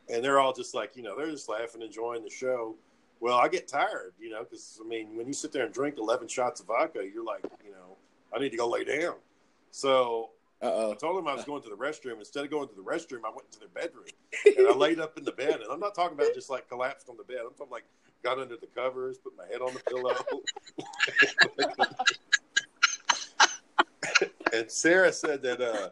and 0.08 0.24
they're 0.24 0.38
all 0.38 0.52
just 0.52 0.74
like, 0.74 0.96
you 0.96 1.02
know, 1.02 1.16
they're 1.16 1.30
just 1.30 1.48
laughing, 1.48 1.82
enjoying 1.82 2.22
the 2.22 2.30
show. 2.30 2.74
Well, 3.20 3.36
I 3.38 3.48
get 3.48 3.66
tired, 3.66 4.12
you 4.20 4.30
know, 4.30 4.44
because 4.44 4.78
I 4.84 4.86
mean, 4.86 5.16
when 5.16 5.26
you 5.26 5.32
sit 5.32 5.52
there 5.52 5.64
and 5.64 5.72
drink 5.72 5.96
eleven 5.98 6.28
shots 6.28 6.60
of 6.60 6.66
vodka, 6.66 7.00
you're 7.12 7.24
like, 7.24 7.44
you 7.64 7.72
know, 7.72 7.96
I 8.34 8.38
need 8.38 8.50
to 8.50 8.56
go 8.56 8.68
lay 8.68 8.84
down. 8.84 9.14
So 9.70 10.30
uh 10.62 10.90
I 10.90 10.94
told 10.94 11.16
them 11.18 11.28
I 11.28 11.34
was 11.34 11.44
going 11.44 11.62
to 11.62 11.68
the 11.68 11.76
restroom. 11.76 12.18
Instead 12.18 12.44
of 12.44 12.50
going 12.50 12.68
to 12.68 12.74
the 12.74 12.82
restroom, 12.82 13.20
I 13.24 13.30
went 13.30 13.46
into 13.46 13.58
their 13.58 13.68
bedroom 13.68 14.04
and 14.58 14.68
I 14.68 14.72
laid 14.72 15.00
up 15.00 15.16
in 15.18 15.24
the 15.24 15.32
bed. 15.32 15.60
And 15.60 15.70
I'm 15.70 15.80
not 15.80 15.94
talking 15.94 16.18
about 16.18 16.34
just 16.34 16.50
like 16.50 16.68
collapsed 16.68 17.08
on 17.08 17.16
the 17.16 17.24
bed. 17.24 17.38
I'm 17.44 17.54
talking 17.54 17.72
like 17.72 17.84
got 18.22 18.38
under 18.38 18.56
the 18.56 18.66
covers, 18.66 19.18
put 19.18 19.36
my 19.36 19.46
head 19.46 19.60
on 19.60 19.72
the 19.72 19.80
pillow. 19.80 20.14
and 24.52 24.70
Sarah 24.70 25.12
said 25.12 25.42
that 25.42 25.60
uh, 25.60 25.90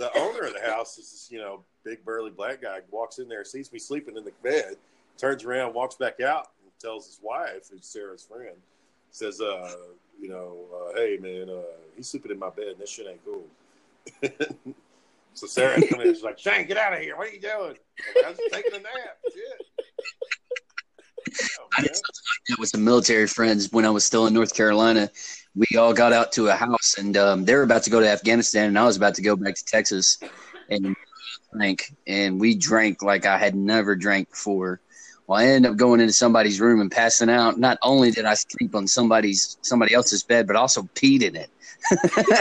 the 0.00 0.18
owner 0.18 0.46
of 0.46 0.54
the 0.54 0.60
house 0.60 0.96
is 0.96 1.10
this, 1.10 1.28
you 1.30 1.38
know, 1.38 1.62
big 1.84 2.02
burly 2.06 2.30
black 2.30 2.62
guy 2.62 2.78
walks 2.90 3.18
in 3.18 3.28
there, 3.28 3.44
sees 3.44 3.70
me 3.70 3.78
sleeping 3.78 4.16
in 4.16 4.24
the 4.24 4.32
bed, 4.42 4.76
turns 5.18 5.44
around, 5.44 5.74
walks 5.74 5.94
back 5.94 6.22
out, 6.22 6.48
and 6.62 6.72
tells 6.80 7.04
his 7.06 7.20
wife, 7.22 7.68
who's 7.70 7.84
Sarah's 7.84 8.24
friend, 8.24 8.56
says, 9.10 9.42
uh, 9.42 9.70
you 10.18 10.30
know, 10.30 10.56
uh, 10.74 10.94
hey 10.96 11.18
man, 11.20 11.50
uh, 11.50 11.60
he's 11.94 12.08
sleeping 12.08 12.32
in 12.32 12.38
my 12.38 12.48
bed, 12.48 12.68
and 12.68 12.78
this 12.78 12.88
shit 12.88 13.08
ain't 13.08 13.20
cool. 13.26 13.44
so 15.34 15.46
Sarah 15.46 15.86
come 15.86 16.00
in, 16.00 16.14
she's 16.14 16.22
like, 16.22 16.38
Shane, 16.38 16.66
get 16.66 16.78
out 16.78 16.94
of 16.94 17.00
here! 17.00 17.18
What 17.18 17.28
are 17.28 17.32
you 17.32 17.40
doing? 17.40 17.76
I'm 18.24 18.34
just 18.34 18.52
taking 18.52 18.72
a 18.72 18.78
nap. 18.78 19.18
Shit. 19.34 19.66
I 21.76 21.82
did 21.82 21.94
something 21.94 22.24
like 22.24 22.48
that 22.48 22.58
with 22.58 22.70
some 22.70 22.82
military 22.82 23.26
friends 23.26 23.70
when 23.70 23.84
I 23.84 23.90
was 23.90 24.04
still 24.04 24.26
in 24.26 24.32
North 24.32 24.54
Carolina. 24.54 25.10
We 25.54 25.76
all 25.76 25.92
got 25.92 26.12
out 26.12 26.32
to 26.32 26.48
a 26.48 26.54
house, 26.54 26.96
and 26.98 27.16
um, 27.16 27.44
they 27.44 27.54
were 27.54 27.62
about 27.62 27.82
to 27.84 27.90
go 27.90 28.00
to 28.00 28.08
Afghanistan, 28.08 28.68
and 28.68 28.78
I 28.78 28.84
was 28.84 28.96
about 28.96 29.14
to 29.16 29.22
go 29.22 29.36
back 29.36 29.54
to 29.56 29.64
Texas, 29.64 30.18
and 30.68 30.94
drank. 31.52 31.92
And 32.06 32.40
we 32.40 32.54
drank 32.56 33.02
like 33.02 33.26
I 33.26 33.36
had 33.36 33.54
never 33.54 33.96
drank 33.96 34.30
before. 34.30 34.80
Well, 35.26 35.38
I 35.38 35.44
ended 35.46 35.70
up 35.70 35.76
going 35.76 36.00
into 36.00 36.12
somebody's 36.12 36.60
room 36.60 36.80
and 36.80 36.90
passing 36.90 37.30
out. 37.30 37.58
Not 37.58 37.78
only 37.82 38.10
did 38.10 38.24
I 38.24 38.34
sleep 38.34 38.74
on 38.74 38.86
somebody's 38.86 39.58
somebody 39.62 39.94
else's 39.94 40.22
bed, 40.22 40.46
but 40.46 40.56
also 40.56 40.82
peed 40.94 41.22
in 41.22 41.36
it. 41.36 41.50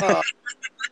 Oh, 0.02 0.22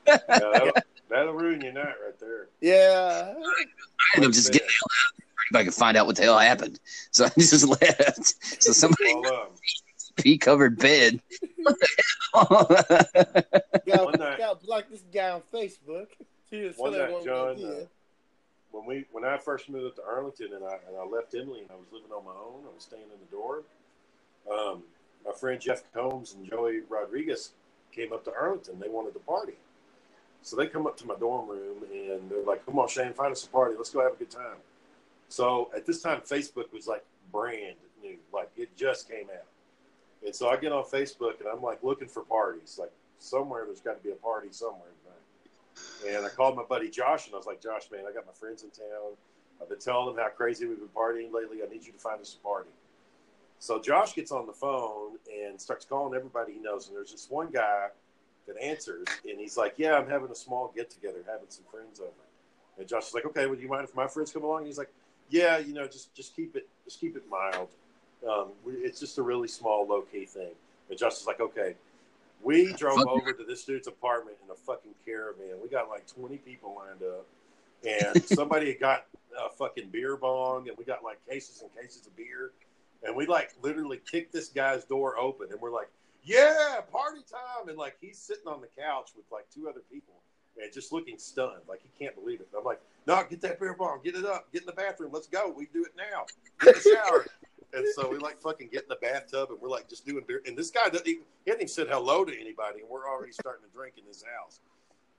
Yeah, 0.08 0.18
that'll, 0.30 0.72
that'll 1.10 1.34
ruin 1.34 1.62
your 1.62 1.74
night 1.74 1.96
right 2.04 2.20
there. 2.20 2.48
yeah. 2.62 3.34
I 3.36 4.16
ended 4.16 4.30
up 4.30 4.34
just 4.34 4.54
getting 4.54 4.68
the 4.68 4.74
hell 4.74 4.88
out 4.92 5.24
if 5.50 5.56
I 5.56 5.64
could 5.66 5.74
find 5.74 5.98
out 5.98 6.06
what 6.06 6.16
the 6.16 6.24
hell 6.24 6.38
happened. 6.40 6.80
So 7.12 7.26
I 7.26 7.30
just 7.38 7.68
left. 7.82 8.36
So 8.64 8.72
somebody 8.72 9.16
Well, 9.16 9.34
um, 9.34 9.48
pee 10.24 10.38
covered 10.38 10.78
bed. 10.78 11.22
What 11.62 11.80
the? 11.80 13.46
Got, 13.86 14.06
One 14.06 14.38
got 14.38 14.62
block 14.62 14.86
this 14.90 15.04
guy 15.14 15.30
on 15.32 15.42
Facebook. 15.54 16.08
She 16.50 16.70
One 16.78 16.98
night, 16.98 17.24
John, 17.26 17.64
uh, 17.64 17.86
when 18.72 18.86
we 18.86 19.06
when 19.12 19.26
I 19.26 19.38
first 19.38 19.70
moved 19.70 19.86
up 19.86 19.96
to 19.96 20.04
Arlington 20.04 20.54
and 20.54 20.64
I 20.64 20.78
and 20.88 20.98
I 20.98 21.06
left 21.06 21.36
Emily 21.36 21.62
and 21.62 21.72
I 21.72 21.76
was 21.76 21.88
living 21.92 22.12
on 22.12 22.24
my 22.26 22.32
own, 22.32 22.64
I 22.64 22.74
was 22.74 22.84
staying 22.84 23.04
in 23.04 23.20
the 23.20 23.32
dorm. 23.32 23.64
Um, 24.52 24.84
my 25.26 25.34
friend 25.34 25.60
Jeff 25.60 25.84
Combs 25.94 26.34
and 26.34 26.48
Joey 26.50 26.82
Rodriguez 26.90 27.52
came 27.92 28.14
up 28.14 28.24
to 28.26 28.34
Arlington. 28.34 28.80
They 28.80 28.88
wanted 28.88 29.14
to 29.14 29.20
party, 29.20 29.56
so 30.42 30.56
they 30.56 30.68
come 30.68 30.88
up 30.88 30.98
to 30.98 31.06
my 31.06 31.16
dorm 31.16 31.50
room 31.50 31.84
and 31.92 32.30
they're 32.30 32.44
like, 32.46 32.66
"Come 32.66 32.80
on, 32.80 32.88
Shane, 32.88 33.14
find 33.14 33.32
us 33.32 33.46
a 33.46 33.50
party. 33.50 33.76
Let's 33.78 33.90
go 33.90 34.02
have 34.02 34.14
a 34.14 34.18
good 34.18 34.32
time." 34.32 34.58
So 35.30 35.70
at 35.76 35.86
this 35.86 36.02
time, 36.02 36.22
Facebook 36.22 36.72
was 36.72 36.88
like 36.88 37.04
brand 37.32 37.76
new, 38.02 38.18
like 38.34 38.50
it 38.56 38.76
just 38.78 39.10
came 39.10 39.28
out. 39.34 39.46
And 40.26 40.36
so 40.36 40.50
I 40.50 40.58
get 40.58 40.72
on 40.72 40.84
Facebook 40.84 41.40
and 41.40 41.48
I'm 41.52 41.62
like 41.62 41.84
looking 41.84 42.08
for 42.08 42.24
parties, 42.24 42.78
like 42.80 42.92
somewhere 43.20 43.66
there's 43.66 43.82
got 43.82 43.98
to 43.98 44.04
be 44.04 44.12
a 44.12 44.16
party 44.16 44.50
somewhere. 44.52 44.90
And 46.08 46.26
I 46.26 46.30
called 46.30 46.56
my 46.56 46.64
buddy 46.64 46.90
Josh 46.90 47.26
and 47.26 47.36
I 47.36 47.38
was 47.38 47.48
like, 47.48 47.62
Josh, 47.62 47.90
man, 47.92 48.02
I 48.10 48.14
got 48.14 48.26
my 48.26 48.34
friends 48.34 48.64
in 48.64 48.70
town. 48.70 49.14
I've 49.62 49.70
been 49.70 49.80
telling 49.80 50.16
them 50.16 50.24
how 50.24 50.30
crazy 50.30 50.66
we've 50.66 50.78
been 50.78 50.88
partying 50.90 51.34
lately. 51.34 51.64
I 51.64 51.72
need 51.72 51.86
you 51.86 51.92
to 51.92 52.00
find 52.00 52.22
us 52.22 52.38
a 52.40 52.44
party. 52.44 52.70
So 53.60 53.82
Josh 53.82 54.14
gets 54.14 54.32
on 54.32 54.46
the 54.46 54.54
phone 54.54 55.18
and 55.32 55.60
starts 55.60 55.86
calling 55.86 56.16
everybody 56.16 56.54
he 56.54 56.60
knows. 56.60 56.88
And 56.88 56.96
there's 56.96 57.12
this 57.12 57.28
one 57.30 57.50
guy 57.52 57.88
that 58.48 58.58
answers 58.62 59.08
and 59.28 59.40
he's 59.40 59.58
like, 59.58 59.74
Yeah, 59.78 59.96
I'm 59.96 60.10
having 60.10 60.30
a 60.30 60.36
small 60.36 60.72
get 60.76 60.90
together, 60.90 61.20
having 61.26 61.50
some 61.50 61.66
friends 61.72 62.00
over. 62.00 62.12
And 62.78 62.88
Josh 62.88 63.08
is 63.08 63.14
like, 63.14 63.26
Okay, 63.26 63.48
well, 63.48 63.58
you 63.58 63.68
mind 63.68 63.84
if 63.84 63.96
my 63.96 64.08
friends 64.08 64.32
come 64.32 64.44
along? 64.44 64.60
And 64.60 64.68
he's 64.68 64.78
like, 64.78 64.94
Yeah, 65.30 65.58
you 65.58 65.74
know, 65.74 65.86
just 65.86 66.14
just 66.16 66.36
keep 66.36 66.56
it 66.56 66.68
just 66.86 67.00
keep 67.00 67.16
it 67.16 67.24
mild. 67.30 67.70
Um, 68.28 68.50
we, 68.66 68.74
it's 68.74 69.00
just 69.00 69.18
a 69.18 69.22
really 69.22 69.48
small, 69.48 69.88
low 69.88 70.02
key 70.02 70.26
thing. 70.26 70.52
And 70.90 70.98
Josh 70.98 71.14
is 71.14 71.28
like, 71.28 71.40
Okay. 71.40 71.76
We 72.44 72.72
drove 72.74 72.98
Fuck. 72.98 73.08
over 73.08 73.34
to 73.34 73.44
this 73.44 73.64
dude's 73.64 73.88
apartment 73.88 74.38
in 74.46 74.52
a 74.52 74.56
fucking 74.56 74.94
caravan. 75.04 75.56
We 75.62 75.70
got 75.70 75.90
like 75.90 76.06
20 76.08 76.38
people 76.38 76.76
lined 76.78 77.02
up. 77.02 77.26
And 77.88 78.24
somebody 78.26 78.68
had 78.68 78.80
got 78.80 79.06
a 79.38 79.50
fucking 79.50 79.90
beer 79.90 80.18
bong, 80.18 80.68
and 80.68 80.78
we 80.78 80.84
got 80.84 81.04
like 81.04 81.18
cases 81.28 81.62
and 81.62 81.76
cases 81.76 82.06
of 82.08 82.16
beer. 82.16 82.52
And 83.04 83.16
we 83.16 83.26
like 83.26 83.52
literally 83.62 84.00
kicked 84.10 84.34
this 84.34 84.50
guy's 84.50 84.84
door 84.86 85.18
open, 85.18 85.48
and 85.52 85.62
we're 85.62 85.72
like, 85.72 85.90
"Yeah, 86.24 86.80
party 86.92 87.22
time!" 87.30 87.70
And 87.70 87.78
like 87.78 87.96
he's 88.02 88.18
sitting 88.18 88.48
on 88.48 88.62
the 88.62 88.68
couch 88.82 89.12
with 89.16 89.26
like 89.32 89.46
two 89.54 89.70
other 89.70 89.82
people, 89.92 90.16
and 90.62 90.72
just 90.74 90.92
looking 90.92 91.18
stunned, 91.20 91.62
like 91.70 91.82
he 91.82 91.90
can't 92.04 92.16
believe 92.16 92.40
it. 92.42 92.48
And 92.52 92.60
I'm 92.60 92.66
like, 92.66 92.82
"No, 93.06 93.24
get 93.30 93.42
that 93.42 93.60
beer 93.60 93.76
bong, 93.76 94.02
get 94.04 94.16
it 94.16 94.26
up, 94.26 94.52
get 94.52 94.62
in 94.64 94.66
the 94.66 94.74
bathroom, 94.74 95.12
let's 95.14 95.28
go. 95.28 95.54
We 95.56 95.68
do 95.72 95.86
it 95.86 95.94
now. 95.96 96.26
Get 96.60 96.76
in 96.76 96.82
the 96.84 96.96
shower." 96.96 97.26
And 97.74 97.86
so 97.96 98.10
we 98.10 98.18
like 98.18 98.40
fucking 98.42 98.70
get 98.72 98.84
in 98.84 98.90
the 98.90 98.98
bathtub, 99.02 99.50
and 99.52 99.60
we're 99.60 99.70
like 99.70 99.90
just 99.90 100.06
doing 100.06 100.24
beer. 100.28 100.42
And 100.46 100.58
this 100.58 100.72
guy 100.72 100.90
doesn't 100.90 101.08
even, 101.08 101.24
he 101.46 101.52
hadn't 101.52 101.62
even 101.62 101.68
said 101.68 101.88
hello 101.88 102.24
to 102.24 102.34
anybody, 102.34 102.82
and 102.82 102.90
we're 102.90 103.08
already 103.08 103.32
starting 103.32 103.66
to 103.68 103.76
drink 103.76 103.96
in 103.98 104.06
his 104.06 104.24
house. 104.24 104.60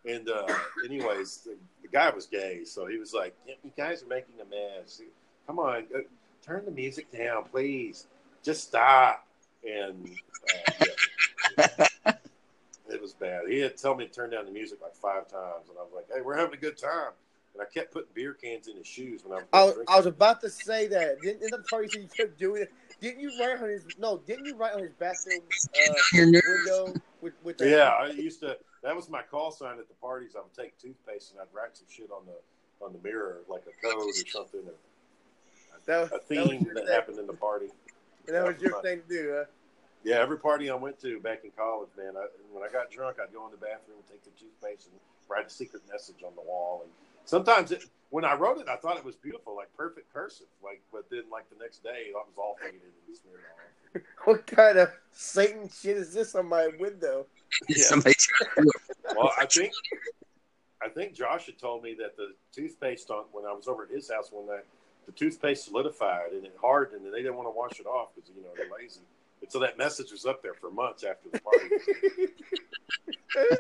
And 0.07 0.29
uh, 0.29 0.47
anyways, 0.85 1.39
the, 1.39 1.57
the 1.83 1.89
guy 1.89 2.11
was 2.11 2.27
gay, 2.27 2.65
so 2.65 2.87
he 2.87 2.99
was 2.99 3.13
like, 3.13 3.35
"You 3.47 3.71
guys 3.77 4.03
are 4.03 4.07
making 4.07 4.35
a 4.41 4.45
mess. 4.45 5.03
Come 5.47 5.59
on, 5.59 5.85
uh, 5.95 6.01
turn 6.43 6.65
the 6.65 6.71
music 6.71 7.11
down, 7.13 7.45
please. 7.45 8.07
Just 8.43 8.69
stop." 8.69 9.27
And 9.69 10.09
uh, 10.49 10.85
yeah. 11.59 11.67
it 12.91 13.01
was 13.03 13.13
bad. 13.13 13.43
He 13.49 13.59
had 13.59 13.77
told 13.77 13.99
me 13.99 14.07
to 14.07 14.13
turn 14.13 14.31
down 14.31 14.47
the 14.47 14.53
music 14.53 14.81
like 14.81 14.95
five 14.95 15.29
times, 15.29 15.69
and 15.69 15.79
I 15.79 15.83
was 15.83 15.93
like, 15.95 16.07
"Hey, 16.15 16.23
we're 16.23 16.37
having 16.37 16.55
a 16.55 16.61
good 16.61 16.79
time." 16.79 17.13
And 17.59 17.67
I 17.67 17.73
kept 17.73 17.93
putting 17.93 18.09
beer 18.15 18.35
cans 18.35 18.69
in 18.69 18.77
his 18.77 18.87
shoes 18.87 19.25
when 19.25 19.37
I 19.37 19.41
was. 19.41 19.47
I 19.53 19.65
was. 19.65 19.87
I 19.89 19.97
was 19.97 20.07
about 20.07 20.41
to 20.43 20.51
say 20.51 20.87
that. 20.89 21.21
Didn't 21.23 21.43
in 21.43 21.51
the 21.51 21.65
party 21.69 21.89
you 21.99 22.09
kept 22.17 22.39
doing 22.39 22.63
it? 22.63 22.73
Didn't 23.01 23.21
you 23.21 23.33
write 23.41 23.61
on 23.61 23.69
his 23.69 23.85
no? 23.99 24.19
Didn't 24.19 24.47
you 24.47 24.55
write 24.55 24.75
on 24.75 24.81
his 24.83 24.93
bathroom 24.93 25.41
uh, 25.75 25.95
window 26.13 26.95
with 27.21 27.35
with 27.43 27.59
the, 27.59 27.69
Yeah, 27.69 27.89
I 27.89 28.11
used 28.11 28.41
to. 28.41 28.57
That 28.83 28.95
was 28.95 29.11
my 29.11 29.23
call 29.23 29.51
sign 29.51 29.79
at 29.81 29.89
the 29.89 29.95
parties. 29.95 30.37
I 30.37 30.41
would 30.41 30.55
take 30.55 30.79
toothpaste 30.79 31.33
and 31.33 31.41
I'd 31.41 31.53
write 31.53 31.77
some 31.77 31.87
shit 31.91 32.11
on 32.13 32.23
the 32.27 32.85
on 32.85 32.93
the 32.93 32.99
mirror, 33.03 33.41
like 33.49 33.63
a 33.63 33.87
code 33.87 34.03
or 34.03 34.13
something, 34.31 34.61
or 34.61 34.75
That 35.87 36.01
was, 36.01 36.09
a 36.09 36.11
that 36.11 36.21
was 36.21 36.27
theme 36.29 36.63
your 36.65 36.75
that 36.75 36.89
happened 36.89 37.19
in 37.19 37.27
the 37.27 37.33
party. 37.33 37.67
And 38.29 38.37
that 38.37 38.47
was 38.47 38.63
your 38.63 38.81
thing 38.83 39.03
to 39.03 39.09
do, 39.09 39.35
huh? 39.37 39.45
Yeah, 40.05 40.17
every 40.23 40.39
party 40.39 40.71
I 40.71 40.77
went 40.77 41.01
to 41.01 41.19
back 41.19 41.43
in 41.43 41.51
college, 41.57 41.89
man. 41.97 42.13
I, 42.17 42.27
when 42.53 42.63
I 42.63 42.71
got 42.71 42.91
drunk, 42.91 43.17
I'd 43.21 43.33
go 43.33 43.45
in 43.47 43.51
the 43.51 43.59
bathroom, 43.59 43.99
take 44.09 44.23
the 44.23 44.31
toothpaste, 44.39 44.87
and 44.87 45.01
write 45.29 45.47
a 45.47 45.51
secret 45.51 45.83
message 45.91 46.23
on 46.25 46.33
the 46.37 46.43
wall. 46.43 46.83
And 46.85 46.93
sometimes, 47.29 47.73
it, 47.73 47.85
when 48.11 48.25
I 48.25 48.35
wrote 48.35 48.59
it, 48.59 48.69
I 48.69 48.77
thought 48.77 48.97
it 48.97 49.05
was 49.05 49.17
beautiful, 49.17 49.55
like 49.55 49.69
perfect 49.77 50.13
cursive. 50.13 50.47
Like, 50.63 50.81
but 50.93 51.09
then, 51.11 51.25
like 51.31 51.49
the 51.51 51.63
next 51.63 51.83
day, 51.83 52.07
it 52.09 52.15
was 52.15 52.27
all 52.37 52.57
faded 52.61 52.81
and 52.83 53.17
smeared 53.17 53.41
off. 53.41 54.03
What 54.25 54.47
kind 54.47 54.79
of 54.79 54.91
Satan 55.13 55.69
shit 55.69 55.97
is 55.97 56.13
this 56.13 56.35
on 56.35 56.47
my 56.47 56.69
window? 56.79 57.27
Yeah. 57.69 57.85
Somebody 57.85 58.15
Well, 59.17 59.33
I 59.39 59.47
think 59.47 59.73
I 60.83 60.89
think 60.89 61.15
Josh 61.15 61.47
had 61.47 61.59
told 61.59 61.83
me 61.83 61.95
that 61.99 62.17
the 62.17 62.35
toothpaste 62.53 63.11
on 63.11 63.25
when 63.33 63.45
I 63.47 63.53
was 63.53 63.67
over 63.67 63.85
at 63.85 63.91
his 63.91 64.11
house 64.11 64.29
one 64.31 64.47
night, 64.47 64.65
the 65.07 65.13
toothpaste 65.13 65.65
solidified 65.65 66.33
and 66.33 66.45
it 66.45 66.55
hardened, 66.61 67.05
and 67.05 67.15
they 67.15 67.23
didn't 67.23 67.37
want 67.37 67.47
to 67.47 67.53
wash 67.53 67.81
it 67.81 67.87
off 67.87 68.09
because 68.15 68.31
you 68.37 68.43
know 68.43 68.51
they're 68.57 68.69
lazy. 68.79 69.01
And 69.41 69.51
so 69.51 69.59
that 69.61 69.79
message 69.79 70.13
was 70.13 70.27
up 70.27 70.43
there 70.43 70.55
for 70.55 70.71
months 70.71 71.05
after 71.05 71.31
the 71.31 71.41
party. 71.41 71.69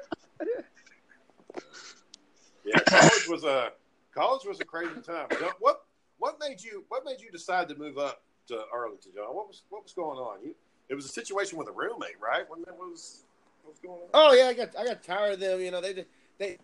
yeah, 2.64 2.78
college 2.86 3.07
was 3.28 3.44
a 3.44 3.70
college 4.14 4.42
was 4.46 4.60
a 4.60 4.64
crazy 4.64 5.00
time. 5.00 5.28
What 5.60 5.82
what 6.18 6.38
made 6.40 6.62
you 6.62 6.84
what 6.88 7.04
made 7.04 7.20
you 7.20 7.30
decide 7.30 7.68
to 7.68 7.76
move 7.76 7.98
up 7.98 8.22
to 8.48 8.62
Arlington, 8.72 9.12
John? 9.14 9.34
What 9.34 9.48
was 9.48 9.62
what 9.70 9.82
was 9.82 9.92
going 9.92 10.18
on? 10.18 10.42
You, 10.42 10.54
it 10.88 10.94
was 10.94 11.04
a 11.04 11.10
situation 11.10 11.58
with 11.58 11.68
a 11.68 11.72
roommate, 11.72 12.20
right? 12.20 12.48
When 12.48 12.60
that 12.62 12.76
was 12.76 13.24
what 13.62 13.72
was 13.72 13.80
going 13.80 14.02
on? 14.02 14.08
Oh 14.14 14.32
yeah, 14.32 14.48
I 14.48 14.54
got 14.54 14.76
I 14.78 14.84
got 14.84 15.02
tired 15.02 15.34
of 15.34 15.40
them. 15.40 15.60
You 15.60 15.70
know, 15.70 15.80
they 15.80 15.94
just 15.94 16.08
they 16.38 16.58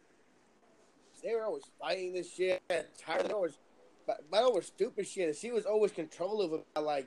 they 1.22 1.34
were 1.34 1.44
always 1.44 1.64
fighting 1.80 2.12
this 2.12 2.32
shit. 2.32 2.62
I 2.70 2.74
got 2.74 2.86
tired 2.98 3.26
of 3.26 3.32
always 3.32 3.58
but 4.06 4.20
over 4.32 4.62
stupid 4.62 5.06
shit. 5.06 5.28
And 5.28 5.36
she 5.36 5.50
was 5.50 5.64
always 5.64 5.92
controlling 5.92 6.48
about 6.48 6.84
like 6.84 7.06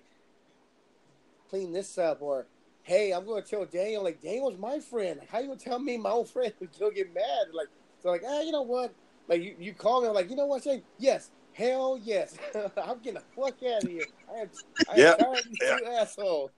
clean 1.49 1.71
this 1.71 1.97
up 1.97 2.21
or 2.21 2.47
hey, 2.83 3.11
I'm 3.11 3.25
gonna 3.25 3.41
tell 3.41 3.65
Daniel 3.65 4.03
like 4.03 4.21
Daniel's 4.21 4.57
my 4.57 4.79
friend. 4.79 5.19
Like 5.19 5.29
how 5.29 5.39
you 5.39 5.47
gonna 5.47 5.59
tell 5.59 5.79
me 5.79 5.97
my 5.97 6.11
old 6.11 6.29
friend 6.29 6.53
would 6.59 6.73
still 6.73 6.91
get 6.91 7.13
mad? 7.13 7.47
Like 7.53 7.67
so 8.01 8.09
like 8.09 8.23
ah, 8.27 8.41
you 8.41 8.51
know 8.51 8.63
what? 8.63 8.93
Like 9.27 9.41
you, 9.41 9.55
you 9.59 9.73
call 9.73 10.01
me 10.01 10.07
I'm 10.07 10.13
like, 10.13 10.29
you 10.29 10.35
know 10.35 10.45
what, 10.45 10.63
Shane? 10.63 10.83
Yes. 10.97 11.31
Hell 11.53 11.99
yes. 12.03 12.37
I'm 12.55 12.99
getting 12.99 13.15
the 13.15 13.23
fuck 13.35 13.55
out 13.63 13.83
of 13.83 13.89
here. 13.89 14.05
I 14.33 14.41
am, 14.41 14.49
I 14.89 14.93
am 14.93 14.99
Yeah, 14.99 15.13
tired 15.15 15.37
of 15.39 15.43
these 15.45 15.57
yeah. 15.61 15.77
two 15.77 15.85
assholes. 15.85 16.51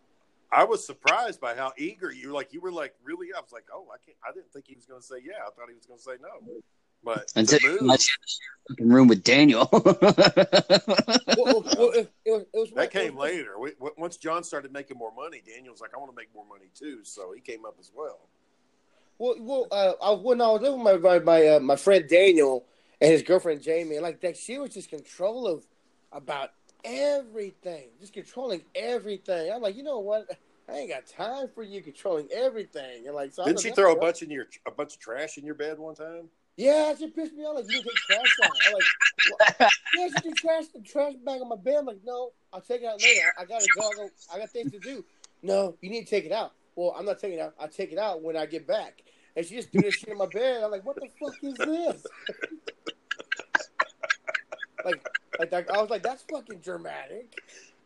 I 0.51 0.63
was 0.63 0.85
surprised 0.85 1.39
by 1.39 1.55
how 1.55 1.73
eager 1.77 2.11
you 2.11 2.29
were. 2.29 2.33
Like 2.33 2.53
you 2.53 2.59
were 2.61 2.71
like 2.71 2.95
really. 3.03 3.27
I 3.35 3.39
was 3.39 3.51
like, 3.51 3.65
oh, 3.73 3.87
I 3.93 3.97
can't. 4.05 4.17
I 4.27 4.33
didn't 4.33 4.51
think 4.51 4.65
he 4.67 4.75
was 4.75 4.85
going 4.85 4.99
to 4.99 5.05
say 5.05 5.17
yeah. 5.23 5.43
I 5.45 5.51
thought 5.51 5.69
he 5.69 5.75
was 5.75 5.85
going 5.85 5.99
to 5.99 6.03
say 6.03 6.13
no. 6.21 6.61
But 7.03 7.31
Until 7.35 7.59
to 7.59 7.65
you 7.65 7.71
move, 7.71 7.81
realize 7.81 8.07
you 8.07 8.13
had 8.13 8.77
to 8.77 8.83
share 8.83 8.87
a 8.87 8.93
room 8.93 9.07
with 9.07 9.23
Daniel. 9.23 9.69
Well, 11.37 11.45
well, 11.45 11.63
well, 11.77 11.91
it, 11.91 12.11
it 12.25 12.31
was, 12.31 12.41
it 12.53 12.59
was 12.59 12.71
that 12.71 12.91
came 12.91 13.15
later. 13.15 13.57
We, 13.59 13.71
once 13.97 14.17
John 14.17 14.43
started 14.43 14.73
making 14.73 14.97
more 14.97 15.13
money, 15.13 15.41
Daniel's 15.45 15.79
like, 15.79 15.91
I 15.95 15.97
want 15.97 16.11
to 16.11 16.15
make 16.15 16.27
more 16.35 16.45
money 16.45 16.69
too. 16.75 17.05
So 17.05 17.31
he 17.31 17.39
came 17.39 17.63
up 17.65 17.77
as 17.79 17.91
well. 17.95 18.27
Well, 19.19 19.35
well, 19.39 19.67
uh, 19.69 19.93
I, 20.01 20.11
when 20.13 20.41
I 20.41 20.47
was 20.47 20.61
living 20.61 20.81
with 20.81 21.01
my 21.03 21.19
my 21.19 21.19
my, 21.19 21.47
uh, 21.47 21.59
my 21.59 21.75
friend 21.75 22.07
Daniel 22.07 22.65
and 23.01 23.11
his 23.11 23.21
girlfriend 23.21 23.61
Jamie, 23.61 23.95
and 23.95 24.03
like 24.03 24.21
that, 24.21 24.37
she 24.37 24.57
was 24.57 24.73
just 24.73 24.89
control 24.89 25.45
of 25.45 25.65
about 26.11 26.51
everything, 26.85 27.89
just 27.99 28.13
controlling 28.13 28.61
everything. 28.73 29.51
I'm 29.51 29.61
like, 29.61 29.75
you 29.75 29.83
know 29.83 29.99
what? 29.99 30.25
I 30.69 30.77
ain't 30.77 30.89
got 30.89 31.05
time 31.05 31.49
for 31.53 31.63
you 31.63 31.81
controlling 31.81 32.29
everything. 32.33 33.07
And 33.07 33.15
like, 33.15 33.33
so 33.33 33.43
Didn't 33.43 33.57
was 33.57 33.63
she 33.63 33.69
like, 33.69 33.75
throw 33.75 33.93
a 33.93 33.99
bunch 33.99 34.21
in 34.21 34.31
your 34.31 34.47
a 34.65 34.71
bunch 34.71 34.93
of 34.93 34.99
trash 34.99 35.37
in 35.37 35.45
your 35.45 35.55
bed 35.55 35.77
one 35.79 35.95
time? 35.95 36.29
Yeah, 36.55 36.93
she 36.97 37.07
pissed 37.07 37.33
me 37.33 37.43
off. 37.43 37.55
Like, 37.55 37.65
you 37.69 37.81
didn't 37.81 37.85
take 37.85 38.17
trash 38.17 38.35
out. 38.43 38.51
I'm 38.67 38.73
like, 38.73 39.59
well, 39.59 39.69
yeah, 39.97 40.07
she 40.07 40.21
threw 40.21 40.33
trash 40.33 40.65
the 40.73 40.81
trash 40.81 41.13
bag 41.25 41.41
on 41.41 41.49
my 41.49 41.55
bed. 41.55 41.77
I'm 41.79 41.85
like, 41.85 41.99
no, 42.05 42.31
I'll 42.53 42.61
take 42.61 42.81
it 42.81 42.85
out 42.85 43.01
later. 43.01 43.33
I, 43.37 43.43
I 43.43 43.45
gotta 43.45 43.67
go. 43.75 43.81
I, 43.81 43.95
go. 43.95 44.09
I 44.33 44.39
got 44.39 44.49
things 44.49 44.71
to 44.71 44.79
do. 44.79 45.03
No, 45.41 45.75
you 45.81 45.89
need 45.89 46.03
to 46.05 46.09
take 46.09 46.25
it 46.25 46.31
out. 46.31 46.53
Well, 46.79 46.95
I'm 46.97 47.03
not 47.03 47.19
taking 47.19 47.39
it 47.39 47.41
out. 47.41 47.55
I'll 47.59 47.67
take 47.67 47.91
it 47.91 47.97
out 47.97 48.21
when 48.21 48.37
I 48.37 48.45
get 48.45 48.65
back. 48.65 49.03
And 49.35 49.45
she 49.45 49.55
just 49.55 49.69
threw 49.69 49.81
this 49.81 49.95
shit 49.95 50.07
in 50.07 50.17
my 50.17 50.27
bed. 50.27 50.63
I'm 50.63 50.71
like, 50.71 50.85
what 50.85 50.95
the 50.95 51.09
fuck 51.19 51.33
is 51.43 51.55
this? 51.55 52.05
like, 54.85 55.05
like 55.37 55.51
that, 55.51 55.69
I 55.69 55.81
was 55.81 55.89
like, 55.89 56.03
that's 56.03 56.23
fucking 56.31 56.59
dramatic. 56.59 57.37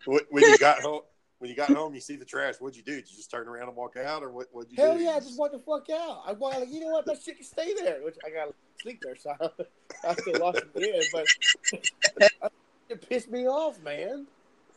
When 0.06 0.44
you 0.44 0.60
got 0.60 0.84
home, 0.84 1.02
when 1.40 1.50
you 1.50 1.56
got 1.56 1.72
home, 1.72 1.96
you 1.96 2.02
see 2.02 2.18
the 2.18 2.26
trash. 2.26 2.58
What'd 2.60 2.78
you 2.78 2.84
do? 2.84 2.98
Did 2.98 3.10
you 3.10 3.18
just 3.18 3.32
turn 3.32 3.48
around 3.48 3.68
and 3.68 3.76
walk 3.76 3.98
out, 3.98 4.22
or 4.22 4.30
what? 4.30 4.46
What'd 4.52 4.72
you 4.72 4.78
Hell 4.78 4.96
do? 4.96 5.04
yeah, 5.04 5.14
I 5.16 5.20
just 5.22 5.40
walked 5.40 5.54
the 5.54 5.60
fuck 5.60 5.90
out. 5.90 6.22
I 6.28 6.34
want, 6.34 6.60
like, 6.60 6.72
you 6.72 6.82
know 6.82 6.90
what? 6.90 7.08
That 7.08 7.20
shit 7.20 7.38
can 7.38 7.46
stay 7.46 7.74
there. 7.74 7.98
Which 8.04 8.18
I 8.24 8.30
gotta 8.30 8.54
sleep 8.80 9.02
there, 9.02 9.16
so 9.16 9.34
I, 9.42 9.50
I 10.08 10.14
still 10.14 10.40
lost 10.40 10.62
it 10.76 10.84
in. 10.84 11.02
But 11.12 12.52
it 12.90 13.10
pissed 13.10 13.32
me 13.32 13.48
off, 13.48 13.82
man. 13.82 14.28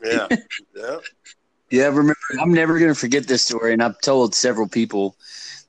Yeah, 0.03 0.27
yeah. 0.75 0.97
Yeah, 1.71 1.87
remember, 1.87 2.15
I'm 2.41 2.53
never 2.53 2.79
going 2.79 2.93
to 2.93 2.99
forget 2.99 3.27
this 3.27 3.45
story. 3.45 3.73
And 3.73 3.83
I've 3.83 4.01
told 4.01 4.35
several 4.35 4.69
people 4.69 5.17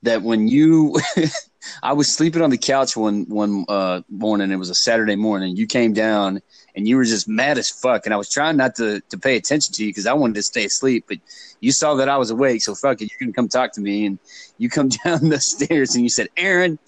that 0.02 0.22
when 0.22 0.46
you, 0.46 0.96
I 1.82 1.92
was 1.92 2.14
sleeping 2.14 2.40
on 2.40 2.50
the 2.50 2.58
couch 2.58 2.96
one, 2.96 3.24
one 3.28 3.64
uh, 3.68 4.02
morning, 4.08 4.52
it 4.52 4.56
was 4.56 4.70
a 4.70 4.76
Saturday 4.76 5.16
morning. 5.16 5.56
You 5.56 5.66
came 5.66 5.92
down 5.92 6.40
and 6.76 6.86
you 6.86 6.96
were 6.96 7.04
just 7.04 7.28
mad 7.28 7.58
as 7.58 7.68
fuck. 7.68 8.04
And 8.04 8.14
I 8.14 8.16
was 8.16 8.30
trying 8.30 8.56
not 8.56 8.76
to, 8.76 9.00
to 9.00 9.18
pay 9.18 9.36
attention 9.36 9.74
to 9.74 9.84
you 9.84 9.90
because 9.90 10.06
I 10.06 10.12
wanted 10.12 10.36
to 10.36 10.42
stay 10.42 10.64
asleep, 10.64 11.06
but 11.08 11.18
you 11.60 11.72
saw 11.72 11.94
that 11.96 12.08
I 12.08 12.16
was 12.16 12.30
awake. 12.30 12.62
So 12.62 12.76
fuck 12.76 13.02
it, 13.02 13.10
you're 13.18 13.28
to 13.28 13.32
come 13.32 13.48
talk 13.48 13.72
to 13.72 13.80
me. 13.80 14.06
And 14.06 14.20
you 14.58 14.70
come 14.70 14.88
down 15.04 15.28
the 15.28 15.40
stairs 15.40 15.96
and 15.96 16.04
you 16.04 16.10
said, 16.10 16.28
Aaron, 16.36 16.78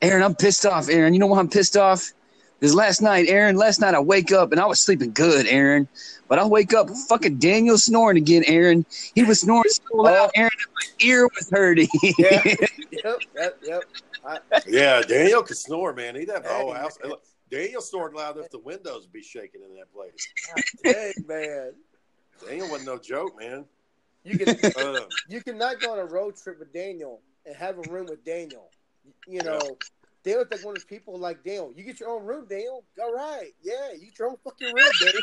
Aaron, 0.00 0.22
I'm 0.22 0.34
pissed 0.34 0.64
off, 0.64 0.88
Aaron. 0.88 1.12
You 1.12 1.20
know 1.20 1.26
why 1.26 1.38
I'm 1.38 1.50
pissed 1.50 1.76
off? 1.76 2.12
Because 2.58 2.74
last 2.74 3.00
night, 3.00 3.28
Aaron, 3.28 3.56
last 3.56 3.80
night 3.80 3.94
I 3.94 4.00
wake 4.00 4.32
up 4.32 4.50
and 4.50 4.60
I 4.60 4.66
was 4.66 4.84
sleeping 4.84 5.12
good, 5.12 5.46
Aaron. 5.46 5.88
But 6.28 6.38
I 6.38 6.46
wake 6.46 6.74
up, 6.74 6.88
fucking 7.08 7.38
Daniel 7.38 7.78
snoring 7.78 8.16
again, 8.16 8.42
Aaron. 8.46 8.84
He 9.14 9.22
was 9.22 9.40
snoring 9.40 9.70
so 9.70 9.96
loud, 9.96 10.30
Aaron, 10.34 10.50
my 10.74 11.06
ear 11.06 11.22
was 11.22 11.48
hurting. 11.50 11.88
Yeah. 12.18 12.42
yep, 12.44 13.16
yep, 13.34 13.58
yep. 13.62 13.82
I, 14.24 14.38
Yeah, 14.66 15.00
Daniel 15.02 15.42
could 15.42 15.56
snore, 15.56 15.94
man. 15.94 16.16
He'd 16.16 16.30
have 16.30 16.42
the 16.42 16.50
whole 16.50 16.74
house. 16.74 16.98
Look, 17.04 17.22
Daniel 17.50 17.80
snored 17.80 18.12
loud 18.14 18.36
enough 18.36 18.50
the 18.50 18.58
windows 18.58 19.02
would 19.02 19.12
be 19.12 19.22
shaking 19.22 19.62
in 19.62 19.74
that 19.76 19.92
place. 19.92 20.28
dang, 20.84 21.12
man. 21.26 21.72
Daniel 22.46 22.68
wasn't 22.68 22.86
no 22.86 22.98
joke, 22.98 23.38
man. 23.38 23.64
You 24.24 24.38
can 24.38 24.58
Um, 24.78 25.06
you 25.28 25.42
cannot 25.42 25.80
go 25.80 25.92
on 25.92 25.98
a 25.98 26.04
road 26.04 26.36
trip 26.36 26.58
with 26.58 26.72
Daniel 26.72 27.22
and 27.46 27.56
have 27.56 27.78
a 27.78 27.90
room 27.90 28.06
with 28.06 28.24
Daniel. 28.24 28.70
You 29.26 29.42
know, 29.42 29.78
Daniel's 30.24 30.48
like 30.50 30.64
one 30.64 30.72
of 30.72 30.76
those 30.76 30.84
people 30.84 31.18
like 31.18 31.42
Daniel. 31.44 31.72
You 31.74 31.84
get 31.84 32.00
your 32.00 32.10
own 32.10 32.24
room, 32.24 32.46
Daniel. 32.48 32.84
All 33.00 33.14
right, 33.14 33.52
yeah, 33.62 33.92
you 33.92 34.06
get 34.06 34.18
your 34.18 34.28
own 34.30 34.36
fucking 34.44 34.74
room, 34.74 34.90
Daniel. 35.00 35.22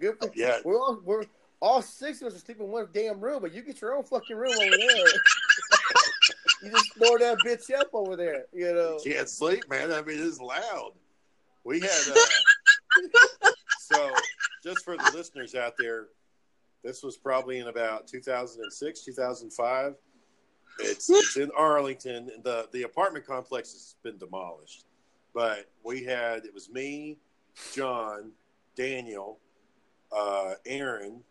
Good 0.00 0.16
for 0.18 0.30
yeah, 0.34 0.60
We're 0.64 0.76
all 0.76 0.98
we're 1.04 1.24
all 1.60 1.82
six 1.82 2.22
of 2.22 2.28
us 2.28 2.36
are 2.36 2.38
sleeping 2.38 2.66
in 2.66 2.72
one 2.72 2.88
damn 2.92 3.20
room, 3.20 3.42
but 3.42 3.52
you 3.52 3.62
get 3.62 3.80
your 3.82 3.94
own 3.94 4.02
fucking 4.02 4.36
room 4.36 4.52
over 4.52 4.76
there. 4.76 4.88
you 6.62 6.70
just 6.70 6.94
snore 6.94 7.18
that 7.18 7.38
bitch 7.46 7.70
up 7.78 7.88
over 7.92 8.16
there, 8.16 8.46
you 8.52 8.72
know. 8.72 8.98
you 9.04 9.12
can't 9.12 9.28
sleep, 9.28 9.64
man. 9.68 9.92
I 9.92 10.00
mean, 10.00 10.26
it's 10.26 10.40
loud. 10.40 10.92
We 11.64 11.80
had 11.80 11.90
uh, 11.90 13.48
so 13.78 14.10
just 14.64 14.84
for 14.84 14.96
the 14.96 15.12
listeners 15.14 15.54
out 15.54 15.74
there, 15.78 16.06
this 16.82 17.02
was 17.02 17.18
probably 17.18 17.58
in 17.58 17.68
about 17.68 18.06
2006, 18.06 19.04
2005. 19.04 19.94
It's, 20.78 21.10
it's 21.10 21.36
in 21.36 21.50
Arlington. 21.56 22.30
The 22.42 22.68
the 22.72 22.84
apartment 22.84 23.26
complex 23.26 23.72
has 23.72 23.96
been 24.02 24.18
demolished, 24.18 24.84
but 25.34 25.68
we 25.84 26.04
had 26.04 26.44
it 26.44 26.54
was 26.54 26.70
me, 26.70 27.18
John, 27.74 28.32
Daniel, 28.76 29.38
uh, 30.16 30.54
Aaron, 30.66 31.22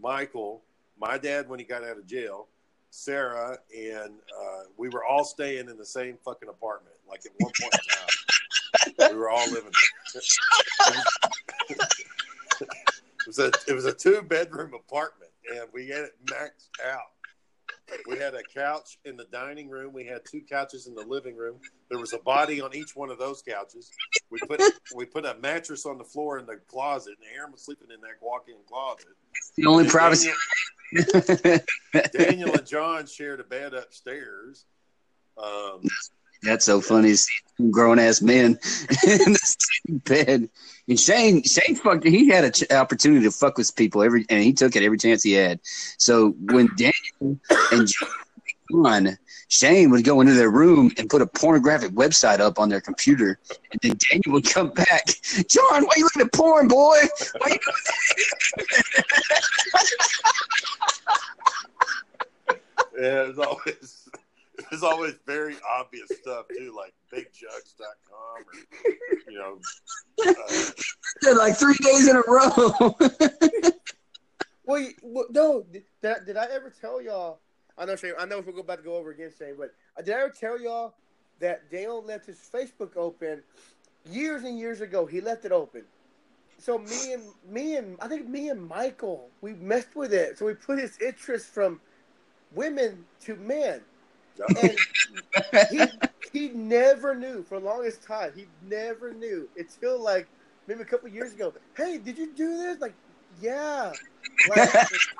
Michael, 0.00 0.62
my 1.00 1.18
dad 1.18 1.48
when 1.48 1.58
he 1.58 1.64
got 1.64 1.84
out 1.84 1.96
of 1.96 2.06
jail, 2.06 2.48
Sarah, 2.90 3.58
and 3.76 4.14
uh, 4.38 4.64
we 4.76 4.88
were 4.88 5.04
all 5.04 5.24
staying 5.24 5.68
in 5.68 5.76
the 5.76 5.86
same 5.86 6.18
fucking 6.24 6.48
apartment. 6.48 6.96
Like 7.08 7.20
at 7.26 7.32
one 7.38 7.52
point 7.60 7.74
in 7.74 7.80
time, 9.04 9.12
we 9.12 9.18
were 9.18 9.30
all 9.30 9.50
living. 9.50 9.72
it 11.70 13.26
was 13.26 13.38
a 13.38 13.50
it 13.66 13.72
was 13.74 13.84
a 13.84 13.92
two 13.92 14.22
bedroom 14.22 14.74
apartment, 14.74 15.30
and 15.54 15.68
we 15.72 15.88
had 15.88 16.02
it 16.04 16.14
maxed 16.26 16.68
out. 16.86 17.12
We 18.06 18.18
had 18.18 18.34
a 18.34 18.42
couch 18.42 18.98
in 19.04 19.16
the 19.16 19.24
dining 19.26 19.68
room. 19.68 19.92
We 19.92 20.04
had 20.04 20.22
two 20.24 20.40
couches 20.40 20.86
in 20.86 20.94
the 20.94 21.02
living 21.02 21.36
room. 21.36 21.56
There 21.88 21.98
was 21.98 22.12
a 22.12 22.18
body 22.18 22.60
on 22.60 22.74
each 22.74 22.94
one 22.94 23.10
of 23.10 23.18
those 23.18 23.42
couches. 23.42 23.90
We 24.30 24.38
put 24.40 24.60
we 24.94 25.04
put 25.06 25.24
a 25.24 25.36
mattress 25.40 25.86
on 25.86 25.98
the 25.98 26.04
floor 26.04 26.38
in 26.38 26.46
the 26.46 26.56
closet, 26.68 27.14
and 27.20 27.26
Aaron 27.36 27.52
was 27.52 27.62
sleeping 27.62 27.88
in 27.92 28.00
that 28.02 28.14
walk-in 28.20 28.56
closet. 28.68 29.06
the 29.56 29.66
only 29.66 29.84
And 29.84 29.92
privacy. 29.92 30.30
Daniel, 30.94 31.60
Daniel 32.12 32.54
and 32.54 32.66
John 32.66 33.06
shared 33.06 33.40
a 33.40 33.44
bed 33.44 33.74
upstairs. 33.74 34.64
Um, 35.36 35.82
That's 36.42 36.64
so 36.64 36.80
funny 36.80 37.14
see 37.14 37.32
grown 37.70 37.98
ass 37.98 38.22
men 38.22 38.46
in 39.06 39.32
the 39.32 39.56
same 39.86 39.98
bed. 39.98 40.48
And 40.88 40.98
Shane, 40.98 41.42
Shane 41.42 41.76
fucked. 41.76 42.06
He 42.06 42.28
had 42.28 42.44
an 42.44 42.52
ch- 42.52 42.70
opportunity 42.70 43.24
to 43.24 43.30
fuck 43.30 43.58
with 43.58 43.74
people 43.76 44.02
every, 44.02 44.24
and 44.28 44.42
he 44.42 44.52
took 44.52 44.76
it 44.76 44.82
every 44.82 44.98
chance 44.98 45.22
he 45.22 45.32
had. 45.32 45.60
So 45.98 46.30
when 46.38 46.68
Daniel 46.76 47.40
and 47.72 47.88
John, 48.70 49.18
Shane 49.48 49.90
would 49.90 50.04
go 50.04 50.20
into 50.20 50.34
their 50.34 50.50
room 50.50 50.92
and 50.98 51.08
put 51.10 51.22
a 51.22 51.26
pornographic 51.26 51.92
website 51.92 52.40
up 52.40 52.58
on 52.58 52.68
their 52.68 52.80
computer, 52.80 53.38
and 53.72 53.80
then 53.82 53.96
Daniel 54.10 54.34
would 54.34 54.48
come 54.48 54.70
back. 54.70 55.06
John, 55.48 55.84
why 55.84 55.92
you 55.96 56.04
looking 56.04 56.22
at 56.22 56.32
porn, 56.32 56.68
boy? 56.68 56.98
Why 57.38 57.48
you 57.48 57.58
yeah, 63.00 63.22
it 63.22 63.28
was 63.28 63.38
always 63.38 63.97
it 64.70 64.74
was 64.74 64.82
always 64.82 65.14
very 65.26 65.56
obvious 65.78 66.08
stuff 66.20 66.46
too, 66.56 66.74
like 66.76 66.94
BigJugs.com 67.12 68.44
or 68.44 69.30
you 69.30 69.38
know. 69.38 69.58
Uh, 70.26 70.70
doing 71.22 71.38
like 71.38 71.56
three 71.56 71.76
days 71.80 72.08
in 72.08 72.16
a 72.16 72.22
row? 72.26 72.96
Well, 74.68 74.86
well 75.02 75.24
no, 75.30 75.64
did, 75.72 75.84
did 76.02 76.36
I- 76.36 76.48
ever 76.52 76.70
tell 76.78 77.00
y'all? 77.00 77.40
I 77.78 77.86
know 77.86 77.96
Shane. 77.96 78.12
I 78.18 78.26
know 78.26 78.40
we're 78.40 78.60
about 78.60 78.76
to 78.76 78.84
go 78.84 78.96
over 78.96 79.10
again, 79.10 79.30
Shane, 79.36 79.54
but 79.56 79.72
uh, 79.98 80.02
did 80.02 80.14
I 80.14 80.20
ever 80.20 80.28
tell 80.28 80.60
y'all 80.60 80.94
that 81.40 81.70
Dale 81.70 82.02
left 82.02 82.26
his 82.26 82.38
Facebook 82.52 82.94
open 82.96 83.42
years 84.10 84.42
and 84.42 84.58
years 84.58 84.82
ago? 84.82 85.06
He 85.06 85.22
left 85.22 85.46
it 85.46 85.52
open. 85.52 85.84
So 86.58 86.76
me 86.76 87.14
and 87.14 87.22
me 87.48 87.76
and 87.76 87.96
I 88.02 88.08
think 88.08 88.28
me 88.28 88.50
and 88.50 88.68
Michael 88.68 89.30
we 89.40 89.54
messed 89.54 89.96
with 89.96 90.12
it. 90.12 90.38
So 90.38 90.44
we 90.44 90.52
put 90.52 90.78
his 90.78 90.98
interest 91.00 91.46
from 91.46 91.80
women 92.54 93.06
to 93.20 93.36
men, 93.36 93.80
and 94.60 94.76
he 95.70 95.80
he 96.32 96.48
never 96.50 97.14
knew 97.14 97.42
for 97.42 97.58
the 97.58 97.66
longest 97.66 98.02
time. 98.02 98.32
He 98.34 98.46
never 98.62 99.12
knew 99.12 99.48
until 99.56 100.02
like 100.02 100.28
maybe 100.66 100.82
a 100.82 100.84
couple 100.84 101.08
years 101.08 101.32
ago. 101.32 101.52
Hey, 101.76 101.98
did 101.98 102.18
you 102.18 102.34
do 102.34 102.56
this? 102.56 102.80
Like, 102.80 102.94
yeah, 103.40 103.92
like 104.48 104.72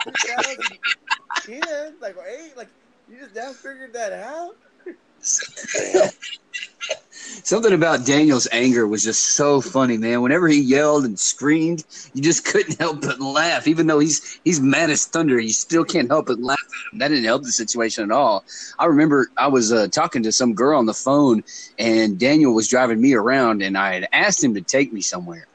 2010, 0.04 1.96
like 2.00 2.16
eight, 2.28 2.56
like 2.56 2.68
you 3.08 3.18
just 3.18 3.34
now 3.34 3.52
figured 3.52 3.92
that 3.94 4.12
out. 4.12 4.56
Something 7.10 7.72
about 7.72 8.06
Daniel's 8.06 8.48
anger 8.52 8.86
was 8.86 9.02
just 9.02 9.34
so 9.34 9.60
funny, 9.60 9.98
man. 9.98 10.22
Whenever 10.22 10.48
he 10.48 10.60
yelled 10.60 11.04
and 11.04 11.18
screamed, 11.18 11.84
you 12.14 12.22
just 12.22 12.44
couldn't 12.44 12.78
help 12.78 13.02
but 13.02 13.20
laugh. 13.20 13.66
Even 13.66 13.86
though 13.86 13.98
he's 13.98 14.40
he's 14.44 14.60
mad 14.60 14.90
as 14.90 15.06
thunder, 15.06 15.38
you 15.38 15.50
still 15.50 15.84
can't 15.84 16.08
help 16.08 16.26
but 16.26 16.40
laugh. 16.40 16.58
That 16.94 17.08
didn't 17.08 17.24
help 17.24 17.42
the 17.42 17.52
situation 17.52 18.04
at 18.04 18.10
all. 18.10 18.44
I 18.78 18.86
remember 18.86 19.30
I 19.36 19.48
was 19.48 19.72
uh, 19.72 19.88
talking 19.88 20.22
to 20.22 20.32
some 20.32 20.54
girl 20.54 20.78
on 20.78 20.86
the 20.86 20.94
phone, 20.94 21.44
and 21.78 22.18
Daniel 22.18 22.54
was 22.54 22.68
driving 22.68 23.00
me 23.00 23.14
around, 23.14 23.62
and 23.62 23.76
I 23.76 23.94
had 23.94 24.08
asked 24.12 24.42
him 24.42 24.54
to 24.54 24.60
take 24.60 24.92
me 24.92 25.00
somewhere. 25.00 25.46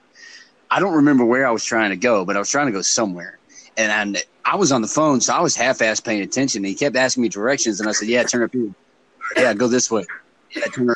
I 0.69 0.79
don't 0.79 0.95
remember 0.95 1.25
where 1.25 1.47
I 1.47 1.51
was 1.51 1.63
trying 1.63 1.91
to 1.91 1.95
go, 1.95 2.25
but 2.25 2.35
I 2.35 2.39
was 2.39 2.49
trying 2.49 2.67
to 2.67 2.71
go 2.71 2.81
somewhere, 2.81 3.39
and 3.77 4.17
I, 4.17 4.23
I 4.45 4.55
was 4.55 4.71
on 4.71 4.81
the 4.81 4.87
phone, 4.87 5.21
so 5.21 5.33
I 5.33 5.41
was 5.41 5.55
half-ass 5.55 5.99
paying 5.99 6.21
attention. 6.21 6.59
And 6.59 6.67
he 6.67 6.75
kept 6.75 6.95
asking 6.95 7.23
me 7.23 7.29
directions, 7.29 7.79
and 7.79 7.89
I 7.89 7.93
said, 7.93 8.07
"Yeah, 8.07 8.23
turn 8.23 8.43
up 8.43 8.53
here. 8.53 8.73
Yeah, 9.35 9.53
go 9.53 9.67
this 9.67 9.89
way. 9.89 10.05
Yeah, 10.55 10.65
turn 10.65 10.92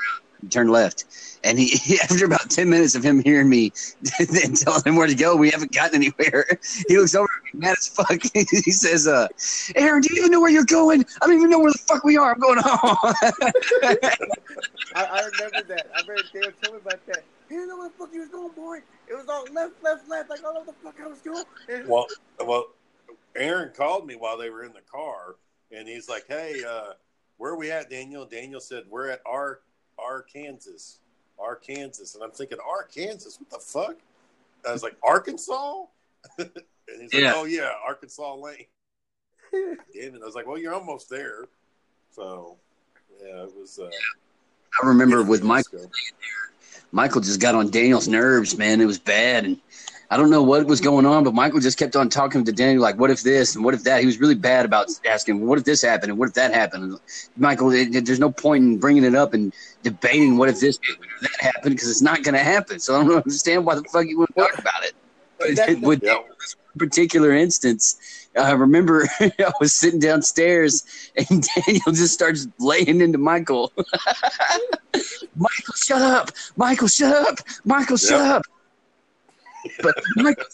turn 0.50 0.68
left." 0.70 1.06
And 1.44 1.60
he, 1.60 2.00
after 2.04 2.26
about 2.26 2.50
ten 2.50 2.70
minutes 2.70 2.96
of 2.96 3.04
him 3.04 3.22
hearing 3.22 3.50
me 3.50 3.72
and 4.20 4.58
telling 4.58 4.84
him 4.86 4.96
where 4.96 5.08
to 5.08 5.16
go, 5.16 5.36
we 5.36 5.50
haven't 5.50 5.72
gotten 5.72 5.96
anywhere. 5.96 6.46
He 6.88 6.98
looks 6.98 7.16
over 7.16 7.30
at 7.38 7.54
me 7.54 7.60
mad 7.60 7.78
as 7.78 7.88
fuck. 7.88 8.22
he 8.34 8.72
says, 8.72 9.08
"Uh, 9.08 9.28
Aaron, 9.76 10.02
do 10.02 10.14
you 10.14 10.22
even 10.22 10.32
know 10.32 10.42
where 10.42 10.52
you're 10.52 10.66
going? 10.66 11.06
I 11.22 11.28
don't 11.28 11.36
even 11.36 11.50
know 11.50 11.60
where 11.60 11.72
the 11.72 11.80
fuck 11.80 12.04
we 12.04 12.18
are. 12.18 12.34
I'm 12.34 12.40
going 12.40 12.60
home." 12.62 12.98
I, 14.96 15.06
I 15.06 15.24
remember 15.26 15.64
that. 15.68 15.88
I 15.96 16.02
remember 16.02 16.24
Dale 16.34 16.52
told 16.64 16.76
me 16.76 16.82
about 16.86 17.06
that. 17.08 17.24
He 17.50 17.56
didn't 17.56 17.70
know 17.70 17.78
where 17.78 17.90
the 17.90 17.96
fuck 17.96 18.12
he 18.12 18.20
was 18.20 18.30
going, 18.30 18.52
boy. 18.54 18.80
It 19.08 19.14
was 19.14 19.28
all 19.30 19.46
left, 19.54 19.82
left, 19.82 20.10
left. 20.10 20.30
Like 20.30 20.40
I 20.40 20.42
don't 20.44 20.54
know 20.54 20.60
what 20.62 20.68
the 20.68 20.74
fuck 20.84 20.96
I 21.02 21.08
was 21.08 21.20
going. 21.20 21.46
And 21.70 21.88
well, 21.88 22.08
well, 22.46 22.68
Aaron 23.36 23.72
called 23.76 24.06
me 24.06 24.16
while 24.16 24.38
they 24.38 24.50
were 24.50 24.64
in 24.64 24.74
the 24.74 24.82
car, 24.92 25.36
and 25.72 25.88
he's 25.88 26.10
like, 26.10 26.26
"Hey, 26.28 26.62
uh, 26.68 26.94
where 27.38 27.54
are 27.54 27.58
we 27.58 27.72
at, 27.72 27.90
Daniel?" 27.90 28.26
Daniel 28.26 28.60
said, 28.60 28.84
"We're 28.90 29.10
at 29.10 29.22
our 29.26 29.62
Arkansas, 29.98 31.00
Arkansas," 31.40 32.16
and 32.16 32.24
I'm 32.24 32.32
thinking, 32.32 32.58
"Arkansas? 32.68 33.38
What 33.40 33.50
the 33.50 33.60
fuck?" 33.60 33.98
I 34.68 34.72
was 34.72 34.84
like, 34.84 34.96
"Arkansas," 35.04 35.86
and 36.38 36.52
he's 37.00 37.14
like, 37.14 37.34
"Oh 37.36 37.46
yeah, 37.46 37.72
Arkansas 37.86 38.36
Lane." 38.36 38.66
Damn 39.52 40.16
it! 40.16 40.22
I 40.22 40.26
was 40.26 40.36
like, 40.36 40.48
"Well, 40.48 40.58
you're 40.58 40.74
almost 40.74 41.10
there." 41.10 41.46
So, 42.12 42.58
yeah, 43.24 43.44
it 43.44 43.56
was. 43.56 43.80
Uh, 43.80 43.90
I 44.82 44.88
remember 44.88 45.24
with 45.24 45.44
Michael. 45.44 45.92
Michael 46.92 47.22
just 47.22 47.42
got 47.42 47.54
on 47.54 47.70
Daniel's 47.70 48.08
nerves, 48.08 48.58
man. 48.58 48.82
It 48.82 48.86
was 48.86 49.00
bad, 49.00 49.46
and 49.46 49.60
I 50.10 50.16
don't 50.16 50.30
know 50.30 50.42
what 50.42 50.66
was 50.68 50.80
going 50.80 51.06
on, 51.06 51.26
but 51.26 51.34
Michael 51.34 51.60
just 51.60 51.78
kept 51.78 51.96
on 51.98 52.08
talking 52.08 52.46
to 52.46 52.52
Daniel 52.54 52.82
like, 52.82 52.98
"What 52.98 53.12
if 53.12 53.24
this 53.24 53.56
and 53.56 53.66
what 53.66 53.74
if 53.74 53.84
that?" 53.84 54.00
He 54.00 54.06
was 54.06 54.20
really 54.22 54.36
bad 54.36 54.66
about 54.66 54.88
asking, 55.06 55.46
"What 55.46 55.58
if 55.60 55.66
this 55.66 55.82
happened 55.82 56.12
and 56.12 56.18
what 56.20 56.30
if 56.30 56.36
that 56.36 56.54
happened?" 56.54 56.84
And 56.84 57.00
Michael, 57.36 57.72
it, 57.74 57.94
it- 57.94 58.06
there's 58.06 58.20
no 58.20 58.32
point 58.32 58.64
in 58.64 58.78
bringing 58.78 59.04
it 59.04 59.16
up 59.16 59.34
and 59.34 59.54
debating 59.84 60.38
what 60.38 60.48
if 60.48 60.62
this 60.62 60.80
happened 60.88 61.08
or 61.12 61.22
that 61.28 61.42
happened 61.42 61.76
because 61.76 61.90
it's 61.90 62.02
not 62.02 62.24
going 62.24 62.36
to 62.36 62.44
happen. 62.44 62.80
So 62.80 62.96
I 63.00 63.04
don't 63.04 63.16
understand 63.26 63.66
why 63.66 63.76
the 63.76 63.84
fuck 63.92 64.06
you 64.08 64.18
would 64.20 64.30
talk 64.38 64.58
about 64.58 64.84
it. 64.84 64.94
That's 65.56 65.74
the- 65.74 65.86
With 65.86 66.02
Yeah. 66.02 66.20
this 66.40 66.56
particular 66.78 67.34
instance, 67.34 67.98
I 68.40 68.52
remember 68.52 69.10
I 69.20 69.52
was 69.60 69.74
sitting 69.76 70.00
downstairs 70.00 70.84
and 71.18 71.46
Daniel 71.66 71.92
just 71.92 72.14
starts 72.14 72.48
laying 72.60 73.02
into 73.02 73.18
Michael. 73.18 73.74
Michael, 75.36 75.74
shut 75.86 76.02
up! 76.02 76.32
Michael, 76.56 76.88
shut 76.88 77.14
up! 77.14 77.40
Michael, 77.66 77.98
shut 77.98 78.12
Yeah. 78.22 78.34
up! 78.36 78.44
But 79.82 79.96
Michael, 80.18 80.46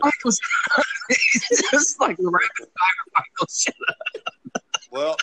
Michael, 0.00 0.30
shut 0.30 1.60
just 1.70 2.00
like 2.00 2.16
rapid 2.20 2.48
fire. 2.58 3.04
Michael, 3.14 3.46
shut 3.50 3.74
up! 3.88 4.62
Well, 4.90 5.16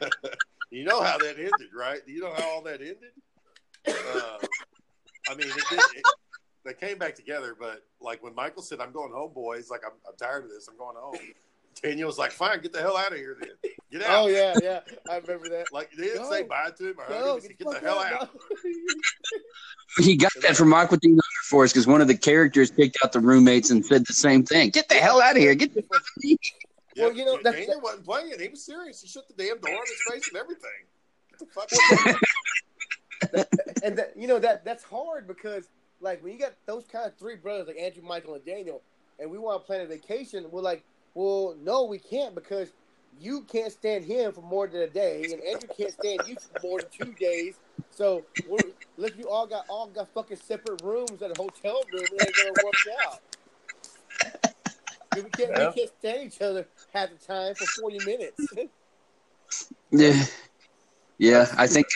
how 1.02 1.18
that 1.18 1.36
ended, 1.38 1.68
right? 1.76 2.00
You 2.06 2.20
know 2.20 2.32
how 2.36 2.48
all 2.48 2.62
that 2.62 2.80
ended? 2.80 3.12
Uh, 3.88 4.38
I 5.28 5.34
mean, 5.34 5.48
it 5.48 5.64
did, 5.70 5.78
it, 5.78 6.04
they 6.64 6.74
came 6.74 6.98
back 6.98 7.14
together, 7.14 7.56
but 7.58 7.82
like 8.00 8.22
when 8.22 8.34
Michael 8.34 8.62
said, 8.62 8.80
"I'm 8.80 8.92
going 8.92 9.12
home, 9.12 9.32
boys," 9.34 9.70
like 9.70 9.82
I'm, 9.86 9.92
I'm 10.06 10.16
tired 10.16 10.44
of 10.44 10.50
this. 10.50 10.68
I'm 10.68 10.76
going 10.76 10.96
home. 10.98 11.18
Daniel 11.82 12.06
was 12.06 12.18
like, 12.18 12.30
"Fine, 12.32 12.60
get 12.62 12.72
the 12.72 12.80
hell 12.80 12.96
out 12.96 13.12
of 13.12 13.18
here, 13.18 13.36
then. 13.40 13.50
Get 13.92 14.02
out." 14.02 14.24
Oh 14.24 14.26
yeah, 14.28 14.54
yeah, 14.62 14.80
I 15.10 15.16
remember 15.18 15.48
that. 15.50 15.66
Like 15.72 15.90
they 15.96 16.04
didn't 16.04 16.22
Go. 16.24 16.30
say 16.30 16.42
bye 16.42 16.70
to 16.76 16.90
him 16.90 16.94
or 16.98 17.04
hug 17.04 17.20
No, 17.24 17.36
him. 17.36 17.42
He 17.42 17.48
get 17.48 17.58
Get 17.58 17.66
the 17.68 17.72
the 17.74 17.80
hell 17.80 18.00
fuck 18.02 18.22
out. 18.22 18.30
He 19.98 20.16
got 20.16 20.32
that 20.42 20.56
from 20.56 20.72
Aqua 20.74 20.98
Teen 20.98 21.12
Hunger 21.12 21.22
Force 21.44 21.72
because 21.72 21.86
one 21.86 22.00
of 22.00 22.08
the 22.08 22.16
characters 22.16 22.70
picked 22.70 22.96
out 23.04 23.12
the 23.12 23.20
roommates 23.20 23.70
and 23.70 23.84
said 23.84 24.04
the 24.06 24.12
same 24.12 24.44
thing. 24.44 24.70
Get 24.70 24.88
the 24.88 24.94
hell 24.96 25.22
out 25.22 25.32
of 25.32 25.36
here. 25.36 25.54
Get 25.54 25.72
the 25.74 25.82
fuck 25.82 26.00
out 26.00 26.16
of 26.16 26.22
here. 26.22 26.36
Yeah, 26.96 27.04
Well, 27.06 27.12
you 27.14 27.24
know, 27.24 27.38
that's- 27.42 27.66
Daniel 27.66 27.80
wasn't 27.80 28.04
playing. 28.04 28.40
He 28.40 28.48
was 28.48 28.64
serious. 28.64 29.00
He 29.02 29.06
shut 29.08 29.24
the 29.28 29.34
damn 29.34 29.58
door 29.60 29.70
in 29.70 29.80
his 29.86 30.02
face 30.10 30.28
and 30.32 30.36
everything. 30.38 30.70
Get 31.30 31.38
the 31.38 31.46
fuck 31.46 31.70
and 33.84 33.96
that 33.98 34.12
you 34.16 34.26
know 34.26 34.38
that 34.38 34.64
that's 34.64 34.82
hard 34.84 35.26
because 35.28 35.68
like 36.00 36.22
when 36.22 36.32
you 36.32 36.38
got 36.38 36.52
those 36.66 36.84
kind 36.86 37.06
of 37.06 37.16
three 37.16 37.36
brothers 37.36 37.68
like 37.68 37.78
Andrew, 37.78 38.02
Michael, 38.02 38.34
and 38.34 38.44
Daniel, 38.44 38.82
and 39.20 39.30
we 39.30 39.38
want 39.38 39.62
to 39.62 39.66
plan 39.66 39.80
a 39.80 39.86
vacation, 39.86 40.44
we're 40.50 40.60
like, 40.60 40.84
well, 41.14 41.56
no, 41.62 41.84
we 41.84 41.98
can't 41.98 42.34
because 42.34 42.72
you 43.20 43.42
can't 43.42 43.72
stand 43.72 44.04
him 44.04 44.32
for 44.32 44.42
more 44.42 44.66
than 44.66 44.82
a 44.82 44.88
day, 44.88 45.22
and 45.32 45.40
Andrew 45.42 45.68
can't 45.76 45.92
stand 45.92 46.20
you 46.26 46.36
for 46.36 46.66
more 46.66 46.80
than 46.80 46.88
two 46.90 47.12
days. 47.12 47.54
So 47.90 48.24
we're, 48.48 48.58
look, 48.96 49.16
you 49.16 49.28
all 49.28 49.46
got 49.46 49.64
all 49.68 49.86
got 49.86 50.08
fucking 50.12 50.38
separate 50.38 50.82
rooms 50.82 51.22
at 51.22 51.30
a 51.30 51.40
hotel 51.40 51.80
room. 51.92 52.04
It 52.12 52.22
ain't 52.26 52.36
gonna 52.36 52.64
work 52.64 52.74
out. 53.06 53.20
We 55.14 55.22
can't, 55.30 55.50
Yeah. 55.50 55.68
we 55.68 55.72
can't 55.74 55.90
stand 56.00 56.22
each 56.26 56.42
other 56.42 56.66
half 56.92 57.10
the 57.10 57.24
time 57.24 57.54
for 57.54 57.66
forty 57.80 57.98
minutes. 58.04 58.48
Yeah. 59.90 60.24
Yeah, 61.18 61.54
I 61.56 61.68
think 61.68 61.86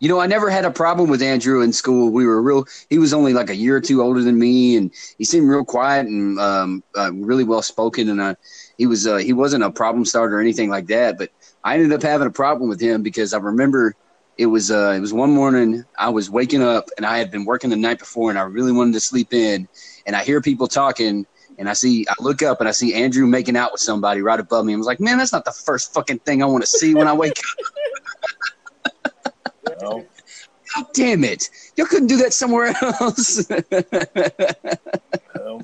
you 0.00 0.08
know, 0.08 0.20
I 0.20 0.26
never 0.26 0.48
had 0.50 0.64
a 0.64 0.70
problem 0.70 1.10
with 1.10 1.22
Andrew 1.22 1.60
in 1.60 1.72
school. 1.72 2.10
We 2.10 2.26
were 2.26 2.40
real 2.40 2.66
he 2.88 2.98
was 2.98 3.12
only 3.12 3.32
like 3.32 3.50
a 3.50 3.56
year 3.56 3.76
or 3.76 3.80
two 3.80 4.02
older 4.02 4.22
than 4.22 4.38
me 4.38 4.76
and 4.76 4.90
he 5.18 5.24
seemed 5.24 5.48
real 5.48 5.64
quiet 5.64 6.06
and 6.06 6.38
um 6.38 6.82
uh, 6.96 7.12
really 7.12 7.44
well 7.44 7.62
spoken 7.62 8.08
and 8.08 8.36
he 8.76 8.86
was 8.86 9.06
uh, 9.06 9.16
he 9.16 9.32
wasn't 9.32 9.64
a 9.64 9.70
problem 9.70 10.04
starter 10.04 10.36
or 10.36 10.40
anything 10.40 10.70
like 10.70 10.86
that, 10.86 11.18
but 11.18 11.30
I 11.64 11.74
ended 11.74 11.92
up 11.92 12.02
having 12.02 12.28
a 12.28 12.32
problem 12.32 12.68
with 12.68 12.80
him 12.80 13.02
because 13.02 13.34
I 13.34 13.38
remember 13.38 13.94
it 14.36 14.46
was 14.46 14.70
uh 14.70 14.94
it 14.96 15.00
was 15.00 15.12
one 15.12 15.32
morning 15.32 15.84
I 15.98 16.08
was 16.10 16.30
waking 16.30 16.62
up 16.62 16.88
and 16.96 17.04
I 17.04 17.18
had 17.18 17.30
been 17.30 17.44
working 17.44 17.70
the 17.70 17.76
night 17.76 17.98
before 17.98 18.30
and 18.30 18.38
I 18.38 18.42
really 18.42 18.72
wanted 18.72 18.94
to 18.94 19.00
sleep 19.00 19.34
in 19.34 19.68
and 20.06 20.14
I 20.14 20.22
hear 20.22 20.40
people 20.40 20.68
talking 20.68 21.26
and 21.58 21.68
I 21.68 21.72
see 21.72 22.06
I 22.08 22.14
look 22.20 22.42
up 22.42 22.60
and 22.60 22.68
I 22.68 22.72
see 22.72 22.94
Andrew 22.94 23.26
making 23.26 23.56
out 23.56 23.72
with 23.72 23.80
somebody 23.80 24.22
right 24.22 24.38
above 24.38 24.64
me. 24.64 24.72
I 24.72 24.76
was 24.76 24.86
like, 24.86 25.00
man, 25.00 25.18
that's 25.18 25.32
not 25.32 25.44
the 25.44 25.52
first 25.52 25.92
fucking 25.92 26.20
thing 26.20 26.42
I 26.42 26.46
want 26.46 26.62
to 26.62 26.68
see 26.68 26.94
when 26.94 27.08
I 27.08 27.12
wake 27.12 27.38
up. 27.38 27.66
No. 29.80 30.06
God 30.74 30.86
damn 30.92 31.24
it. 31.24 31.48
You 31.76 31.86
couldn't 31.86 32.08
do 32.08 32.16
that 32.18 32.32
somewhere 32.34 32.74
else. 33.00 33.48
No. 35.34 35.62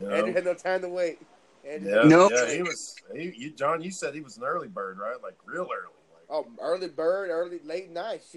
Andrew 0.00 0.26
No. 0.26 0.32
had 0.32 0.44
no 0.44 0.54
time 0.54 0.80
to 0.82 0.88
wait. 0.88 1.18
Andrew 1.66 1.90
Yeah, 1.90 2.02
Nope. 2.08 2.32
yeah, 2.34 2.54
he 2.54 2.62
was. 2.62 2.94
He, 3.14 3.32
you, 3.36 3.50
John, 3.50 3.82
you 3.82 3.90
said 3.90 4.14
he 4.14 4.20
was 4.20 4.36
an 4.36 4.44
early 4.44 4.68
bird, 4.68 4.98
right? 4.98 5.20
Like 5.22 5.34
real 5.44 5.62
early. 5.62 5.92
Like, 6.14 6.24
Oh, 6.30 6.46
early 6.60 6.88
bird, 6.88 7.30
early 7.30 7.60
late 7.64 7.90
night. 7.90 8.22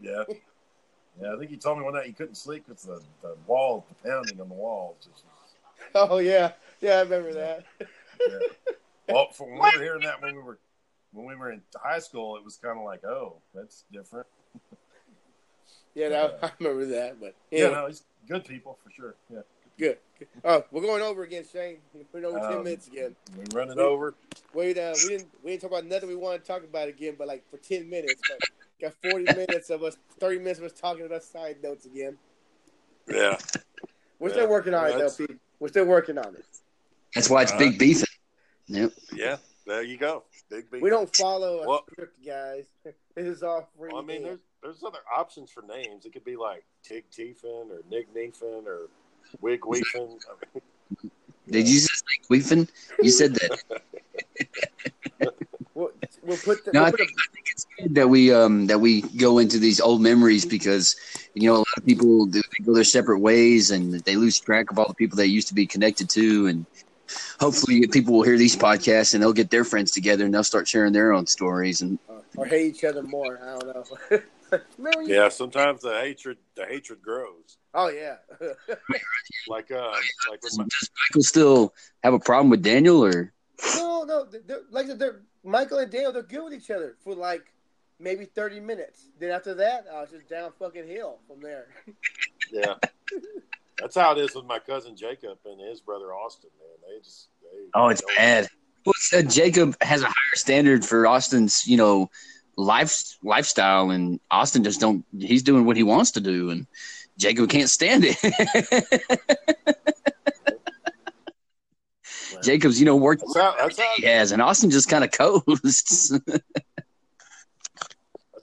Yeah, 0.00 0.24
yeah. 1.20 1.34
I 1.34 1.38
think 1.38 1.50
he 1.50 1.58
told 1.58 1.76
me 1.76 1.84
one 1.84 1.92
night 1.92 2.06
he 2.06 2.12
couldn't 2.14 2.36
sleep 2.36 2.66
with 2.66 2.80
the, 2.80 2.98
the 3.20 3.36
wall, 3.46 3.84
the 4.02 4.08
pounding 4.08 4.40
on 4.40 4.48
the 4.48 4.54
walls. 4.54 4.96
Just, 5.04 5.22
Oh 5.94 6.16
yeah, 6.16 6.52
yeah, 6.80 6.94
I 6.94 7.02
remember 7.02 7.34
that. 7.34 7.64
yeah. 8.26 8.38
Well, 9.06 9.30
from 9.32 9.50
when 9.50 9.70
we 9.72 9.78
were 9.78 9.84
hearing 9.84 10.02
that 10.04 10.22
when 10.22 10.34
we 10.34 10.40
were 10.40 10.58
when 11.12 11.26
we 11.26 11.34
were 11.36 11.52
in 11.52 11.62
high 11.76 11.98
school, 11.98 12.36
it 12.36 12.44
was 12.44 12.56
kind 12.56 12.78
of 12.78 12.84
like, 12.84 13.04
oh, 13.04 13.36
that's 13.54 13.84
different. 13.92 14.26
Yeah, 15.94 16.10
no, 16.10 16.34
I 16.42 16.50
remember 16.60 16.84
that. 16.84 17.18
But 17.18 17.34
Yeah, 17.50 17.68
yeah, 17.68 17.70
no, 17.70 17.86
he's 17.86 18.02
good 18.28 18.44
people 18.44 18.78
for 18.84 18.90
sure. 18.90 19.14
Yeah, 19.32 19.40
good. 19.78 19.96
good. 20.18 20.28
Oh, 20.44 20.62
we're 20.70 20.82
going 20.82 21.00
over 21.00 21.22
again, 21.22 21.42
Shane. 21.50 21.78
We're 21.94 22.20
going 22.20 22.26
over 22.36 22.46
ten 22.46 22.58
Um, 22.58 22.64
minutes 22.64 22.86
again. 22.86 23.16
we 23.34 23.44
run 23.54 23.70
it 23.70 23.78
over. 23.78 24.14
Wait, 24.52 24.76
uh, 24.76 24.98
we 25.02 25.08
didn't 25.08 25.28
we 25.42 25.52
didn't 25.52 25.62
talk 25.62 25.70
about 25.70 25.86
nothing 25.86 26.10
we 26.10 26.14
want 26.16 26.38
to 26.44 26.46
talk 26.46 26.64
about 26.64 26.88
again, 26.88 27.14
but 27.16 27.28
like 27.28 27.48
for 27.50 27.56
ten 27.56 27.88
minutes. 27.88 28.22
But 28.28 28.40
got 28.78 28.92
forty 29.00 29.24
minutes 29.34 29.70
of 29.70 29.82
us, 29.82 29.96
thirty 30.20 30.38
minutes 30.38 30.58
of 30.58 30.66
us 30.66 30.72
talking 30.72 31.06
about 31.06 31.22
side 31.24 31.62
notes 31.62 31.86
again. 31.86 32.18
Yeah, 33.08 33.38
We're 34.18 34.28
Yeah, 34.28 34.34
still 34.34 34.48
working 34.50 34.74
on 34.74 34.90
it, 34.90 34.98
though, 34.98 35.10
Pete. 35.26 35.38
We're 35.60 35.68
still 35.68 35.86
working 35.86 36.18
on 36.18 36.34
it. 36.34 36.44
That's 37.14 37.30
why 37.30 37.40
it's 37.40 37.52
big 37.52 37.78
beefing. 37.78 38.06
Yep. 38.66 38.92
yeah. 39.14 39.36
There 39.66 39.82
you 39.82 39.96
go. 39.96 40.24
Big 40.50 40.70
B. 40.70 40.78
We 40.80 40.90
don't 40.90 41.14
follow 41.16 41.60
a 41.60 41.66
Well- 41.68 41.84
script, 41.90 42.24
guys. 42.24 42.64
This 43.14 43.26
is 43.28 43.42
all 43.42 43.66
free. 43.78 43.88
Well, 43.90 44.02
I 44.02 44.04
mean, 44.04 44.24
there's 44.24 44.40
there's 44.62 44.84
other 44.84 44.98
options 45.16 45.50
for 45.50 45.62
names. 45.62 46.04
It 46.04 46.12
could 46.12 46.24
be 46.24 46.36
like 46.36 46.64
Tig 46.82 47.04
Tiefin 47.10 47.70
or 47.70 47.80
Nick 47.90 48.12
Neefin 48.14 48.66
or 48.66 48.90
Wig 49.40 49.62
Weefin. 49.62 50.18
I 50.28 50.34
mean, 50.52 51.10
Did 51.50 51.66
you 51.66 51.80
just 51.80 52.04
say 52.06 52.20
queefing? 52.28 52.68
You 53.00 53.10
said 53.10 53.34
that. 53.36 53.82
we'll, 55.74 55.92
we'll 56.22 56.36
put 56.36 56.64
the, 56.66 56.72
No, 56.72 56.80
we'll 56.80 56.88
I 56.88 56.90
put 56.90 56.98
think, 56.98 57.10
I 57.10 57.32
think 57.32 57.46
it's 57.50 57.66
good 57.78 57.94
that 57.94 58.08
we 58.08 58.32
um 58.34 58.66
that 58.66 58.78
we 58.78 59.00
go 59.00 59.38
into 59.38 59.58
these 59.58 59.80
old 59.80 60.02
memories 60.02 60.44
because 60.44 60.94
you 61.32 61.48
know 61.48 61.56
a 61.56 61.58
lot 61.58 61.76
of 61.78 61.86
people 61.86 62.26
do 62.26 62.42
they 62.42 62.64
go 62.64 62.74
their 62.74 62.84
separate 62.84 63.20
ways 63.20 63.70
and 63.70 63.94
they 64.00 64.16
lose 64.16 64.38
track 64.38 64.70
of 64.70 64.78
all 64.78 64.88
the 64.88 64.94
people 64.94 65.16
they 65.16 65.24
used 65.24 65.48
to 65.48 65.54
be 65.54 65.66
connected 65.66 66.10
to 66.10 66.48
and 66.48 66.66
hopefully 67.40 67.86
people 67.88 68.14
will 68.14 68.22
hear 68.22 68.38
these 68.38 68.56
podcasts 68.56 69.14
and 69.14 69.22
they'll 69.22 69.32
get 69.32 69.50
their 69.50 69.64
friends 69.64 69.90
together 69.90 70.24
and 70.24 70.34
they'll 70.34 70.44
start 70.44 70.66
sharing 70.68 70.92
their 70.92 71.12
own 71.12 71.26
stories 71.26 71.82
and 71.82 71.98
or 72.36 72.46
hate 72.46 72.74
each 72.74 72.84
other 72.84 73.02
more. 73.02 73.38
I 73.42 73.58
don't 73.58 73.66
know. 74.12 74.18
Yeah, 75.06 75.28
sometimes 75.28 75.82
the 75.82 75.92
hatred 75.98 76.38
the 76.54 76.66
hatred 76.66 77.02
grows. 77.02 77.58
Oh 77.74 77.88
yeah. 77.88 78.16
Like 79.48 79.70
uh, 79.72 79.90
like 80.30 80.40
with 80.42 80.56
my, 80.56 80.64
does 80.64 80.90
Michael 81.10 81.22
still 81.22 81.74
have 82.04 82.14
a 82.14 82.18
problem 82.20 82.50
with 82.50 82.62
Daniel 82.62 83.04
or 83.04 83.32
no, 83.76 84.04
no. 84.04 84.24
They're, 84.24 84.40
they're- 84.46 84.62
like 84.70 84.86
they're 84.98 85.20
Michael 85.44 85.78
and 85.78 85.90
Dale. 85.90 86.12
They're 86.12 86.22
good 86.22 86.44
with 86.44 86.52
each 86.54 86.70
other 86.70 86.94
for 87.02 87.14
like 87.14 87.44
maybe 87.98 88.24
thirty 88.24 88.60
minutes. 88.60 89.06
Then 89.18 89.30
after 89.32 89.54
that, 89.54 89.86
I 89.92 90.00
was 90.00 90.10
just 90.10 90.28
down 90.28 90.52
fucking 90.58 90.86
hill 90.86 91.18
from 91.26 91.40
there. 91.40 91.66
yeah, 92.52 92.74
that's 93.78 93.96
how 93.96 94.12
it 94.12 94.18
is 94.18 94.34
with 94.34 94.44
my 94.46 94.58
cousin 94.58 94.96
Jacob 94.96 95.38
and 95.44 95.60
his 95.60 95.80
brother 95.80 96.14
Austin. 96.14 96.50
Man, 96.58 96.68
they 96.88 97.02
just 97.02 97.28
they, 97.42 97.58
oh 97.74 97.88
it's 97.88 98.02
bad 98.16 98.48
well, 98.84 98.94
uh, 99.14 99.22
Jacob 99.22 99.76
has 99.82 100.02
a 100.02 100.06
higher 100.06 100.34
standard 100.34 100.84
for 100.84 101.06
Austin's 101.06 101.66
you 101.66 101.76
know 101.76 102.10
life 102.56 103.16
lifestyle 103.22 103.90
and 103.90 104.20
Austin 104.30 104.64
just 104.64 104.80
don't 104.80 105.04
he's 105.18 105.42
doing 105.42 105.66
what 105.66 105.76
he 105.76 105.82
wants 105.82 106.12
to 106.12 106.20
do 106.20 106.50
and 106.50 106.66
Jacob 107.18 107.48
can't 107.48 107.68
stand 107.68 108.04
it 108.06 108.16
Jacob's, 112.42 112.78
you 112.78 112.86
know, 112.86 112.96
worked 112.96 113.22
That's 113.22 113.36
how 113.36 113.54
that's 113.58 113.78
how 113.78 113.92
he 113.96 114.06
has, 114.06 114.32
and 114.32 114.40
Austin 114.40 114.70
just 114.70 114.88
kind 114.88 115.04
of 115.04 115.10
coasts. 115.10 116.12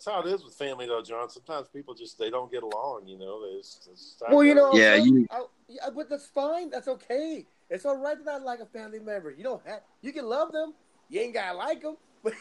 that's 0.04 0.16
how 0.16 0.22
it 0.22 0.34
is 0.34 0.44
with 0.44 0.54
family 0.54 0.86
though, 0.86 1.02
John. 1.02 1.30
Sometimes 1.30 1.68
people 1.70 1.94
just 1.94 2.18
they 2.20 2.30
don't 2.30 2.52
get 2.52 2.64
along. 2.64 3.08
You 3.08 3.18
know, 3.18 3.42
it's, 3.58 3.88
it's 3.92 4.16
Well, 4.30 4.44
you 4.44 4.56
know, 4.56 4.74
Yeah, 4.74 4.98
some- 4.98 5.08
you- 5.08 5.28
I, 5.32 5.46
yeah, 5.70 5.90
but 5.96 6.10
that's 6.10 6.26
fine. 6.26 6.70
That's 6.70 6.88
okay. 6.88 7.46
It's 7.70 7.86
all 7.86 7.98
right 7.98 8.18
to 8.18 8.24
not 8.24 8.44
like 8.44 8.60
a 8.60 8.66
family 8.66 9.00
member. 9.00 9.32
You 9.32 9.44
don't 9.44 9.66
have. 9.66 9.82
You 10.02 10.12
can 10.12 10.26
love 10.26 10.52
them. 10.52 10.74
You 11.10 11.22
ain't 11.22 11.34
gotta 11.34 11.58
like 11.58 11.82
them. 11.82 11.98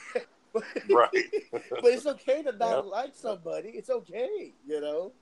But, 0.54 0.64
but, 0.74 0.94
right. 0.94 1.08
but 1.70 1.84
it's 1.86 2.04
okay 2.04 2.42
to 2.42 2.52
not 2.52 2.84
Yeah. 2.84 2.90
like 2.90 3.14
somebody. 3.14 3.70
It's 3.70 3.88
okay. 3.88 4.52
You 4.68 4.80
know. 4.82 5.12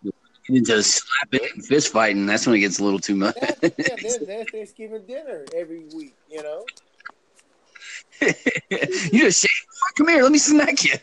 into 0.48 0.82
slapping 0.82 1.48
and 1.54 1.64
fist 1.64 1.92
fighting. 1.92 2.26
That's 2.26 2.46
when 2.48 2.56
it 2.56 2.58
gets 2.58 2.80
a 2.80 2.84
little 2.84 2.98
too 2.98 3.14
much. 3.14 3.36
That's, 3.40 3.62
yeah, 3.78 3.94
there's, 4.02 4.18
there's 4.18 4.50
Thanksgiving 4.50 5.06
dinner 5.06 5.44
every 5.54 5.84
week. 5.94 6.16
You 6.28 6.42
know. 6.42 6.64
you 8.20 9.20
just 9.20 9.42
shake. 9.42 9.50
Come 9.96 10.08
here, 10.08 10.22
let 10.24 10.32
me 10.32 10.38
smack 10.38 10.82
you. 10.82 10.94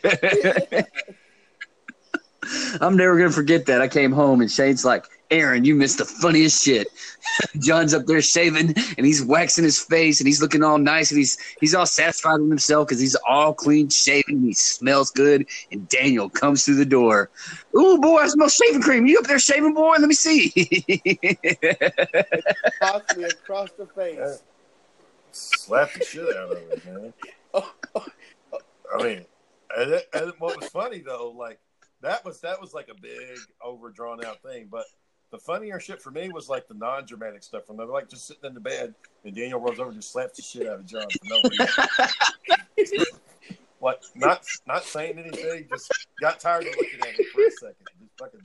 I'm 2.80 2.96
never 2.96 3.16
gonna 3.16 3.30
forget 3.30 3.66
that. 3.66 3.80
I 3.80 3.88
came 3.88 4.12
home 4.12 4.40
and 4.40 4.50
Shane's 4.50 4.84
like, 4.84 5.06
"Aaron, 5.30 5.64
you 5.64 5.74
missed 5.74 5.98
the 5.98 6.04
funniest 6.04 6.64
shit." 6.64 6.88
John's 7.58 7.94
up 7.94 8.06
there 8.06 8.22
shaving 8.22 8.74
and 8.96 9.06
he's 9.06 9.22
waxing 9.22 9.64
his 9.64 9.80
face 9.80 10.20
and 10.20 10.26
he's 10.26 10.40
looking 10.40 10.62
all 10.62 10.78
nice 10.78 11.10
and 11.10 11.18
he's 11.18 11.38
he's 11.60 11.74
all 11.74 11.86
satisfied 11.86 12.40
with 12.40 12.48
himself 12.48 12.88
because 12.88 13.00
he's 13.00 13.16
all 13.28 13.54
clean 13.54 13.88
shaven 13.88 14.36
and 14.36 14.44
he 14.44 14.54
smells 14.54 15.10
good. 15.10 15.46
And 15.70 15.88
Daniel 15.88 16.28
comes 16.28 16.64
through 16.64 16.76
the 16.76 16.86
door. 16.86 17.30
Ooh, 17.76 17.98
boy, 17.98 18.18
I 18.18 18.28
smell 18.28 18.48
shaving 18.48 18.82
cream. 18.82 19.06
You 19.06 19.18
up 19.18 19.26
there 19.26 19.38
shaving, 19.38 19.74
boy? 19.74 19.96
Let 19.98 20.08
me 20.08 20.14
see. 20.14 20.50
Possibly 22.80 23.24
across 23.24 23.70
the 23.72 23.86
face. 23.94 24.16
Yeah. 24.18 24.34
Slap 25.32 25.92
the 25.92 26.04
shit 26.04 26.36
out 26.36 26.52
of 26.52 26.58
it, 26.58 26.84
man. 26.86 27.12
Oh, 27.54 27.72
oh, 27.94 28.04
oh, 28.52 28.58
I 28.94 29.02
mean, 29.02 29.24
and, 29.74 30.02
and 30.12 30.32
what 30.38 30.60
was 30.60 30.68
funny 30.68 30.98
though, 30.98 31.34
like 31.34 31.58
that 32.02 32.24
was 32.24 32.40
that 32.40 32.60
was 32.60 32.74
like 32.74 32.88
a 32.88 33.00
big 33.00 33.38
overdrawn 33.64 34.24
out 34.24 34.42
thing. 34.42 34.68
But 34.70 34.84
the 35.30 35.38
funnier 35.38 35.78
shit 35.80 36.00
for 36.00 36.10
me 36.10 36.30
was 36.30 36.48
like 36.48 36.68
the 36.68 36.74
non 36.74 37.04
dramatic 37.06 37.42
stuff. 37.42 37.64
When 37.66 37.76
they're 37.76 37.86
like 37.86 38.08
just 38.08 38.26
sitting 38.26 38.44
in 38.44 38.54
the 38.54 38.60
bed 38.60 38.94
and 39.24 39.34
Daniel 39.34 39.60
rolls 39.60 39.78
over 39.78 39.90
and 39.90 39.98
just 39.98 40.12
slaps 40.12 40.36
the 40.36 40.42
shit 40.42 40.66
out 40.66 40.80
of 40.80 40.86
John 40.86 41.02
for 41.02 41.28
no 41.28 41.40
reason. 42.78 43.04
like 43.80 44.00
not 44.14 44.44
not 44.66 44.84
saying 44.84 45.18
anything, 45.18 45.66
just 45.70 45.92
got 46.20 46.40
tired 46.40 46.66
of 46.66 46.74
looking 46.76 47.00
at 47.00 47.08
him 47.08 47.24
for 47.32 47.42
a 47.44 47.50
second. 47.52 47.76
Just 48.00 48.10
fucking 48.18 48.40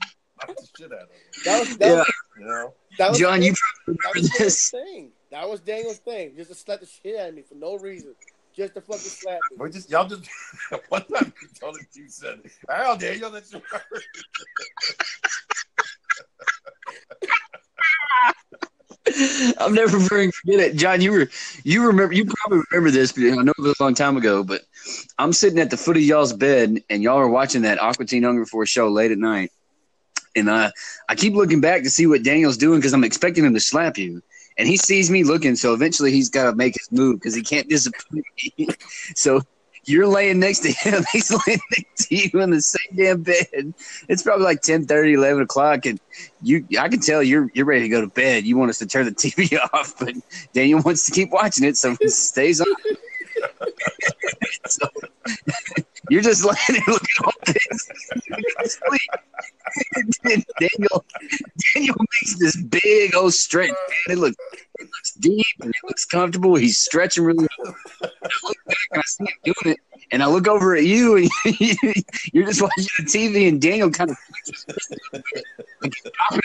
knocked 0.46 0.60
the 0.60 0.68
shit 0.78 0.92
out 0.92 1.02
of 1.02 1.08
him. 1.08 1.16
That 1.44 1.60
was 1.60 1.76
that 1.78 1.86
Yeah. 1.88 1.96
was, 1.98 2.12
You 2.38 2.44
know? 2.46 2.74
that 2.98 3.10
was 3.10 3.18
John, 3.18 3.42
you 3.42 3.52
that 3.52 3.58
was 3.86 3.94
remember 4.04 4.12
Daniel's 4.20 4.38
this. 4.38 4.70
thing. 4.70 5.10
That 5.30 5.48
was 5.48 5.60
Daniel's 5.60 5.98
thing. 5.98 6.34
Just 6.36 6.50
to 6.50 6.54
slap 6.56 6.80
the 6.80 6.86
shit 6.86 7.18
out 7.18 7.30
of 7.30 7.34
me 7.34 7.42
for 7.42 7.54
no 7.54 7.76
reason. 7.78 8.14
Just 8.56 8.74
to 8.74 8.80
fucking 8.80 8.98
slap 8.98 9.40
me. 9.50 9.56
We 9.58 9.70
just 9.70 9.90
y'all 9.90 10.06
just 10.06 10.28
one 10.88 11.04
time 11.06 11.32
you 11.42 11.48
told 11.60 11.76
him 11.76 11.86
you 11.92 12.08
said, 12.08 12.40
"Al 12.68 12.96
Daniel, 12.96 13.30
that's 13.30 13.52
your 13.52 13.62
I'm 19.58 19.74
never 19.74 19.98
fucking 20.00 20.32
forget 20.32 20.60
it, 20.60 20.76
John. 20.76 21.00
You 21.00 21.12
were, 21.12 21.30
you 21.62 21.86
remember, 21.86 22.14
you 22.14 22.24
probably 22.24 22.64
remember 22.70 22.90
this, 22.90 23.12
but 23.12 23.24
I 23.24 23.42
know 23.42 23.52
it 23.56 23.62
was 23.62 23.74
a 23.78 23.82
long 23.82 23.94
time 23.94 24.16
ago. 24.16 24.42
But 24.42 24.62
I'm 25.18 25.32
sitting 25.32 25.58
at 25.58 25.70
the 25.70 25.76
foot 25.76 25.96
of 25.96 26.02
y'all's 26.02 26.32
bed, 26.32 26.82
and 26.88 27.02
y'all 27.02 27.18
are 27.18 27.28
watching 27.28 27.62
that 27.62 27.80
Aqua 27.80 28.06
Teen 28.06 28.22
Hunger 28.22 28.46
Force 28.46 28.70
show 28.70 28.88
late 28.88 29.10
at 29.10 29.18
night, 29.18 29.50
and 30.36 30.48
uh, 30.48 30.70
I 31.08 31.14
keep 31.14 31.34
looking 31.34 31.60
back 31.60 31.82
to 31.82 31.90
see 31.90 32.06
what 32.06 32.22
Daniel's 32.22 32.56
doing 32.56 32.78
because 32.78 32.92
I'm 32.92 33.04
expecting 33.04 33.44
him 33.44 33.54
to 33.54 33.60
slap 33.60 33.98
you, 33.98 34.22
and 34.56 34.68
he 34.68 34.76
sees 34.76 35.10
me 35.10 35.24
looking, 35.24 35.56
so 35.56 35.74
eventually 35.74 36.12
he's 36.12 36.30
got 36.30 36.50
to 36.50 36.56
make 36.56 36.74
his 36.78 36.90
move 36.92 37.16
because 37.16 37.34
he 37.34 37.42
can't 37.42 37.68
disappoint 37.68 38.24
me. 38.58 38.68
so 39.16 39.40
you're 39.86 40.06
laying 40.06 40.40
next 40.40 40.60
to 40.60 40.70
him, 40.72 41.04
he's 41.12 41.30
laying 41.30 41.60
next 41.76 42.08
to 42.08 42.16
you 42.16 42.40
in 42.40 42.50
the 42.50 42.60
same 42.60 42.96
damn 42.96 43.22
bed. 43.22 43.74
It's 44.08 44.22
probably 44.22 44.44
like 44.44 44.62
10, 44.62 44.86
11 44.88 45.42
o'clock, 45.42 45.86
and 45.86 46.00
you 46.42 46.66
I 46.78 46.88
can 46.88 47.00
tell 47.00 47.22
you're 47.22 47.50
you're 47.54 47.66
ready 47.66 47.82
to 47.82 47.88
go 47.88 48.00
to 48.00 48.06
bed. 48.06 48.44
You 48.44 48.56
want 48.56 48.70
us 48.70 48.78
to 48.78 48.86
turn 48.86 49.06
the 49.06 49.12
TV 49.12 49.58
off, 49.72 49.94
but 49.98 50.14
Daniel 50.52 50.80
wants 50.82 51.06
to 51.06 51.12
keep 51.12 51.30
watching 51.30 51.64
it, 51.64 51.76
so 51.76 51.96
it 52.00 52.10
stays 52.10 52.60
on. 52.60 52.66
so, 54.66 54.88
you're 56.10 56.22
just 56.22 56.44
laying 56.44 56.56
there 56.68 56.94
looking 56.94 57.24
all 57.24 57.32
this. 57.46 57.90
Daniel 60.60 61.04
Daniel 61.74 61.96
makes 61.98 62.38
this 62.38 62.56
big 62.62 63.14
old 63.14 63.34
stretch. 63.34 63.70
It 64.08 64.18
looks 64.18 64.36
it 64.78 64.84
looks 64.84 65.14
deep 65.14 65.46
and 65.60 65.70
it 65.70 65.84
looks 65.84 66.04
comfortable. 66.04 66.56
He's 66.56 66.78
stretching 66.78 67.24
really 67.24 67.46
well. 67.58 67.74
I 68.02 68.28
look 68.44 68.56
back 68.66 68.76
and 68.92 69.00
I 69.00 69.02
see 69.06 69.24
him 69.24 69.28
doing 69.44 69.74
it. 69.74 69.78
And 70.10 70.22
I 70.22 70.26
look 70.26 70.46
over 70.46 70.76
at 70.76 70.84
you, 70.84 71.16
and 71.16 71.30
you're 72.32 72.46
just 72.46 72.60
watching 72.60 72.84
the 72.98 73.04
TV, 73.04 73.48
and 73.48 73.60
Daniel 73.60 73.90
kind 73.90 74.10
of 74.10 74.16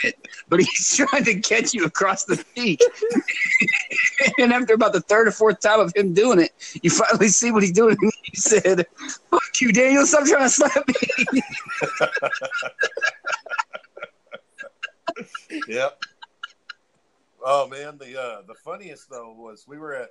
it, 0.04 0.28
but 0.48 0.60
he's 0.60 0.98
trying 1.10 1.24
to 1.24 1.40
catch 1.40 1.74
you 1.74 1.86
across 1.86 2.26
the 2.26 2.38
feet. 2.38 2.82
and 4.38 4.54
after 4.54 4.74
about 4.74 4.94
the 4.94 5.02
third 5.02 5.28
or 5.28 5.32
fourth 5.32 5.60
time 5.60 5.80
of 5.80 5.94
him 5.96 6.14
doing 6.14 6.40
it, 6.40 6.52
you 6.82 6.90
finally 6.90 7.28
see 7.28 7.52
what 7.52 7.64
he's 7.64 7.72
doing. 7.72 7.98
And 8.02 8.12
he 8.24 8.36
said, 8.36 8.86
"Fuck 9.30 9.62
you, 9.62 9.72
Daniel! 9.72 10.06
Stop 10.06 10.26
trying 10.26 10.44
to 10.44 10.50
slap 10.50 10.88
me." 10.88 11.42
Yep. 15.68 16.04
Oh 17.44 17.68
man, 17.68 17.98
the 17.98 18.20
uh, 18.20 18.42
the 18.48 18.54
funniest 18.54 19.10
though 19.10 19.34
was 19.34 19.66
we 19.68 19.78
were 19.78 19.94
at 19.94 20.10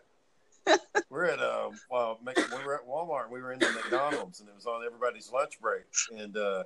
we 0.66 1.16
were 1.16 1.24
at 1.24 1.40
um 1.40 1.78
well, 1.90 2.18
we 2.24 2.64
were 2.64 2.74
at 2.74 2.86
Walmart. 2.86 3.30
We 3.30 3.40
were 3.40 3.52
in 3.52 3.58
the 3.58 3.70
McDonald's, 3.70 4.40
and 4.40 4.48
it 4.48 4.54
was 4.54 4.66
on 4.66 4.84
everybody's 4.84 5.30
lunch 5.32 5.60
break. 5.60 5.84
And 6.16 6.36
uh, 6.36 6.64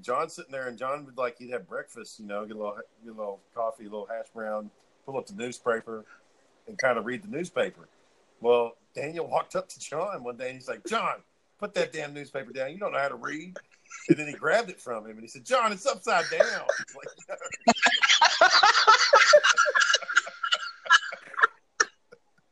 John's 0.00 0.34
sitting 0.34 0.52
there, 0.52 0.68
and 0.68 0.78
John 0.78 1.04
would 1.04 1.16
like 1.16 1.38
he'd 1.38 1.50
have 1.50 1.68
breakfast, 1.68 2.20
you 2.20 2.26
know, 2.26 2.44
get 2.46 2.56
a 2.56 2.58
little 2.58 2.76
get 3.04 3.12
a 3.12 3.16
little 3.16 3.40
coffee, 3.54 3.84
a 3.84 3.88
little 3.90 4.06
hash 4.06 4.28
brown, 4.34 4.70
pull 5.04 5.18
up 5.18 5.26
the 5.26 5.34
newspaper, 5.34 6.04
and 6.66 6.78
kind 6.78 6.98
of 6.98 7.04
read 7.04 7.22
the 7.22 7.28
newspaper. 7.28 7.88
Well, 8.40 8.76
Daniel 8.94 9.26
walked 9.26 9.56
up 9.56 9.68
to 9.68 9.80
John 9.80 10.22
one 10.24 10.36
day, 10.36 10.48
and 10.48 10.56
he's 10.56 10.68
like, 10.68 10.84
"John, 10.86 11.16
put 11.58 11.74
that 11.74 11.92
damn 11.92 12.14
newspaper 12.14 12.52
down. 12.52 12.72
You 12.72 12.78
don't 12.78 12.92
know 12.92 12.98
how 12.98 13.08
to 13.08 13.16
read." 13.16 13.56
And 14.08 14.16
then 14.16 14.26
he 14.28 14.32
grabbed 14.32 14.70
it 14.70 14.80
from 14.80 15.04
him, 15.04 15.12
and 15.12 15.20
he 15.20 15.28
said, 15.28 15.44
"John, 15.44 15.72
it's 15.72 15.86
upside 15.86 16.24
down." 16.30 16.40
He's 16.78 16.96
like, 16.96 17.08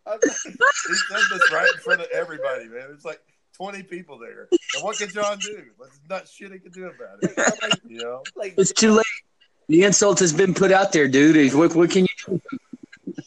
He 0.22 0.94
said 0.94 1.20
this 1.30 1.52
right 1.52 1.68
in 1.74 1.80
front 1.80 2.00
of 2.00 2.06
everybody, 2.12 2.66
man. 2.66 2.88
It's 2.92 3.04
like 3.04 3.20
20 3.58 3.82
people 3.84 4.18
there. 4.18 4.48
And 4.74 4.82
what 4.84 4.96
can 4.98 5.08
John 5.10 5.38
do? 5.38 5.62
There's 5.78 6.00
not 6.08 6.28
shit 6.28 6.52
he 6.52 6.58
can 6.58 6.72
do 6.72 6.86
about 6.86 7.22
it. 7.22 7.32
Like, 7.62 7.80
You 7.88 7.98
know? 7.98 8.22
like, 8.36 8.54
It's 8.56 8.72
too 8.72 8.92
late. 8.92 9.04
The 9.68 9.82
insult 9.82 10.18
has 10.20 10.32
been 10.32 10.54
put 10.54 10.70
out 10.72 10.92
there, 10.92 11.08
dude. 11.08 11.52
What, 11.54 11.74
what 11.74 11.90
can 11.90 12.02
you 12.02 12.08
do? 12.26 12.40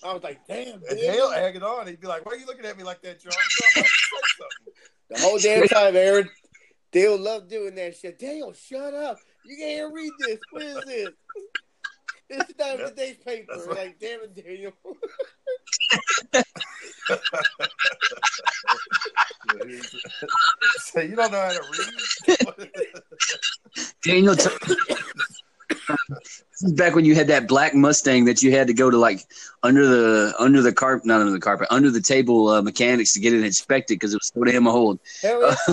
I 0.04 0.14
was 0.14 0.24
like, 0.24 0.40
damn, 0.48 0.76
And 0.76 0.84
dude. 0.90 1.00
he'll 1.00 1.32
egg 1.32 1.56
it 1.58 1.64
on. 1.64 1.88
He'd 1.88 2.00
be 2.02 2.08
like, 2.08 2.26
Why 2.26 2.34
are 2.34 2.38
you 2.38 2.46
looking 2.46 2.66
at 2.66 2.78
me 2.78 2.84
like 2.84 3.02
that, 3.02 3.20
John? 3.22 3.32
John, 3.34 3.42
why 3.60 3.70
don't 3.76 3.84
you 3.84 3.90
say 3.92 4.22
something? 4.40 4.74
The 5.10 5.20
whole 5.20 5.38
damn 5.40 5.68
time, 5.68 5.96
Aaron. 5.96 6.30
Dale 6.92 7.18
loved 7.18 7.50
doing 7.50 7.76
that 7.76 7.96
shit. 7.98 8.18
Dale, 8.18 8.54
shut 8.54 8.94
up. 8.94 9.18
You 9.46 9.58
can't 9.58 9.94
read 9.94 10.12
this. 10.20 10.40
What 10.52 10.64
is 10.64 10.86
this? 10.86 11.10
This 12.30 12.50
is 12.50 12.56
not 12.58 12.80
Yep. 12.80 12.90
today's 12.90 13.18
paper. 13.18 13.54
Right. 13.68 13.78
Like, 13.78 14.00
damn 14.00 14.22
it, 14.22 14.34
Daniel. 14.36 14.74
so 20.78 21.02
you 21.02 21.16
don't 21.16 21.32
know 21.32 21.42
how 21.42 21.52
to 21.52 21.62
read? 22.28 22.70
Daniel, 24.04 24.36
t- 24.36 24.50
this 25.70 26.64
is 26.64 26.74
back 26.74 26.96
when 26.96 27.06
you 27.06 27.16
had 27.16 27.28
that 27.28 27.48
black 27.48 27.74
Mustang 27.74 28.26
that 28.26 28.42
you 28.42 28.52
had 28.52 28.68
to 28.68 28.74
go 28.74 28.90
to 28.90 28.98
like 28.98 29.26
under 29.64 29.86
the 29.86 30.34
under 30.40 30.62
the 30.62 30.74
carpet, 30.74 31.06
not 31.06 31.22
under 31.22 31.32
the 31.32 31.40
carpet, 31.40 31.68
under 31.70 31.90
the 31.90 32.02
table 32.02 32.50
uh, 32.50 32.62
mechanics 32.62 33.14
to 33.14 33.20
get 33.20 33.34
it 33.34 33.44
inspected 33.44 33.96
because 33.96 34.14
it 34.14 34.18
was 34.18 34.32
so 34.34 34.44
damn 34.44 34.68
old. 34.68 35.00
Yeah. 35.24 35.56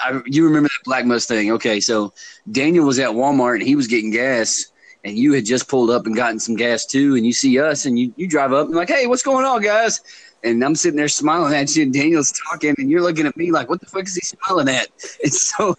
I, 0.00 0.20
you 0.26 0.44
remember 0.44 0.68
that 0.68 0.84
black 0.84 1.06
Mustang? 1.06 1.50
Okay, 1.52 1.80
so 1.80 2.12
Daniel 2.50 2.84
was 2.84 2.98
at 2.98 3.10
Walmart 3.10 3.54
and 3.54 3.62
he 3.62 3.74
was 3.74 3.86
getting 3.86 4.10
gas, 4.10 4.70
and 5.02 5.16
you 5.16 5.32
had 5.32 5.46
just 5.46 5.68
pulled 5.68 5.90
up 5.90 6.06
and 6.06 6.14
gotten 6.14 6.38
some 6.38 6.56
gas 6.56 6.84
too, 6.84 7.16
and 7.16 7.24
you 7.24 7.32
see 7.32 7.58
us 7.58 7.86
and 7.86 7.98
you 7.98 8.12
you 8.16 8.28
drive 8.28 8.52
up 8.52 8.66
and 8.66 8.76
like, 8.76 8.88
hey, 8.88 9.06
what's 9.06 9.22
going 9.22 9.46
on, 9.46 9.62
guys? 9.62 10.00
And 10.44 10.64
I'm 10.64 10.74
sitting 10.74 10.96
there 10.96 11.08
smiling 11.08 11.54
at 11.54 11.74
you, 11.74 11.82
and 11.82 11.92
Daniel's 11.92 12.32
talking, 12.32 12.74
and 12.78 12.90
you're 12.90 13.02
looking 13.02 13.26
at 13.26 13.36
me 13.36 13.50
like, 13.50 13.68
what 13.68 13.80
the 13.80 13.86
fuck 13.86 14.06
is 14.06 14.14
he 14.14 14.20
smiling 14.20 14.68
at? 14.68 14.88
And 15.22 15.32
so 15.32 15.74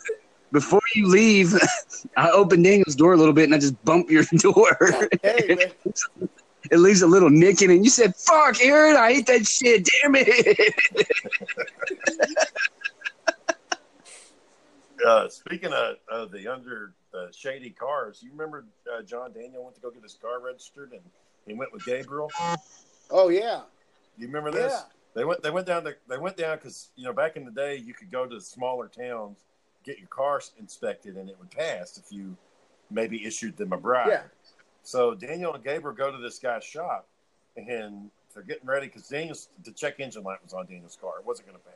before 0.51 0.81
you 0.95 1.07
leave, 1.07 1.53
I 2.17 2.29
open 2.31 2.61
Daniel's 2.61 2.95
door 2.95 3.13
a 3.13 3.17
little 3.17 3.33
bit 3.33 3.45
and 3.45 3.55
I 3.55 3.59
just 3.59 3.81
bump 3.85 4.09
your 4.09 4.23
door. 4.37 4.77
hey, 5.23 5.55
man. 5.55 6.29
it 6.71 6.77
leaves 6.77 7.01
a 7.01 7.07
little 7.07 7.29
nick 7.29 7.61
in 7.61 7.71
it. 7.71 7.75
And 7.75 7.85
you 7.85 7.91
said, 7.91 8.15
fuck, 8.15 8.61
Aaron, 8.61 8.95
I 8.97 9.13
hate 9.13 9.27
that 9.27 9.47
shit. 9.47 9.87
Damn 10.01 10.15
it. 10.15 10.75
Uh, 15.05 15.29
speaking 15.29 15.71
of, 15.71 15.95
of 16.11 16.31
the 16.31 16.47
under 16.47 16.93
the 17.13 17.29
shady 17.31 17.69
cars, 17.69 18.19
you 18.21 18.31
remember 18.31 18.65
uh, 18.93 19.01
John 19.01 19.31
Daniel 19.31 19.63
went 19.63 19.75
to 19.75 19.81
go 19.81 19.91
get 19.91 20.03
his 20.03 20.15
car 20.15 20.41
registered 20.41 20.91
and 20.91 21.01
he 21.47 21.53
went 21.53 21.71
with 21.71 21.85
Gabriel? 21.85 22.29
Oh, 23.09 23.29
yeah. 23.29 23.61
You 24.19 24.27
remember 24.27 24.51
this? 24.51 24.73
Yeah. 24.73 24.81
They 25.15 25.25
went. 25.25 25.41
They 25.41 25.49
went 25.49 25.65
down. 25.65 25.83
To, 25.85 25.95
they 26.07 26.17
went 26.17 26.37
down 26.37 26.57
because 26.57 26.89
you 26.95 27.05
know 27.05 27.13
back 27.13 27.35
in 27.35 27.45
the 27.45 27.51
day 27.51 27.77
you 27.77 27.93
could 27.93 28.11
go 28.11 28.27
to 28.27 28.39
smaller 28.39 28.87
towns, 28.87 29.37
get 29.83 29.97
your 29.97 30.07
car 30.07 30.41
inspected, 30.59 31.15
and 31.15 31.29
it 31.29 31.37
would 31.39 31.49
pass 31.49 31.97
if 31.97 32.11
you 32.11 32.35
maybe 32.91 33.25
issued 33.25 33.57
them 33.57 33.73
a 33.73 33.77
bribe. 33.77 34.09
Yeah. 34.09 34.23
So 34.83 35.15
Daniel 35.15 35.53
and 35.53 35.63
Gabriel 35.63 35.95
go 35.95 36.11
to 36.11 36.17
this 36.17 36.37
guy's 36.37 36.63
shop, 36.63 37.07
and 37.55 38.11
they're 38.33 38.43
getting 38.43 38.67
ready 38.67 38.87
because 38.87 39.07
Daniel's 39.07 39.49
the 39.63 39.71
check 39.71 39.99
engine 39.99 40.23
light 40.23 40.43
was 40.43 40.53
on 40.53 40.65
Daniel's 40.65 40.97
car. 40.99 41.19
It 41.19 41.25
wasn't 41.25 41.47
going 41.47 41.57
to 41.57 41.65
pass. 41.65 41.75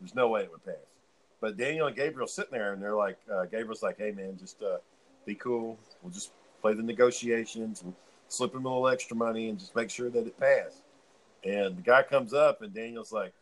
There's 0.00 0.14
no 0.14 0.28
way 0.28 0.42
it 0.42 0.50
would 0.50 0.64
pass. 0.64 0.74
But 1.40 1.56
Daniel 1.56 1.88
and 1.88 1.96
Gabriel 1.96 2.26
sitting 2.26 2.52
there, 2.52 2.72
and 2.72 2.82
they're 2.82 2.96
like, 2.96 3.18
uh, 3.32 3.44
Gabriel's 3.44 3.82
like, 3.82 3.98
"Hey 3.98 4.12
man, 4.12 4.36
just 4.38 4.62
uh, 4.62 4.78
be 5.26 5.34
cool. 5.34 5.76
We'll 6.02 6.12
just 6.12 6.30
play 6.62 6.72
the 6.72 6.82
negotiations 6.82 7.82
and 7.82 7.92
slip 8.28 8.54
him 8.54 8.64
a 8.64 8.68
little 8.68 8.88
extra 8.88 9.16
money 9.16 9.50
and 9.50 9.58
just 9.58 9.76
make 9.76 9.90
sure 9.90 10.08
that 10.08 10.26
it 10.26 10.38
passed." 10.40 10.83
And 11.44 11.76
the 11.76 11.82
guy 11.82 12.02
comes 12.02 12.32
up, 12.32 12.62
and 12.62 12.72
Daniel's 12.72 13.12
like, 13.12 13.32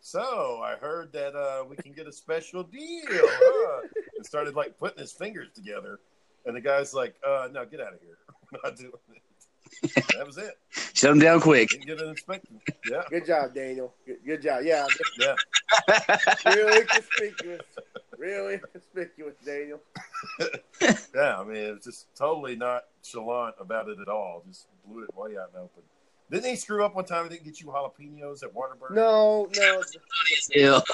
"So 0.00 0.60
I 0.62 0.76
heard 0.76 1.12
that 1.12 1.34
uh, 1.34 1.64
we 1.68 1.76
can 1.76 1.92
get 1.92 2.06
a 2.06 2.12
special 2.12 2.62
deal." 2.62 3.02
Huh? 3.08 3.80
and 4.16 4.26
started 4.26 4.54
like 4.54 4.78
putting 4.78 4.98
his 4.98 5.12
fingers 5.12 5.48
together. 5.54 5.98
And 6.46 6.56
the 6.56 6.60
guy's 6.60 6.94
like, 6.94 7.14
uh, 7.26 7.48
"No, 7.52 7.64
get 7.64 7.80
out 7.80 7.94
of 7.94 8.00
here. 8.00 8.18
I'm 8.52 8.60
not 8.64 8.76
doing 8.76 8.92
it." 9.14 9.22
that 10.16 10.26
was 10.26 10.38
it. 10.38 10.54
Shut 10.94 11.10
him 11.10 11.18
down 11.18 11.40
quick. 11.40 11.68
Didn't 11.68 11.86
get 11.86 12.00
an 12.00 12.08
inspection. 12.08 12.60
Yeah, 12.90 13.02
Good 13.10 13.26
job, 13.26 13.54
Daniel. 13.54 13.92
Good, 14.06 14.18
good 14.24 14.42
job. 14.42 14.62
Yeah. 14.64 14.86
yeah. 15.18 15.34
Really 16.46 16.84
conspicuous. 16.86 17.62
Really 18.16 18.60
conspicuous, 18.72 19.34
Daniel. 19.44 19.80
Yeah, 21.14 21.40
I 21.40 21.44
mean, 21.44 21.56
it 21.56 21.74
was 21.74 21.84
just 21.84 22.06
totally 22.16 22.54
not 22.54 22.84
chalant 23.04 23.52
about 23.60 23.88
it 23.88 23.98
at 23.98 24.08
all. 24.08 24.42
Just 24.48 24.66
blew 24.86 25.02
it 25.02 25.14
way 25.16 25.36
out 25.36 25.48
in 25.48 25.54
the 25.54 25.60
open. 25.60 25.82
Didn't 26.30 26.44
he 26.50 26.56
screw 26.56 26.84
up 26.84 26.94
one 26.94 27.04
time 27.04 27.22
and 27.22 27.30
didn't 27.30 27.44
get 27.44 27.60
you 27.60 27.66
jalapenos 27.68 28.42
at 28.42 28.54
Whataburger? 28.54 28.94
No, 28.94 29.48
no. 29.56 29.82
Ew. 30.54 30.80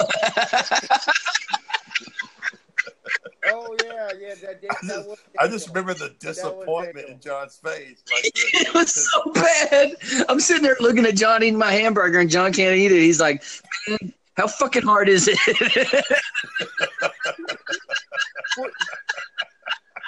Oh, 3.46 3.76
yeah, 3.84 4.08
yeah. 4.18 4.34
That, 4.40 4.62
that, 4.62 4.76
that 4.84 5.06
was 5.06 5.18
I 5.38 5.46
just 5.48 5.68
remember 5.68 5.92
the 5.92 6.14
disappointment 6.18 7.08
in 7.10 7.20
John's 7.20 7.56
face. 7.56 8.02
Like 8.10 8.24
it 8.34 8.72
was 8.74 9.10
so 9.12 9.32
bad. 9.32 9.92
I'm 10.30 10.40
sitting 10.40 10.62
there 10.62 10.76
looking 10.80 11.04
at 11.04 11.14
John 11.14 11.42
eating 11.42 11.58
my 11.58 11.70
hamburger, 11.70 12.20
and 12.20 12.30
John 12.30 12.52
can't 12.54 12.74
eat 12.74 12.90
it. 12.90 13.00
He's 13.00 13.20
like, 13.20 13.42
"Man, 13.86 14.14
How 14.38 14.46
fucking 14.46 14.82
hard 14.82 15.08
is 15.10 15.28
it? 15.30 15.38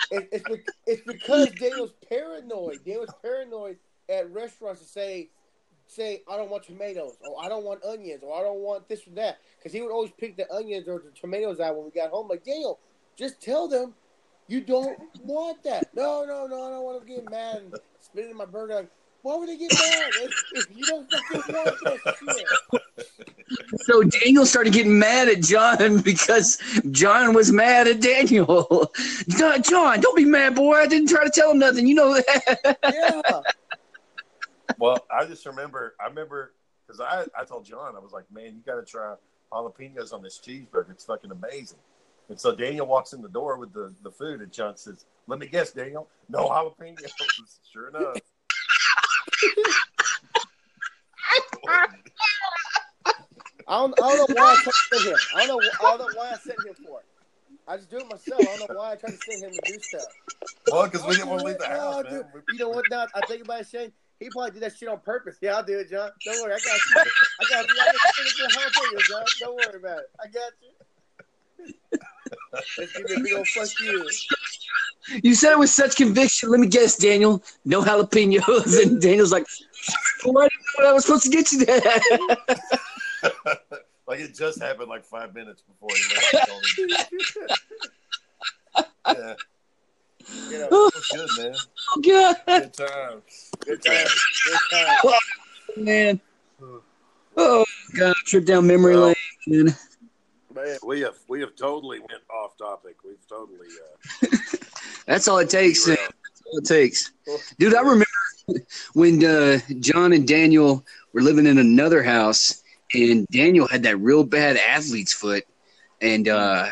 It, 0.08 0.28
it's, 0.30 0.48
be- 0.48 0.62
it's 0.86 1.02
because 1.02 1.50
Daniel's 1.50 1.92
paranoid. 2.08 2.78
Daniel's 2.84 3.12
paranoid 3.22 3.76
at 4.08 4.32
restaurants 4.32 4.80
to 4.80 4.86
say, 4.86 5.28
say, 5.86 6.22
I 6.28 6.36
don't 6.36 6.50
want 6.50 6.64
tomatoes, 6.64 7.16
or 7.20 7.44
I 7.44 7.48
don't 7.48 7.64
want 7.64 7.84
onions, 7.84 8.22
or 8.22 8.36
I 8.38 8.42
don't 8.42 8.60
want 8.60 8.88
this 8.88 9.06
or 9.06 9.10
that. 9.10 9.38
Because 9.58 9.72
he 9.72 9.82
would 9.82 9.92
always 9.92 10.10
pick 10.18 10.36
the 10.36 10.50
onions 10.52 10.88
or 10.88 10.98
the 10.98 11.10
tomatoes 11.18 11.60
out 11.60 11.76
when 11.76 11.84
we 11.84 11.90
got 11.90 12.10
home. 12.10 12.28
Like, 12.28 12.44
Daniel, 12.44 12.78
just 13.16 13.40
tell 13.40 13.68
them 13.68 13.94
you 14.48 14.60
don't 14.60 14.98
want 15.24 15.62
that. 15.64 15.88
No, 15.94 16.24
no, 16.24 16.46
no, 16.46 16.66
I 16.66 16.70
don't 16.70 16.84
want 16.84 17.06
to 17.06 17.06
get 17.06 17.30
mad 17.30 17.56
and 17.56 17.74
spit 18.00 18.30
in 18.30 18.36
my 18.36 18.44
burger. 18.44 18.74
Like, 18.74 18.90
why 19.22 19.36
would 19.36 19.48
they 19.48 19.56
get 19.56 19.72
mad 19.72 20.10
if, 20.22 20.32
if 20.52 20.76
you 20.76 20.84
don't 20.84 21.10
fucking 21.10 21.54
want 21.54 22.04
that 22.04 22.14
shit? 22.36 23.26
so 23.80 24.02
Daniel 24.02 24.46
started 24.46 24.72
getting 24.72 24.98
mad 24.98 25.28
at 25.28 25.42
John 25.42 26.00
because 26.04 26.58
John 26.90 27.34
was 27.34 27.50
mad 27.50 27.88
at 27.88 28.00
Daniel. 28.00 28.92
John, 29.28 29.62
John, 29.62 30.00
don't 30.00 30.16
be 30.16 30.24
mad, 30.24 30.54
boy. 30.54 30.74
I 30.74 30.86
didn't 30.86 31.08
try 31.08 31.24
to 31.24 31.30
tell 31.30 31.50
him 31.50 31.58
nothing. 31.58 31.86
You 31.86 31.94
know 31.94 32.14
that. 32.14 32.78
Yeah. 32.92 33.40
Well, 34.78 34.98
I 35.10 35.24
just 35.24 35.46
remember, 35.46 35.94
I 36.00 36.08
remember 36.08 36.52
because 36.86 37.00
I, 37.00 37.24
I 37.38 37.44
told 37.44 37.64
John, 37.64 37.96
I 37.96 37.98
was 37.98 38.12
like, 38.12 38.24
man, 38.32 38.54
you 38.54 38.62
got 38.64 38.76
to 38.76 38.84
try 38.84 39.14
jalapenos 39.52 40.12
on 40.12 40.22
this 40.22 40.40
cheeseburger. 40.44 40.90
It's 40.90 41.04
fucking 41.04 41.30
amazing. 41.30 41.78
And 42.28 42.38
so 42.38 42.54
Daniel 42.54 42.86
walks 42.86 43.12
in 43.12 43.22
the 43.22 43.28
door 43.28 43.56
with 43.58 43.72
the, 43.72 43.92
the 44.02 44.10
food, 44.10 44.40
and 44.40 44.52
John 44.52 44.76
says, 44.76 45.04
let 45.26 45.38
me 45.38 45.46
guess, 45.46 45.72
Daniel, 45.72 46.08
no 46.28 46.48
jalapenos. 46.48 47.10
sure 47.72 47.88
enough. 47.88 48.16
I 53.68 53.78
don't, 53.78 53.94
I 54.00 54.16
don't 54.16 54.30
know 54.30 54.42
why 54.42 54.52
I 54.52 54.54
tried 54.62 54.72
to 54.72 54.98
send 54.98 55.06
him. 55.08 55.18
I 55.36 55.46
don't 55.46 55.62
know. 55.62 55.70
I 55.80 55.96
don't 55.96 55.98
know 55.98 56.20
why 56.20 56.30
I 56.30 56.36
sent 56.36 56.58
him 56.64 56.74
for 56.84 57.00
it. 57.00 57.06
I 57.68 57.76
just 57.76 57.90
do 57.90 57.96
it 57.96 58.04
myself. 58.08 58.40
I 58.40 58.56
don't 58.56 58.70
know 58.70 58.76
why 58.76 58.92
I 58.92 58.96
tried 58.96 59.10
to 59.10 59.18
send 59.18 59.42
him 59.42 59.50
to 59.50 59.72
do 59.72 59.78
stuff. 59.80 60.02
Well, 60.70 60.84
because 60.84 61.04
we 61.04 61.14
didn't 61.16 61.28
want 61.28 61.40
to 61.40 61.46
leave 61.46 61.58
the 61.58 61.72
oh, 61.72 61.92
house, 61.92 62.02
dude. 62.04 62.12
man. 62.12 62.24
We- 62.32 62.40
You 62.52 62.58
know 62.60 62.68
what? 62.68 62.84
Now 62.90 63.06
I 63.14 63.26
think 63.26 63.42
about 63.42 63.60
it, 63.62 63.66
Shane. 63.66 63.92
He 64.18 64.30
probably 64.30 64.52
did 64.52 64.62
that 64.62 64.76
shit 64.76 64.88
on 64.88 65.00
purpose. 65.00 65.36
Yeah, 65.42 65.56
I'll 65.56 65.62
do 65.62 65.78
it, 65.78 65.90
John. 65.90 66.10
Don't 66.24 66.42
worry. 66.42 66.54
I 66.54 66.58
got 66.58 66.66
you. 66.66 67.12
I 67.40 67.44
got 67.50 67.68
you. 67.68 67.74
I 67.80 67.86
got 67.86 67.98
you. 68.16 68.48
jalapenos, 68.48 69.08
John. 69.08 69.24
Don't 69.40 69.54
worry 69.56 69.76
about 69.78 69.98
it. 69.98 70.10
I 70.20 70.26
got 70.28 70.52
you. 70.62 71.98
Let's 72.78 72.92
give 72.92 73.04
me 73.04 73.14
a 73.16 73.20
big 73.20 73.32
old 73.34 73.48
fuck 73.48 73.68
you. 73.80 74.08
You 75.22 75.34
said 75.34 75.52
it 75.52 75.58
with 75.58 75.70
such 75.70 75.96
conviction. 75.96 76.50
Let 76.50 76.60
me 76.60 76.66
guess, 76.66 76.96
Daniel. 76.96 77.42
No 77.64 77.82
jalapenos. 77.82 78.82
And 78.82 79.00
Daniel's 79.00 79.32
like, 79.32 79.46
well, 80.24 80.38
I 80.38 80.48
didn't 80.48 80.60
know 80.60 80.76
what 80.76 80.86
I 80.86 80.92
was 80.92 81.04
supposed 81.04 81.24
to 81.24 81.30
get 81.30 81.52
you 81.52 81.64
that. 81.66 82.38
like 84.06 84.20
it 84.20 84.34
just 84.34 84.60
happened 84.60 84.88
like 84.88 85.04
five 85.04 85.34
minutes 85.34 85.62
before 85.62 85.90
he 85.94 86.02
left. 86.14 86.34
yeah, 89.06 89.34
You 90.50 90.58
know, 90.58 90.68
oh, 90.70 90.90
good, 91.12 91.28
man. 91.38 91.54
Oh, 91.94 92.00
God, 92.00 92.36
Good 92.46 92.72
times. 92.74 93.50
Good 93.66 93.82
time. 93.82 94.06
Good 94.46 94.58
time. 94.70 95.84
man. 95.84 96.20
Oh, 97.36 97.64
God. 97.98 98.14
Trip 98.24 98.44
down 98.44 98.66
memory 98.66 98.94
Well, 98.96 99.06
lane. 99.08 99.14
Man. 99.64 99.76
Man, 100.54 100.76
We 100.84 101.00
have 101.02 101.16
we 101.28 101.40
have 101.40 101.54
totally 101.54 101.98
went 102.00 102.22
off 102.34 102.56
topic. 102.56 102.96
We've 103.04 103.16
totally 103.28 103.68
uh, 104.22 104.26
That's 105.06 105.28
all 105.28 105.38
it 105.38 105.50
takes. 105.50 105.86
man. 105.86 105.96
That's 105.98 106.42
all 106.46 106.58
it 106.58 106.64
takes. 106.64 107.12
Dude, 107.58 107.74
I 107.74 107.80
remember 107.80 108.06
when 108.94 109.22
uh, 109.24 109.58
John 109.80 110.12
and 110.14 110.26
Daniel 110.26 110.84
were 111.12 111.20
living 111.20 111.46
in 111.46 111.58
another 111.58 112.02
house, 112.02 112.62
and 112.94 113.26
Daniel 113.28 113.68
had 113.68 113.82
that 113.82 113.98
real 113.98 114.24
bad 114.24 114.56
athlete's 114.56 115.12
foot, 115.12 115.44
and 116.00 116.26
uh, 116.28 116.68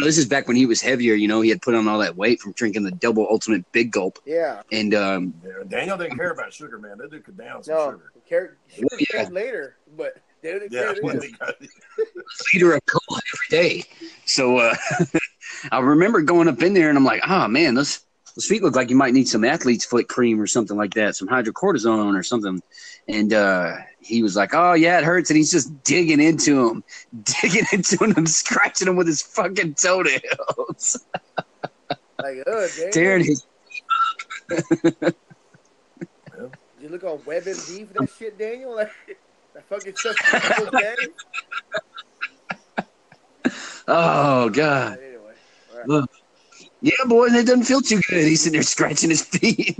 know, 0.00 0.06
this 0.06 0.18
is 0.18 0.26
back 0.26 0.48
when 0.48 0.56
he 0.56 0.66
was 0.66 0.80
heavier. 0.80 1.14
You 1.14 1.28
know, 1.28 1.40
he 1.40 1.50
had 1.50 1.62
put 1.62 1.74
on 1.74 1.86
all 1.88 1.98
that 2.00 2.16
weight 2.16 2.40
from 2.40 2.52
drinking 2.52 2.82
the 2.84 2.90
double 2.90 3.26
ultimate 3.30 3.64
big 3.72 3.92
gulp, 3.92 4.18
yeah. 4.24 4.62
and 4.72 4.94
um, 4.94 5.34
Yeah, 5.44 5.50
Daniel 5.68 5.96
didn't 5.96 6.16
care 6.16 6.30
about 6.30 6.52
sugar, 6.52 6.78
man. 6.78 6.98
That 6.98 7.10
dude 7.10 7.24
could 7.24 7.36
down 7.36 7.62
some 7.62 7.74
No, 7.74 7.90
sugar. 7.92 8.12
care, 8.28 8.56
sure 8.68 8.88
Yeah. 8.98 9.06
cared 9.24 9.32
later, 9.32 9.76
but 9.96 10.14
they 10.42 10.52
didn't 10.52 10.72
Yeah, 10.72 10.92
care 10.92 11.02
when 11.02 11.18
then. 11.18 11.28
he 11.60 11.68
liter 12.54 12.74
of 12.74 12.80
cola 12.86 13.20
every 13.34 13.48
day. 13.50 13.84
So 14.26 14.58
uh, 14.58 14.74
I 15.72 15.80
remember 15.80 16.22
going 16.22 16.48
up 16.48 16.62
in 16.62 16.74
there, 16.74 16.88
and 16.88 16.98
I'm 16.98 17.04
like, 17.04 17.22
oh 17.28 17.48
man, 17.48 17.74
those 17.74 18.00
those 18.40 18.46
feet 18.46 18.62
look 18.62 18.74
like 18.74 18.88
you 18.88 18.96
might 18.96 19.12
need 19.12 19.28
some 19.28 19.44
athlete's 19.44 19.84
foot 19.84 20.08
cream 20.08 20.40
or 20.40 20.46
something 20.46 20.78
like 20.78 20.94
that, 20.94 21.14
some 21.14 21.28
hydrocortisone 21.28 22.18
or 22.18 22.22
something. 22.22 22.62
And 23.06 23.34
uh, 23.34 23.76
he 24.00 24.22
was 24.22 24.34
like, 24.34 24.54
oh 24.54 24.72
yeah, 24.72 24.96
it 24.96 25.04
hurts, 25.04 25.28
and 25.28 25.36
he's 25.36 25.50
just 25.50 25.84
digging 25.84 26.20
into 26.22 26.70
him, 26.70 26.84
digging 27.42 27.66
into 27.70 28.02
him, 28.02 28.24
scratching 28.24 28.88
him 28.88 28.96
with 28.96 29.08
his 29.08 29.20
fucking 29.20 29.74
toenails, 29.74 31.04
Like, 32.22 32.36
oh, 32.46 32.68
tearing 32.92 33.24
his. 33.24 33.46
You 36.80 36.88
look 36.88 37.04
on 37.04 37.18
WebMD 37.18 37.86
for 37.88 37.92
that 37.92 38.08
shit, 38.18 38.38
Daniel? 38.38 38.74
Like, 38.74 38.90
that 39.52 39.68
fucking 39.68 39.94
stuff 39.96 40.16
okay? 40.60 40.96
Oh 43.86 44.48
god, 44.48 44.98
anyway. 44.98 45.34
Look. 45.84 46.10
Yeah, 46.80 46.92
boy, 47.06 47.26
it 47.26 47.46
doesn't 47.46 47.64
feel 47.64 47.80
too 47.80 48.00
good. 48.08 48.24
He's 48.26 48.40
sitting 48.42 48.54
there 48.54 48.62
scratching 48.62 49.10
his 49.10 49.22
feet. 49.26 49.76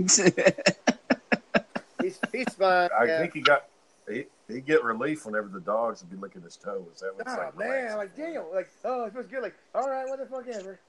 He's, 2.01 2.19
he's 2.31 2.53
fine. 2.55 2.89
I 2.99 3.05
yeah. 3.05 3.19
think 3.19 3.33
he 3.33 3.41
got 3.41 3.65
he 4.09 4.25
he 4.47 4.59
get 4.61 4.83
relief 4.83 5.25
whenever 5.25 5.47
the 5.47 5.59
dogs 5.59 6.01
would 6.01 6.09
be 6.09 6.17
licking 6.17 6.41
his 6.41 6.57
toes. 6.57 7.01
That 7.01 7.15
was 7.15 7.23
Oh, 7.27 7.37
like 7.37 7.57
man. 7.57 7.69
relaxing. 7.69 7.97
Like, 7.97 8.15
Daniel. 8.15 8.49
Like, 8.53 8.69
oh, 8.83 9.05
it 9.05 9.13
feels 9.13 9.27
good. 9.27 9.43
Like, 9.43 9.55
all 9.75 9.89
right, 9.89 10.07
what 10.07 10.19
the 10.19 10.25
fuck 10.25 10.47
ever. 10.47 10.79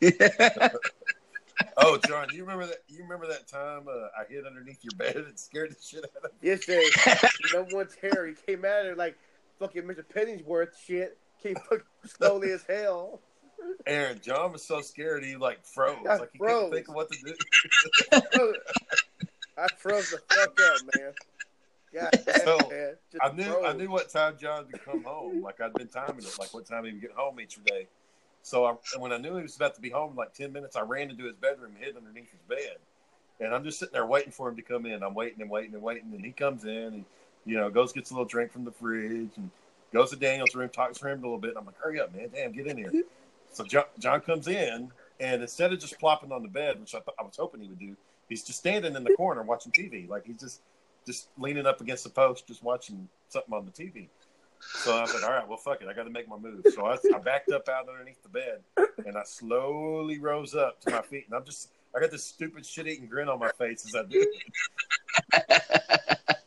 Yeah. 0.00 0.68
Oh, 1.76 1.96
John, 2.08 2.26
you 2.32 2.40
remember 2.42 2.66
that? 2.66 2.78
You 2.88 3.00
remember 3.04 3.28
that 3.28 3.46
time 3.46 3.82
uh, 3.88 4.08
I 4.20 4.24
hid 4.28 4.44
underneath 4.44 4.80
your 4.82 4.90
bed 4.98 5.14
and 5.16 5.38
scared 5.38 5.70
the 5.70 5.76
shit 5.80 6.04
out 6.04 6.24
of 6.24 6.30
you? 6.42 6.50
Yes, 6.50 6.66
Jay. 6.66 6.84
Number 7.52 7.76
one 7.76 7.86
terror. 8.00 8.26
He 8.26 8.34
came 8.34 8.64
out 8.64 8.80
of 8.80 8.84
there 8.86 8.96
like 8.96 9.16
fucking 9.60 9.82
Mr. 9.84 10.02
Pennyworth 10.12 10.76
shit. 10.84 11.16
Came 11.40 11.54
fucking 11.54 11.84
slowly 12.06 12.50
as 12.50 12.64
hell. 12.68 13.20
Aaron, 13.86 14.20
John 14.22 14.52
was 14.52 14.64
so 14.64 14.80
scared 14.80 15.24
he 15.24 15.36
like 15.36 15.64
froze, 15.64 15.98
I 16.08 16.16
like 16.16 16.32
he 16.32 16.38
froze. 16.38 16.70
couldn't 16.70 16.72
think 16.72 16.88
of 16.88 16.94
what 16.94 17.10
to 17.10 17.18
do. 17.24 17.34
I 19.58 19.68
froze 19.76 20.10
the 20.10 20.18
fuck 20.28 20.60
up, 20.60 20.80
man. 20.94 21.12
God 21.94 22.10
So, 22.44 22.68
man. 22.70 22.94
I 23.20 23.32
knew 23.32 23.64
I 23.64 23.72
knew 23.72 23.88
what 23.90 24.08
time 24.10 24.36
John 24.40 24.66
would 24.70 24.84
come 24.84 25.04
home. 25.04 25.42
Like 25.42 25.60
I'd 25.60 25.74
been 25.74 25.88
timing 25.88 26.24
it, 26.24 26.38
like 26.38 26.52
what 26.52 26.66
time 26.66 26.84
he 26.84 26.92
would 26.92 27.00
get 27.00 27.12
home 27.12 27.40
each 27.40 27.62
day. 27.64 27.86
So 28.42 28.66
I, 28.66 28.74
when 28.98 29.12
I 29.12 29.16
knew 29.16 29.36
he 29.36 29.42
was 29.42 29.56
about 29.56 29.74
to 29.76 29.80
be 29.80 29.90
home 29.90 30.10
in 30.10 30.16
like 30.16 30.34
ten 30.34 30.52
minutes, 30.52 30.76
I 30.76 30.82
ran 30.82 31.10
into 31.10 31.24
his 31.24 31.36
bedroom, 31.36 31.72
hid 31.78 31.96
underneath 31.96 32.30
his 32.30 32.40
bed, 32.48 32.76
and 33.40 33.54
I'm 33.54 33.64
just 33.64 33.78
sitting 33.78 33.92
there 33.92 34.06
waiting 34.06 34.32
for 34.32 34.48
him 34.48 34.56
to 34.56 34.62
come 34.62 34.86
in. 34.86 35.02
I'm 35.02 35.14
waiting 35.14 35.40
and 35.40 35.50
waiting 35.50 35.74
and 35.74 35.82
waiting, 35.82 36.12
and 36.12 36.24
he 36.24 36.32
comes 36.32 36.64
in 36.64 36.70
and 36.70 37.04
you 37.46 37.56
know 37.56 37.70
goes 37.70 37.92
gets 37.92 38.10
a 38.10 38.14
little 38.14 38.26
drink 38.26 38.52
from 38.52 38.64
the 38.64 38.72
fridge 38.72 39.30
and 39.36 39.50
goes 39.92 40.10
to 40.10 40.16
Daniel's 40.16 40.54
room, 40.54 40.68
talks 40.68 40.98
to 40.98 41.08
him 41.08 41.20
a 41.20 41.22
little 41.22 41.38
bit. 41.38 41.50
And 41.50 41.58
I'm 41.58 41.66
like, 41.66 41.78
hurry 41.78 42.00
up, 42.00 42.14
man, 42.14 42.28
damn, 42.34 42.52
get 42.52 42.66
in 42.66 42.76
here. 42.76 42.92
So 43.54 43.64
John, 43.64 43.84
John 43.98 44.20
comes 44.20 44.48
in, 44.48 44.90
and 45.20 45.42
instead 45.42 45.72
of 45.72 45.78
just 45.78 45.98
plopping 45.98 46.32
on 46.32 46.42
the 46.42 46.48
bed, 46.48 46.80
which 46.80 46.94
I, 46.94 46.98
th- 46.98 47.16
I 47.18 47.22
was 47.22 47.36
hoping 47.36 47.60
he 47.60 47.68
would 47.68 47.78
do, 47.78 47.96
he's 48.28 48.42
just 48.42 48.58
standing 48.58 48.94
in 48.96 49.04
the 49.04 49.14
corner 49.14 49.42
watching 49.42 49.72
TV, 49.72 50.08
like 50.08 50.26
he's 50.26 50.38
just 50.38 50.60
just 51.06 51.28
leaning 51.38 51.66
up 51.66 51.80
against 51.80 52.04
the 52.04 52.10
post, 52.10 52.46
just 52.46 52.62
watching 52.62 53.08
something 53.28 53.52
on 53.52 53.66
the 53.66 53.70
TV. 53.70 54.08
So 54.60 54.96
I 54.96 55.02
was 55.02 55.12
like, 55.14 55.24
all 55.24 55.30
right, 55.30 55.46
well, 55.46 55.58
fuck 55.58 55.82
it. 55.82 55.88
I 55.88 55.92
got 55.92 56.04
to 56.04 56.10
make 56.10 56.28
my 56.28 56.38
move. 56.38 56.64
So 56.74 56.86
I, 56.86 56.96
I 57.14 57.18
backed 57.18 57.50
up 57.50 57.68
out 57.68 57.88
underneath 57.88 58.22
the 58.22 58.30
bed 58.30 58.60
and 59.04 59.16
I 59.16 59.22
slowly 59.24 60.18
rose 60.18 60.54
up 60.54 60.80
to 60.82 60.90
my 60.90 61.02
feet. 61.02 61.26
And 61.26 61.36
I'm 61.36 61.44
just, 61.44 61.70
I 61.94 62.00
got 62.00 62.10
this 62.10 62.24
stupid 62.24 62.64
shit 62.64 62.86
eating 62.86 63.06
grin 63.06 63.28
on 63.28 63.38
my 63.38 63.50
face 63.58 63.84
as 63.86 63.94
I 63.94 64.08
do 64.08 64.26
it. 65.32 65.62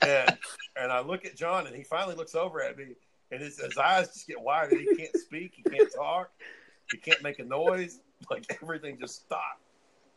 And, 0.02 0.38
and 0.82 0.92
I 0.92 1.02
look 1.02 1.26
at 1.26 1.36
John 1.36 1.68
and 1.68 1.76
he 1.76 1.84
finally 1.84 2.16
looks 2.16 2.34
over 2.34 2.62
at 2.62 2.78
me 2.78 2.96
and 3.32 3.42
his, 3.42 3.60
his 3.60 3.78
eyes 3.78 4.08
just 4.08 4.28
get 4.28 4.40
wide 4.40 4.72
and 4.72 4.80
he 4.80 4.96
can't 4.96 5.16
speak. 5.18 5.54
He 5.56 5.64
can't 5.64 5.94
talk. 5.94 6.32
He 6.92 6.98
can't 6.98 7.22
make 7.24 7.40
a 7.40 7.46
noise. 7.46 8.00
Like 8.32 8.46
everything 8.64 8.98
just 9.00 9.26
stopped. 9.26 9.62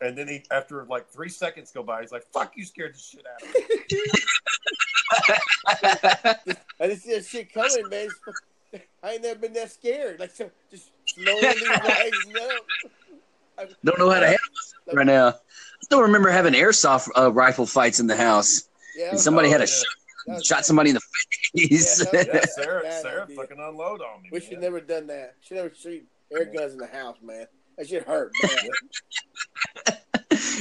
And 0.01 0.17
then 0.17 0.27
he, 0.27 0.43
after 0.51 0.87
like 0.89 1.07
three 1.11 1.29
seconds 1.29 1.71
go 1.71 1.83
by, 1.83 2.01
he's 2.01 2.13
like, 2.13 2.25
fuck, 2.33 2.57
you 2.57 2.65
scared 2.65 2.95
the 2.95 2.99
shit 2.99 3.27
out 3.27 3.43
of 3.43 3.49
me. 3.55 3.61
I 6.81 6.87
didn't 6.87 7.01
see 7.01 7.13
that 7.15 7.27
shit 7.27 7.53
coming, 7.53 7.89
man. 7.91 8.09
I 9.03 9.13
ain't 9.13 9.23
never 9.23 9.39
been 9.39 9.53
that 9.53 9.71
scared. 9.71 10.19
Like, 10.19 10.31
so, 10.31 10.51
just 10.71 10.91
slowly 11.07 11.43
rising 11.85 12.35
up. 13.59 13.69
Don't 13.85 13.99
know 13.99 14.09
how 14.09 14.21
to 14.21 14.27
handle 14.27 14.39
it 14.87 14.95
right 14.95 15.07
now. 15.07 15.29
I 15.29 15.35
still 15.83 16.01
remember 16.03 16.31
having 16.31 16.55
airsoft 16.55 17.09
uh, 17.19 17.31
rifle 17.33 17.67
fights 17.67 18.01
in 18.01 18.07
the 18.07 18.17
house, 18.17 18.69
Yeah, 18.97 19.11
and 19.11 19.21
somebody 19.21 19.49
Oh, 19.49 19.53
had 19.53 19.61
a 19.61 19.65
yeah. 19.65 20.35
shot, 20.37 20.45
shot 20.47 20.65
somebody 20.65 20.91
in 20.91 20.95
the 20.95 21.01
face. 21.01 22.07
Yeah, 22.13 22.23
Yeah, 22.33 22.45
Sarah, 22.47 22.91
Sarah 23.03 23.27
fucking 23.27 23.59
unload 23.59 24.01
on 24.01 24.23
me. 24.23 24.31
We 24.33 24.39
man. 24.39 24.49
should 24.49 24.61
never 24.61 24.81
done 24.81 25.07
that. 25.09 25.35
Should 25.43 25.57
never 25.59 25.75
shoot 25.75 26.07
air 26.33 26.45
guns 26.45 26.73
in 26.73 26.79
the 26.79 26.87
house, 26.87 27.17
man. 27.23 27.47
That 27.77 27.89
shit 27.89 28.07
hurt, 28.07 28.33
man. 28.43 29.95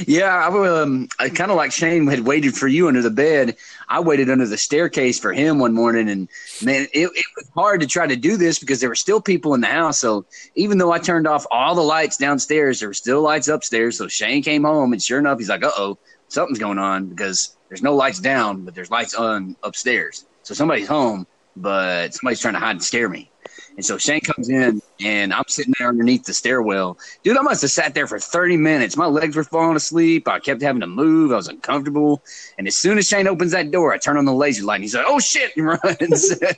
Yeah, 0.06 0.48
I, 0.48 0.80
um, 0.80 1.08
I 1.18 1.28
kind 1.28 1.50
of 1.50 1.56
like 1.56 1.72
Shane 1.72 2.06
had 2.06 2.20
waited 2.20 2.54
for 2.54 2.66
you 2.66 2.88
under 2.88 3.02
the 3.02 3.10
bed. 3.10 3.56
I 3.88 4.00
waited 4.00 4.30
under 4.30 4.46
the 4.46 4.56
staircase 4.56 5.18
for 5.18 5.32
him 5.32 5.58
one 5.58 5.74
morning, 5.74 6.08
and 6.08 6.28
man, 6.62 6.86
it, 6.92 7.10
it 7.14 7.24
was 7.36 7.50
hard 7.54 7.80
to 7.82 7.86
try 7.86 8.06
to 8.06 8.16
do 8.16 8.36
this 8.36 8.58
because 8.58 8.80
there 8.80 8.88
were 8.88 8.94
still 8.94 9.20
people 9.20 9.54
in 9.54 9.60
the 9.60 9.66
house. 9.68 9.98
So 9.98 10.24
even 10.54 10.78
though 10.78 10.92
I 10.92 10.98
turned 10.98 11.26
off 11.26 11.46
all 11.50 11.74
the 11.74 11.82
lights 11.82 12.16
downstairs, 12.16 12.80
there 12.80 12.88
were 12.88 12.94
still 12.94 13.22
lights 13.22 13.48
upstairs. 13.48 13.98
So 13.98 14.08
Shane 14.08 14.42
came 14.42 14.64
home, 14.64 14.92
and 14.92 15.02
sure 15.02 15.18
enough, 15.18 15.38
he's 15.38 15.48
like, 15.48 15.62
"Uh 15.62 15.70
oh, 15.76 15.98
something's 16.28 16.58
going 16.58 16.78
on," 16.78 17.06
because 17.08 17.56
there's 17.68 17.82
no 17.82 17.94
lights 17.94 18.20
down, 18.20 18.64
but 18.64 18.74
there's 18.74 18.90
lights 18.90 19.14
on 19.14 19.56
upstairs. 19.62 20.26
So 20.42 20.54
somebody's 20.54 20.88
home, 20.88 21.26
but 21.56 22.14
somebody's 22.14 22.40
trying 22.40 22.54
to 22.54 22.60
hide 22.60 22.72
and 22.72 22.82
scare 22.84 23.08
me. 23.08 23.29
And 23.76 23.84
so 23.84 23.98
Shane 23.98 24.20
comes 24.20 24.48
in, 24.48 24.80
and 25.00 25.32
I'm 25.32 25.44
sitting 25.48 25.74
there 25.78 25.88
underneath 25.88 26.24
the 26.24 26.34
stairwell. 26.34 26.98
Dude, 27.22 27.36
I 27.36 27.42
must 27.42 27.62
have 27.62 27.70
sat 27.70 27.94
there 27.94 28.06
for 28.06 28.18
30 28.18 28.56
minutes. 28.56 28.96
My 28.96 29.06
legs 29.06 29.36
were 29.36 29.44
falling 29.44 29.76
asleep. 29.76 30.28
I 30.28 30.38
kept 30.38 30.62
having 30.62 30.80
to 30.80 30.86
move. 30.86 31.32
I 31.32 31.36
was 31.36 31.48
uncomfortable. 31.48 32.22
And 32.58 32.66
as 32.66 32.76
soon 32.76 32.98
as 32.98 33.06
Shane 33.06 33.26
opens 33.26 33.52
that 33.52 33.70
door, 33.70 33.92
I 33.92 33.98
turn 33.98 34.16
on 34.16 34.24
the 34.24 34.34
laser 34.34 34.64
light, 34.64 34.76
and 34.76 34.84
he's 34.84 34.94
like, 34.94 35.06
"Oh 35.08 35.18
shit!" 35.18 35.56
and 35.56 35.66
runs. 35.66 36.34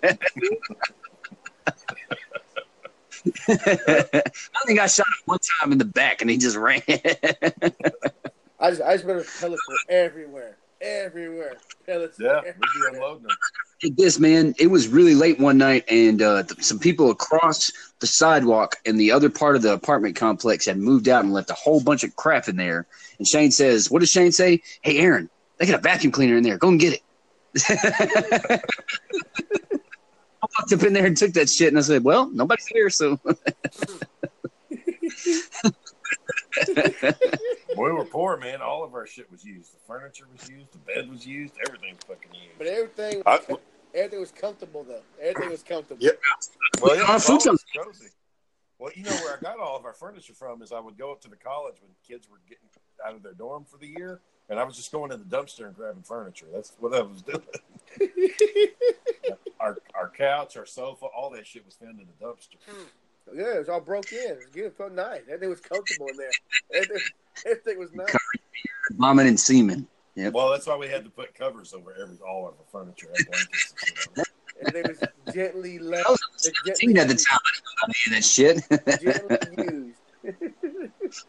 I 3.49 4.65
think 4.67 4.81
I 4.81 4.87
shot 4.87 5.07
him 5.07 5.23
one 5.27 5.39
time 5.61 5.73
in 5.73 5.79
the 5.79 5.85
back, 5.85 6.23
and 6.23 6.31
he 6.31 6.39
just 6.39 6.57
ran. 6.57 6.83
I 6.87 8.71
just, 8.71 8.83
I 8.83 8.95
just 8.95 9.05
remember 9.05 9.25
pellets 9.41 9.63
were 9.69 9.77
everywhere, 9.89 10.57
everywhere. 10.81 11.57
Pellets. 11.87 12.19
Yeah, 12.19 12.39
everywhere. 12.39 13.19
We'd 13.83 13.97
be 13.97 14.03
unloading 14.03 14.03
them. 14.03 14.03
Did 14.03 14.05
this 14.05 14.19
man 14.19 14.55
it 14.59 14.67
was 14.69 14.89
really 14.89 15.15
late 15.15 15.39
one 15.41 15.59
night 15.59 15.85
and 15.89 16.23
uh, 16.23 16.43
th- 16.45 16.63
some 16.63 16.79
people 16.79 17.11
across 17.11 17.71
the 18.01 18.07
sidewalk 18.07 18.77
in 18.85 18.97
the 18.97 19.11
other 19.13 19.31
part 19.31 19.57
of 19.57 19.63
the 19.63 19.73
apartment 19.73 20.17
complex 20.17 20.67
had 20.67 20.77
moved 20.79 21.09
out 21.09 21.25
and 21.25 21.33
left 21.33 21.51
a 21.51 21.55
whole 21.55 21.81
bunch 21.81 22.05
of 22.05 22.15
crap 22.17 22.49
in 22.49 22.57
there 22.57 22.87
and 23.19 23.27
shane 23.29 23.51
says 23.51 23.91
what 23.91 24.01
does 24.01 24.09
shane 24.11 24.33
say 24.33 24.61
hey 24.83 24.99
aaron 24.99 25.29
they 25.59 25.67
got 25.67 25.79
a 25.79 25.83
vacuum 25.83 26.13
cleaner 26.13 26.37
in 26.37 26.43
there 26.43 26.59
go 26.59 26.69
and 26.69 26.81
get 26.81 26.95
it 26.95 27.03
i 27.69 28.61
walked 30.59 30.73
up 30.73 30.83
in 30.83 30.93
there 30.93 31.07
and 31.07 31.17
took 31.17 31.33
that 31.33 31.49
shit 31.49 31.69
and 31.69 31.79
i 31.79 31.81
said 31.81 32.03
well 32.05 32.29
nobody's 32.31 32.67
here 32.67 32.91
so 32.91 33.19
We 37.75 37.91
were 37.91 38.05
poor, 38.05 38.37
man. 38.37 38.61
All 38.61 38.85
of 38.85 38.95
our 38.95 39.07
shit 39.07 39.31
was 39.31 39.45
used. 39.45 39.73
The 39.75 39.79
furniture 39.87 40.27
was 40.31 40.49
used. 40.49 40.73
The 40.73 40.79
bed 40.79 41.11
was 41.11 41.27
used. 41.27 41.55
Everything 41.67 41.95
was 41.95 42.05
fucking 42.05 42.35
used. 42.35 42.59
But 42.59 42.67
everything, 42.67 43.23
I- 43.25 43.41
everything 43.95 44.21
was 44.21 44.33
comfortable 44.33 44.85
though. 44.85 45.03
Everything 45.21 45.51
was 45.51 45.63
comfortable. 45.63 46.03
Yep. 46.03 46.21
Well, 46.81 46.97
yeah, 46.97 47.19
food 47.19 47.47
always 47.47 47.65
cozy. 47.77 48.09
Well, 48.79 48.91
you 48.97 49.05
know 49.05 49.13
where 49.13 49.37
I 49.37 49.41
got 49.41 49.61
all 49.61 49.77
of 49.77 49.85
our 49.85 49.93
furniture 49.93 50.35
from 50.35 50.61
is 50.61 50.73
I 50.73 50.81
would 50.81 50.99
go 50.99 51.13
up 51.13 51.21
to 51.21 51.29
the 51.29 51.37
college 51.37 51.77
when 51.81 51.93
kids 52.07 52.29
were 52.29 52.41
getting 52.49 52.65
out 53.07 53.15
of 53.15 53.23
their 53.23 53.33
dorm 53.33 53.65
for 53.65 53.77
the 53.77 53.87
year, 53.87 54.21
and 54.49 54.59
I 54.59 54.65
was 54.65 54.75
just 54.75 54.91
going 54.91 55.11
to 55.11 55.17
the 55.17 55.25
dumpster 55.25 55.67
and 55.67 55.77
grabbing 55.77 56.03
furniture. 56.03 56.47
That's 56.53 56.73
what 56.81 56.93
I 56.93 57.03
was 57.03 57.23
doing. 57.23 57.43
our 59.61 59.79
our 59.95 60.09
couch, 60.09 60.57
our 60.57 60.67
sofa, 60.67 61.07
all 61.07 61.31
that 61.31 61.47
shit 61.47 61.65
was 61.65 61.77
found 61.77 62.01
in 62.01 62.07
the 62.07 62.27
dumpster. 62.27 62.57
Yeah, 63.33 63.55
it 63.55 63.59
was 63.61 63.69
all 63.69 63.81
broke 63.81 64.13
in. 64.13 64.19
It 64.19 64.37
was 64.39 64.47
good. 64.53 64.65
It 64.65 64.77
felt 64.77 64.93
nice. 64.93 65.21
Everything 65.29 65.51
was 65.51 65.61
comfortable 65.61 66.09
in 66.09 66.17
there. 66.17 66.31
Everything, 66.75 67.03
everything 67.47 67.79
was 67.79 67.93
nice. 67.93 68.17
vomit 68.99 69.27
and 69.27 69.39
semen 69.39 69.87
Yep. 70.15 70.35
Well, 70.35 70.51
that's 70.51 70.67
why 70.67 70.77
we 70.77 70.89
had 70.89 71.05
to 71.05 71.11
put 71.11 71.35
covers 71.35 71.73
over 71.73 71.95
every 72.01 72.19
all 72.27 72.47
of 72.49 72.55
our 72.55 72.65
furniture 72.71 73.09
and 73.17 73.27
blankets. 73.27 73.75
And 74.17 74.27
it. 74.69 74.75
They 74.75 74.83
was 74.83 75.35
gently 75.35 75.79
left. 75.79 76.07
I 76.07 76.11
was 76.11 76.21
they're 76.43 76.75
16 76.75 76.99
at 76.99 77.09
the 77.09 77.15
used, 77.15 77.27
time. 77.29 77.39
I 77.45 77.51
didn't 77.55 77.65
know 77.79 77.89
any 77.89 78.17
of 78.17 78.23
that 78.23 78.25
shit. 78.25 79.37
Gently 79.59 79.95
used. 80.45 80.93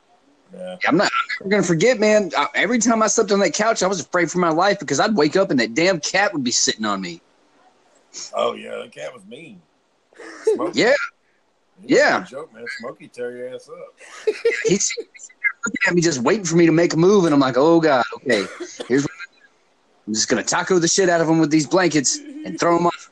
Yeah. 0.55 0.77
I'm 0.88 0.97
not 0.97 1.09
I'm 1.41 1.49
gonna 1.49 1.63
forget, 1.63 1.99
man. 1.99 2.29
I, 2.38 2.45
every 2.53 2.77
time 2.77 3.01
I 3.01 3.07
slept 3.07 3.31
on 3.31 3.39
that 3.39 3.55
couch, 3.55 3.81
I 3.81 3.88
was 3.88 3.99
afraid 3.99 4.29
for 4.29 4.38
my 4.38 4.49
life 4.51 4.79
because 4.79 4.99
I'd 4.99 5.15
wake 5.15 5.36
up 5.36 5.49
and 5.49 5.59
that 5.59 5.73
damn 5.73 5.99
cat 5.99 6.31
would 6.31 6.43
be 6.43 6.51
sitting 6.51 6.86
on 6.86 7.01
me. 7.01 7.21
Oh 8.36 8.53
yeah, 8.53 8.75
that 8.77 8.91
cat 8.91 9.13
was 9.13 9.25
mean. 9.25 9.61
Smokey. 10.43 10.79
Yeah, 10.79 10.93
He 11.81 11.88
was 11.93 11.99
yeah. 11.99 12.23
joke, 12.23 12.53
man. 12.53 12.65
Smokey 12.79 13.07
tear 13.07 13.36
your 13.36 13.55
ass 13.55 13.67
up. 13.67 13.95
he's 14.65 14.95
looking 15.66 15.80
at 15.88 15.93
me, 15.95 16.01
just 16.01 16.22
waiting 16.22 16.45
for 16.45 16.55
me 16.55 16.66
to 16.66 16.72
make 16.72 16.93
a 16.93 16.97
move, 16.97 17.26
and 17.26 17.34
I'm 17.34 17.39
like, 17.39 17.57
oh 17.57 17.80
god, 17.80 18.03
okay. 18.16 18.45
Here's 18.88 19.03
what 19.03 19.11
I'm 20.07 20.14
just 20.14 20.28
gonna 20.28 20.43
taco 20.43 20.80
the 20.80 20.88
shit 20.88 21.09
out 21.09 21.22
of 21.22 21.30
him 21.30 21.39
with 21.39 21.49
these 21.51 21.68
blankets 21.68 22.18
and 22.18 22.59
throw 22.59 22.78
him 22.78 22.88
off. 22.88 23.09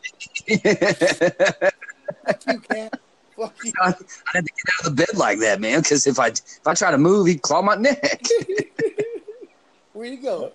Fuck 0.47 2.43
you, 2.47 2.59
cat. 2.59 2.99
Fuck 3.37 3.55
you. 3.63 3.71
I 3.81 3.87
had 4.33 4.45
to 4.45 4.51
get 4.51 4.73
out 4.73 4.87
of 4.87 4.95
the 4.95 5.05
bed 5.05 5.17
like 5.17 5.39
that, 5.39 5.59
man, 5.61 5.79
because 5.81 6.05
if 6.07 6.19
I 6.19 6.27
if 6.27 6.67
I 6.67 6.73
try 6.73 6.91
to 6.91 6.97
move, 6.97 7.27
he'd 7.27 7.41
claw 7.41 7.61
my 7.61 7.75
neck. 7.75 8.21
Where 9.93 10.07
you 10.07 10.21
going? 10.21 10.51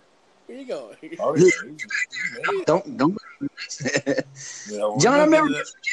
Where 0.46 0.58
you 0.58 0.66
going? 0.66 0.96
Oh 1.20 1.34
yeah, 1.36 1.44
he's, 1.44 1.56
he's 1.64 2.64
don't 2.66 2.96
don't. 2.96 3.16
You 4.68 4.78
know, 4.78 4.90
when 4.92 5.00
John, 5.00 5.20
I 5.20 5.24
remember 5.24 5.52
that- 5.52 5.66
you 5.84 5.92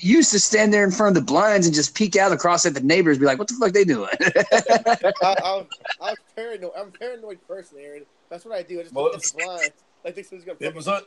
used 0.00 0.30
to 0.32 0.40
stand 0.40 0.72
there 0.72 0.84
in 0.84 0.90
front 0.90 1.16
of 1.16 1.22
the 1.22 1.26
blinds 1.26 1.66
and 1.66 1.74
just 1.74 1.94
peek 1.94 2.16
out 2.16 2.32
across 2.32 2.66
at 2.66 2.74
the 2.74 2.80
neighbors, 2.80 3.18
be 3.18 3.26
like, 3.26 3.38
"What 3.38 3.48
the 3.48 3.54
fuck 3.54 3.72
they 3.72 3.84
doing?" 3.84 4.08
I, 4.20 5.12
I, 5.22 5.56
was, 5.56 5.66
I 6.00 6.10
was 6.10 6.18
paranoid. 6.34 6.70
I'm 6.76 6.88
a 6.88 6.90
paranoid 6.90 7.38
person, 7.46 7.78
Aaron. 7.80 8.04
That's 8.30 8.44
what 8.44 8.56
I 8.56 8.62
do. 8.62 8.80
I 8.80 8.82
just 8.82 8.94
Well, 8.94 9.04
look 9.04 9.16
at 9.16 9.22
the 9.22 9.32
blinds. 9.44 9.70
Like 10.04 10.14
this 10.14 10.30
was 10.30 10.44
gonna. 10.44 10.58
it 10.60 10.74
was 10.74 10.88
un- 10.88 11.02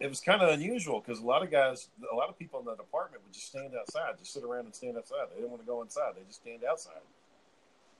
it 0.00 0.08
was 0.08 0.20
kind 0.20 0.42
of 0.42 0.48
unusual 0.50 1.00
because 1.00 1.20
a 1.20 1.26
lot 1.26 1.42
of 1.42 1.50
guys, 1.50 1.88
a 2.10 2.14
lot 2.14 2.28
of 2.28 2.38
people 2.38 2.58
in 2.60 2.66
that 2.66 2.80
apartment 2.80 3.22
would 3.24 3.32
just 3.32 3.46
stand 3.46 3.72
outside, 3.78 4.18
just 4.18 4.32
sit 4.32 4.42
around 4.42 4.64
and 4.64 4.74
stand 4.74 4.96
outside. 4.96 5.26
They 5.30 5.36
didn't 5.36 5.50
want 5.50 5.62
to 5.62 5.66
go 5.66 5.82
inside; 5.82 6.14
they 6.16 6.22
just 6.26 6.40
stand 6.40 6.64
outside. 6.68 7.00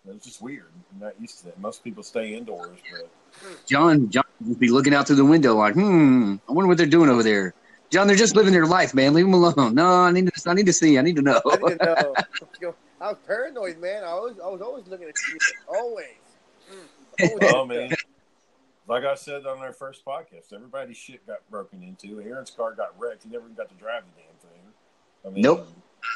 It 0.07 0.13
was 0.13 0.23
just 0.25 0.43
weird. 0.43 0.67
I'm 0.93 1.01
not 1.01 1.21
used 1.21 1.39
to 1.39 1.45
that. 1.47 1.61
Most 1.61 1.85
people 1.85 2.03
stay 2.03 2.35
indoors, 2.35 2.79
but 2.91 3.67
John, 3.69 4.11
John 4.11 4.25
would 4.41 4.59
be 4.59 4.69
looking 4.69 4.95
out 4.95 5.07
through 5.07 5.17
the 5.17 5.25
window 5.25 5.55
like, 5.55 5.75
"Hmm, 5.75 6.37
I 6.49 6.53
wonder 6.53 6.67
what 6.67 6.77
they're 6.77 6.87
doing 6.87 7.09
over 7.09 7.23
there." 7.23 7.55
John, 7.93 8.07
they're 8.07 8.17
just 8.17 8.35
living 8.35 8.55
their 8.55 8.65
life, 8.65 8.95
man. 8.95 9.13
Leave 9.13 9.27
them 9.27 9.35
alone. 9.35 9.75
No, 9.75 9.87
I 9.87 10.11
need 10.13 10.27
to. 10.27 10.51
I 10.51 10.55
need 10.55 10.65
to 10.65 10.73
see. 10.73 10.99
I 10.99 11.03
need 11.03 11.15
to 11.17 11.23
know. 11.23 11.43
I 11.45 11.57
didn't 11.57 11.83
know. 11.83 12.15
I 13.03 13.09
was 13.09 13.19
paranoid, 13.27 13.79
man. 13.79 14.03
I 14.03 14.15
was, 14.15 14.37
I 14.43 14.49
was 14.49 14.63
always 14.63 14.87
looking 14.87 15.09
at 15.09 15.15
you. 15.29 15.39
Always. 15.69 16.07
Always. 17.21 17.53
oh 17.53 17.67
man, 17.67 17.91
like 18.89 19.05
I 19.05 19.15
said 19.15 19.45
on 19.45 19.59
our 19.59 19.75
first 19.75 20.03
podcast, 20.03 20.55
everybody's 20.55 20.97
shit 20.97 21.27
got 21.27 21.39
broken 21.51 21.83
into. 21.83 22.23
Aaron's 22.23 22.51
car 22.51 22.75
got 22.75 22.99
wrecked. 22.99 23.25
He 23.25 23.29
never 23.29 23.45
even 23.45 23.55
got 23.55 23.69
to 23.69 23.75
drive 23.75 24.05
the 24.05 24.23
damn 24.23 24.51
thing. 24.51 24.61
I 25.27 25.29
mean, 25.29 25.43
Nope. 25.43 25.69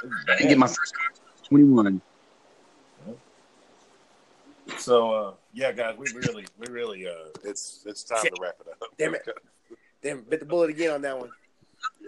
it 0.03 0.11
I 0.31 0.37
didn't 0.37 0.49
get 0.49 0.59
my 0.59 0.67
first 0.67 0.95
car 0.97 1.05
until 1.11 1.49
21. 1.49 2.01
So 4.79 5.13
uh, 5.13 5.33
yeah, 5.53 5.73
guys, 5.73 5.97
we 5.99 6.07
really, 6.15 6.47
we 6.59 6.73
really, 6.73 7.07
uh, 7.07 7.29
it's 7.45 7.85
it's 7.85 8.03
time 8.03 8.23
to 8.23 8.37
wrap 8.41 8.57
it 8.61 8.69
up. 8.73 8.89
Damn 8.97 9.15
it. 9.15 9.29
Damn, 10.03 10.23
bit 10.23 10.41
the 10.41 10.47
bullet 10.47 10.71
again 10.71 10.93
on 10.93 11.03
that 11.03 11.19
one. 11.19 11.31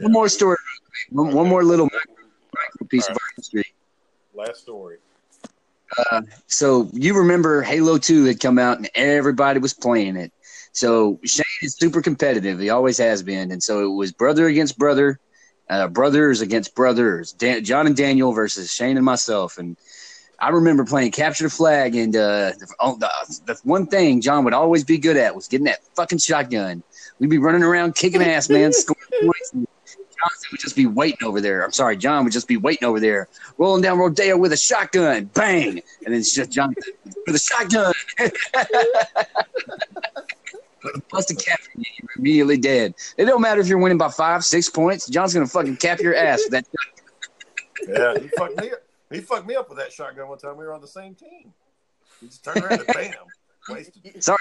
One 0.00 0.12
more 0.12 0.28
story. 0.28 0.56
One, 1.10 1.34
one 1.34 1.48
more 1.48 1.64
little 1.64 1.88
piece 2.88 3.08
of 3.08 3.12
art 3.12 3.20
history. 3.36 3.64
Last 4.34 4.62
story. 4.62 4.98
Uh, 6.10 6.22
so 6.46 6.88
you 6.92 7.16
remember 7.16 7.62
Halo 7.62 7.98
2 7.98 8.24
had 8.24 8.40
come 8.40 8.58
out 8.58 8.78
and 8.78 8.88
everybody 8.94 9.58
was 9.58 9.74
playing 9.74 10.16
it. 10.16 10.32
So 10.72 11.18
Shane 11.24 11.44
is 11.62 11.74
super 11.74 12.02
competitive. 12.02 12.58
He 12.58 12.70
always 12.70 12.98
has 12.98 13.22
been. 13.22 13.50
And 13.50 13.62
so 13.62 13.84
it 13.84 13.94
was 13.94 14.12
brother 14.12 14.46
against 14.46 14.78
brother, 14.78 15.18
uh, 15.68 15.88
brothers 15.88 16.40
against 16.40 16.74
brothers. 16.74 17.32
Dan- 17.32 17.64
John 17.64 17.86
and 17.86 17.96
Daniel 17.96 18.32
versus 18.32 18.72
Shane 18.72 18.96
and 18.96 19.04
myself. 19.04 19.58
And 19.58 19.76
I 20.38 20.50
remember 20.50 20.84
playing 20.84 21.12
capture 21.12 21.44
the 21.44 21.50
flag. 21.50 21.96
And 21.96 22.14
uh, 22.14 22.52
the, 22.58 22.74
oh, 22.78 22.96
the, 22.96 23.10
the 23.46 23.60
one 23.64 23.86
thing 23.86 24.20
John 24.20 24.44
would 24.44 24.54
always 24.54 24.84
be 24.84 24.98
good 24.98 25.16
at 25.16 25.34
was 25.34 25.48
getting 25.48 25.64
that 25.66 25.82
fucking 25.96 26.18
shotgun. 26.18 26.82
We'd 27.18 27.30
be 27.30 27.38
running 27.38 27.64
around 27.64 27.96
kicking 27.96 28.22
ass, 28.22 28.48
man, 28.48 28.72
scoring 28.74 29.00
points. 29.22 29.22
And 29.22 29.24
Johnson 29.24 29.37
would 30.50 30.60
just 30.60 30.76
be 30.76 30.86
waiting 30.86 31.26
over 31.26 31.40
there. 31.40 31.64
I'm 31.64 31.72
sorry, 31.72 31.96
John 31.96 32.24
would 32.24 32.32
just 32.32 32.48
be 32.48 32.56
waiting 32.56 32.86
over 32.88 33.00
there, 33.00 33.28
rolling 33.58 33.82
down 33.82 33.98
Rodeo 33.98 34.36
with 34.36 34.52
a 34.52 34.56
shotgun, 34.56 35.26
bang, 35.34 35.68
and 35.68 35.82
then 36.06 36.14
it's 36.14 36.34
just 36.34 36.50
John 36.50 36.74
with 37.26 37.34
a 37.34 37.38
shotgun. 37.38 37.92
but 40.82 41.08
Busted 41.10 41.38
cap, 41.44 41.60
you, 41.74 41.84
you're 42.00 42.08
immediately 42.16 42.56
dead. 42.56 42.94
It 43.16 43.24
don't 43.24 43.40
matter 43.40 43.60
if 43.60 43.66
you're 43.68 43.78
winning 43.78 43.98
by 43.98 44.08
five, 44.10 44.44
six 44.44 44.68
points. 44.68 45.08
John's 45.08 45.34
gonna 45.34 45.46
fucking 45.46 45.76
cap 45.76 46.00
your 46.00 46.14
ass 46.14 46.40
with 46.48 46.52
that. 46.52 46.66
Yeah, 47.86 48.18
he 48.20 48.28
fucked 48.28 48.60
me 48.60 48.70
up. 48.70 48.78
He 49.10 49.20
fucked 49.20 49.46
me 49.46 49.54
up 49.56 49.68
with 49.68 49.78
that 49.78 49.92
shotgun 49.92 50.28
one 50.28 50.38
time. 50.38 50.56
We 50.56 50.64
were 50.64 50.74
on 50.74 50.80
the 50.80 50.86
same 50.88 51.14
team. 51.14 51.52
He 52.20 52.26
just 52.26 52.44
turned 52.44 52.62
around 52.62 52.80
and 52.80 52.86
bam, 52.88 53.14
wasted. 53.68 54.22
Sorry. 54.22 54.38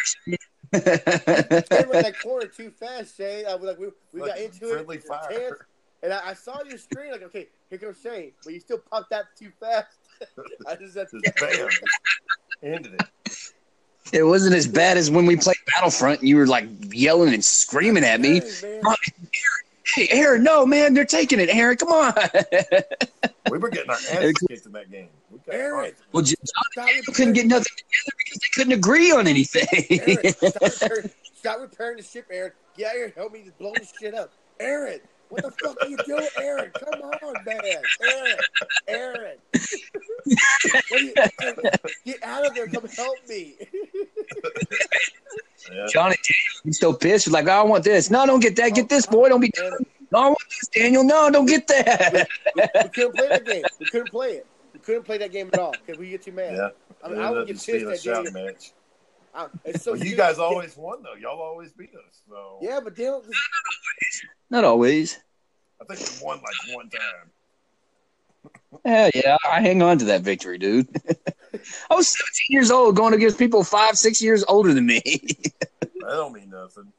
Came 0.73 0.81
around 0.83 2.03
that 2.03 2.15
corner 2.21 2.47
too 2.47 2.71
fast, 2.71 3.15
Shane. 3.15 3.45
I 3.47 3.55
was 3.55 3.63
like, 3.63 3.79
we, 3.79 3.87
we 4.13 4.19
got 4.19 4.29
Like 4.31 4.39
into 4.41 4.67
friendly 4.67 4.97
it. 4.97 5.03
fire. 5.03 5.67
Tense, 6.09 6.21
And 6.21 6.27
I, 6.27 6.31
I 6.31 6.33
saw 6.33 6.63
your 6.63 6.77
screen, 6.77 7.11
like, 7.11 7.23
okay, 7.23 7.47
here 7.69 7.79
comes 7.79 7.99
Shane, 8.01 8.31
but 8.43 8.53
you 8.53 8.59
still 8.59 8.79
popped 8.91 9.09
that 9.11 9.25
too 9.37 9.51
fast. 9.59 9.87
I 10.67 10.75
just 10.75 10.93
said, 10.93 11.07
Just 11.23 11.35
bam, 11.39 11.69
ended 12.63 12.93
it. 12.99 13.51
it 14.13 14.23
wasn't 14.23 14.55
as 14.55 14.67
bad 14.67 14.97
as 14.97 15.11
when 15.11 15.25
we 15.25 15.35
played 15.35 15.57
Battlefront 15.75 16.21
and 16.21 16.29
you 16.29 16.37
were 16.37 16.47
like 16.47 16.67
yelling 16.93 17.33
and 17.33 17.43
screaming 17.43 18.03
at 18.03 18.19
me. 18.19 18.39
Hey, 18.39 18.81
man. 18.81 18.95
Hey, 19.95 20.07
Aaron, 20.11 20.43
no, 20.43 20.65
man, 20.65 20.93
they're 20.93 21.05
taking 21.05 21.39
it. 21.39 21.49
Aaron, 21.49 21.77
come 21.77 21.89
on. 21.89 22.13
We 23.49 23.57
were 23.57 23.69
getting 23.69 23.89
our 23.89 23.95
asses 23.95 24.33
kicked 24.47 24.65
in 24.65 24.71
that 24.73 24.91
game. 24.91 25.07
We 25.31 25.39
Aaron. 25.53 25.93
Well, 26.11 26.23
J- 26.23 26.35
Stop 26.43 26.87
Daniel 26.87 27.03
couldn't 27.13 27.33
get 27.33 27.47
nothing 27.47 27.71
together 27.77 28.17
because 28.17 28.39
they 28.39 28.49
couldn't 28.53 28.73
agree 28.73 29.11
on 29.11 29.27
anything. 29.27 29.65
Aaron, 29.99 30.33
stop, 30.33 30.61
repairing, 30.61 31.09
stop 31.35 31.59
repairing 31.59 31.97
the 31.97 32.03
ship, 32.03 32.25
Aaron. 32.29 32.51
Get 32.77 32.87
out 32.87 32.93
here, 32.95 33.13
help 33.15 33.31
me 33.31 33.49
blow 33.57 33.73
this 33.75 33.93
shit 33.99 34.13
up, 34.13 34.31
Aaron. 34.59 34.99
What 35.29 35.43
the 35.43 35.51
fuck 35.51 35.77
are 35.81 35.87
you 35.87 35.97
doing, 36.05 36.27
Aaron? 36.41 36.71
Come 36.73 37.01
on, 37.01 37.33
man, 37.45 37.59
Aaron, 38.01 38.37
Aaron. 38.87 39.37
What 40.89 41.01
are 41.01 41.03
you, 41.03 41.13
get 42.05 42.23
out 42.23 42.45
of 42.47 42.53
there. 42.55 42.67
Come 42.67 42.87
help 42.87 43.17
me. 43.27 43.55
Yeah. 45.71 45.85
Johnny 45.91 46.15
Daniel, 46.15 46.61
he's 46.63 46.79
so 46.79 46.93
pissed. 46.93 47.25
He's 47.25 47.33
like, 47.33 47.47
I 47.49 47.61
want 47.63 47.83
this. 47.83 48.09
No, 48.09 48.25
don't 48.25 48.39
get 48.39 48.55
that. 48.55 48.73
Get 48.73 48.87
this, 48.89 49.05
oh, 49.09 49.11
boy. 49.11 49.29
Don't 49.29 49.41
be. 49.41 49.51
Aaron, 49.57 49.85
No, 50.11 50.19
I 50.19 50.27
want 50.27 50.37
this, 50.49 50.69
Daniel. 50.69 51.03
No, 51.03 51.29
don't 51.29 51.45
get 51.45 51.67
that. 51.67 52.27
we 52.55 52.61
couldn't 52.89 53.15
play 53.15 53.27
that 53.27 53.45
game. 53.45 53.63
We 53.79 53.85
couldn't 53.87 54.09
play 54.11 54.29
it. 54.33 54.45
We 54.73 54.79
couldn't 54.79 55.03
play 55.03 55.17
that 55.17 55.31
game 55.31 55.49
at 55.51 55.59
all 55.59 55.71
because 55.73 55.99
we 55.99 56.09
get 56.09 56.21
too 56.21 56.31
mad. 56.31 56.55
Yeah. 56.55 56.69
I 57.03 57.09
mean, 57.09 57.17
Yeah, 57.19 57.27
I 57.27 57.31
would 57.31 57.47
get 57.47 57.53
just 57.55 57.65
pissed 57.67 58.03
be 58.05 58.09
a 58.09 58.13
that 58.15 58.23
game. 58.25 58.33
match. 58.45 58.71
I, 59.37 59.47
it's 59.65 59.83
so 59.83 59.91
Well, 59.91 60.03
you 60.03 60.15
guys 60.15 60.39
always 60.39 60.75
won 60.75 61.03
though. 61.03 61.13
Y'all 61.13 61.39
always 61.39 61.71
beat 61.71 61.91
us. 61.93 62.21
So 62.27 62.57
Yeah, 62.61 62.79
but 62.83 62.95
they 62.95 63.03
don't. 63.03 63.23
Not 64.49 64.63
always. 64.63 65.19
I 65.79 65.85
think 65.85 65.99
we 66.19 66.25
won 66.25 66.37
like 66.37 66.75
one 66.75 66.89
time. 66.89 67.29
Yeah, 68.83 69.09
yeah. 69.13 69.37
I 69.49 69.61
hang 69.61 69.81
on 69.83 69.99
to 69.99 70.05
that 70.05 70.21
victory, 70.21 70.57
dude. 70.57 70.87
I 71.89 71.95
was 71.95 72.07
17 72.07 72.17
years 72.49 72.71
old 72.71 72.95
going 72.95 73.13
against 73.13 73.37
people 73.37 73.63
five, 73.63 73.97
six 73.97 74.21
years 74.21 74.43
older 74.47 74.73
than 74.73 74.85
me. 74.85 75.01
That 75.99 76.13
don't 76.13 76.31
mean 76.31 76.51
nothing. 76.51 76.93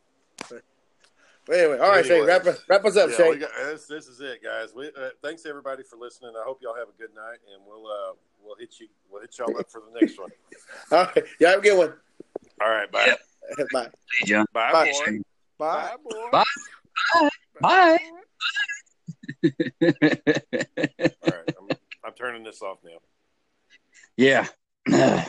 But 1.49 1.57
anyway, 1.57 1.79
all 1.79 1.89
right, 1.89 2.05
Shane, 2.05 2.27
wrap, 2.27 2.47
us- 2.47 2.63
wrap 2.69 2.85
us 2.85 2.95
up, 2.99 3.09
Yeah, 3.09 3.17
Shane. 3.17 3.39
got, 3.39 3.51
this, 3.57 3.87
this 3.87 4.07
is 4.07 4.21
it, 4.21 4.43
guys. 4.45 4.75
We, 4.75 4.89
uh, 4.89 5.11
thanks 5.23 5.47
everybody 5.47 5.83
for 5.83 5.97
listening. 5.97 6.33
I 6.39 6.45
hope 6.45 6.59
y'all 6.61 6.75
have 6.75 6.89
a 6.89 6.99
good 7.01 7.15
night, 7.15 7.39
and 7.51 7.63
we'll 7.67 7.87
uh, 7.87 8.13
we'll 8.45 8.57
hit 8.57 8.79
you 8.79 8.89
we'll 9.11 9.23
hit 9.23 9.35
y'all 9.39 9.57
up 9.57 9.71
for 9.71 9.81
the 9.81 9.99
next 9.99 10.19
one. 10.19 10.29
All 10.93 11.05
right, 11.05 11.25
yeah, 11.41 11.51
have 11.51 11.61
a 11.61 11.63
good 11.63 11.79
one. 11.79 11.95
All 12.61 12.71
right, 12.71 12.91
bye, 12.91 13.17
Bye. 13.73 13.89
Hey, 14.19 14.27
John. 14.27 14.47
bye, 14.53 14.73
Bye. 14.73 14.85
boy, 14.93 15.19
Bye. 15.59 15.91
bye, 15.91 15.97
boy. 16.03 16.29
Bye. 16.33 16.45
Bye. 17.61 17.99
All 21.23 21.31
right, 21.31 21.49
I'm, 21.59 21.69
I'm 22.05 22.13
turning 22.17 22.43
this 22.45 22.63
off 22.63 22.79
now. 22.85 22.99
yeah. 24.17 24.47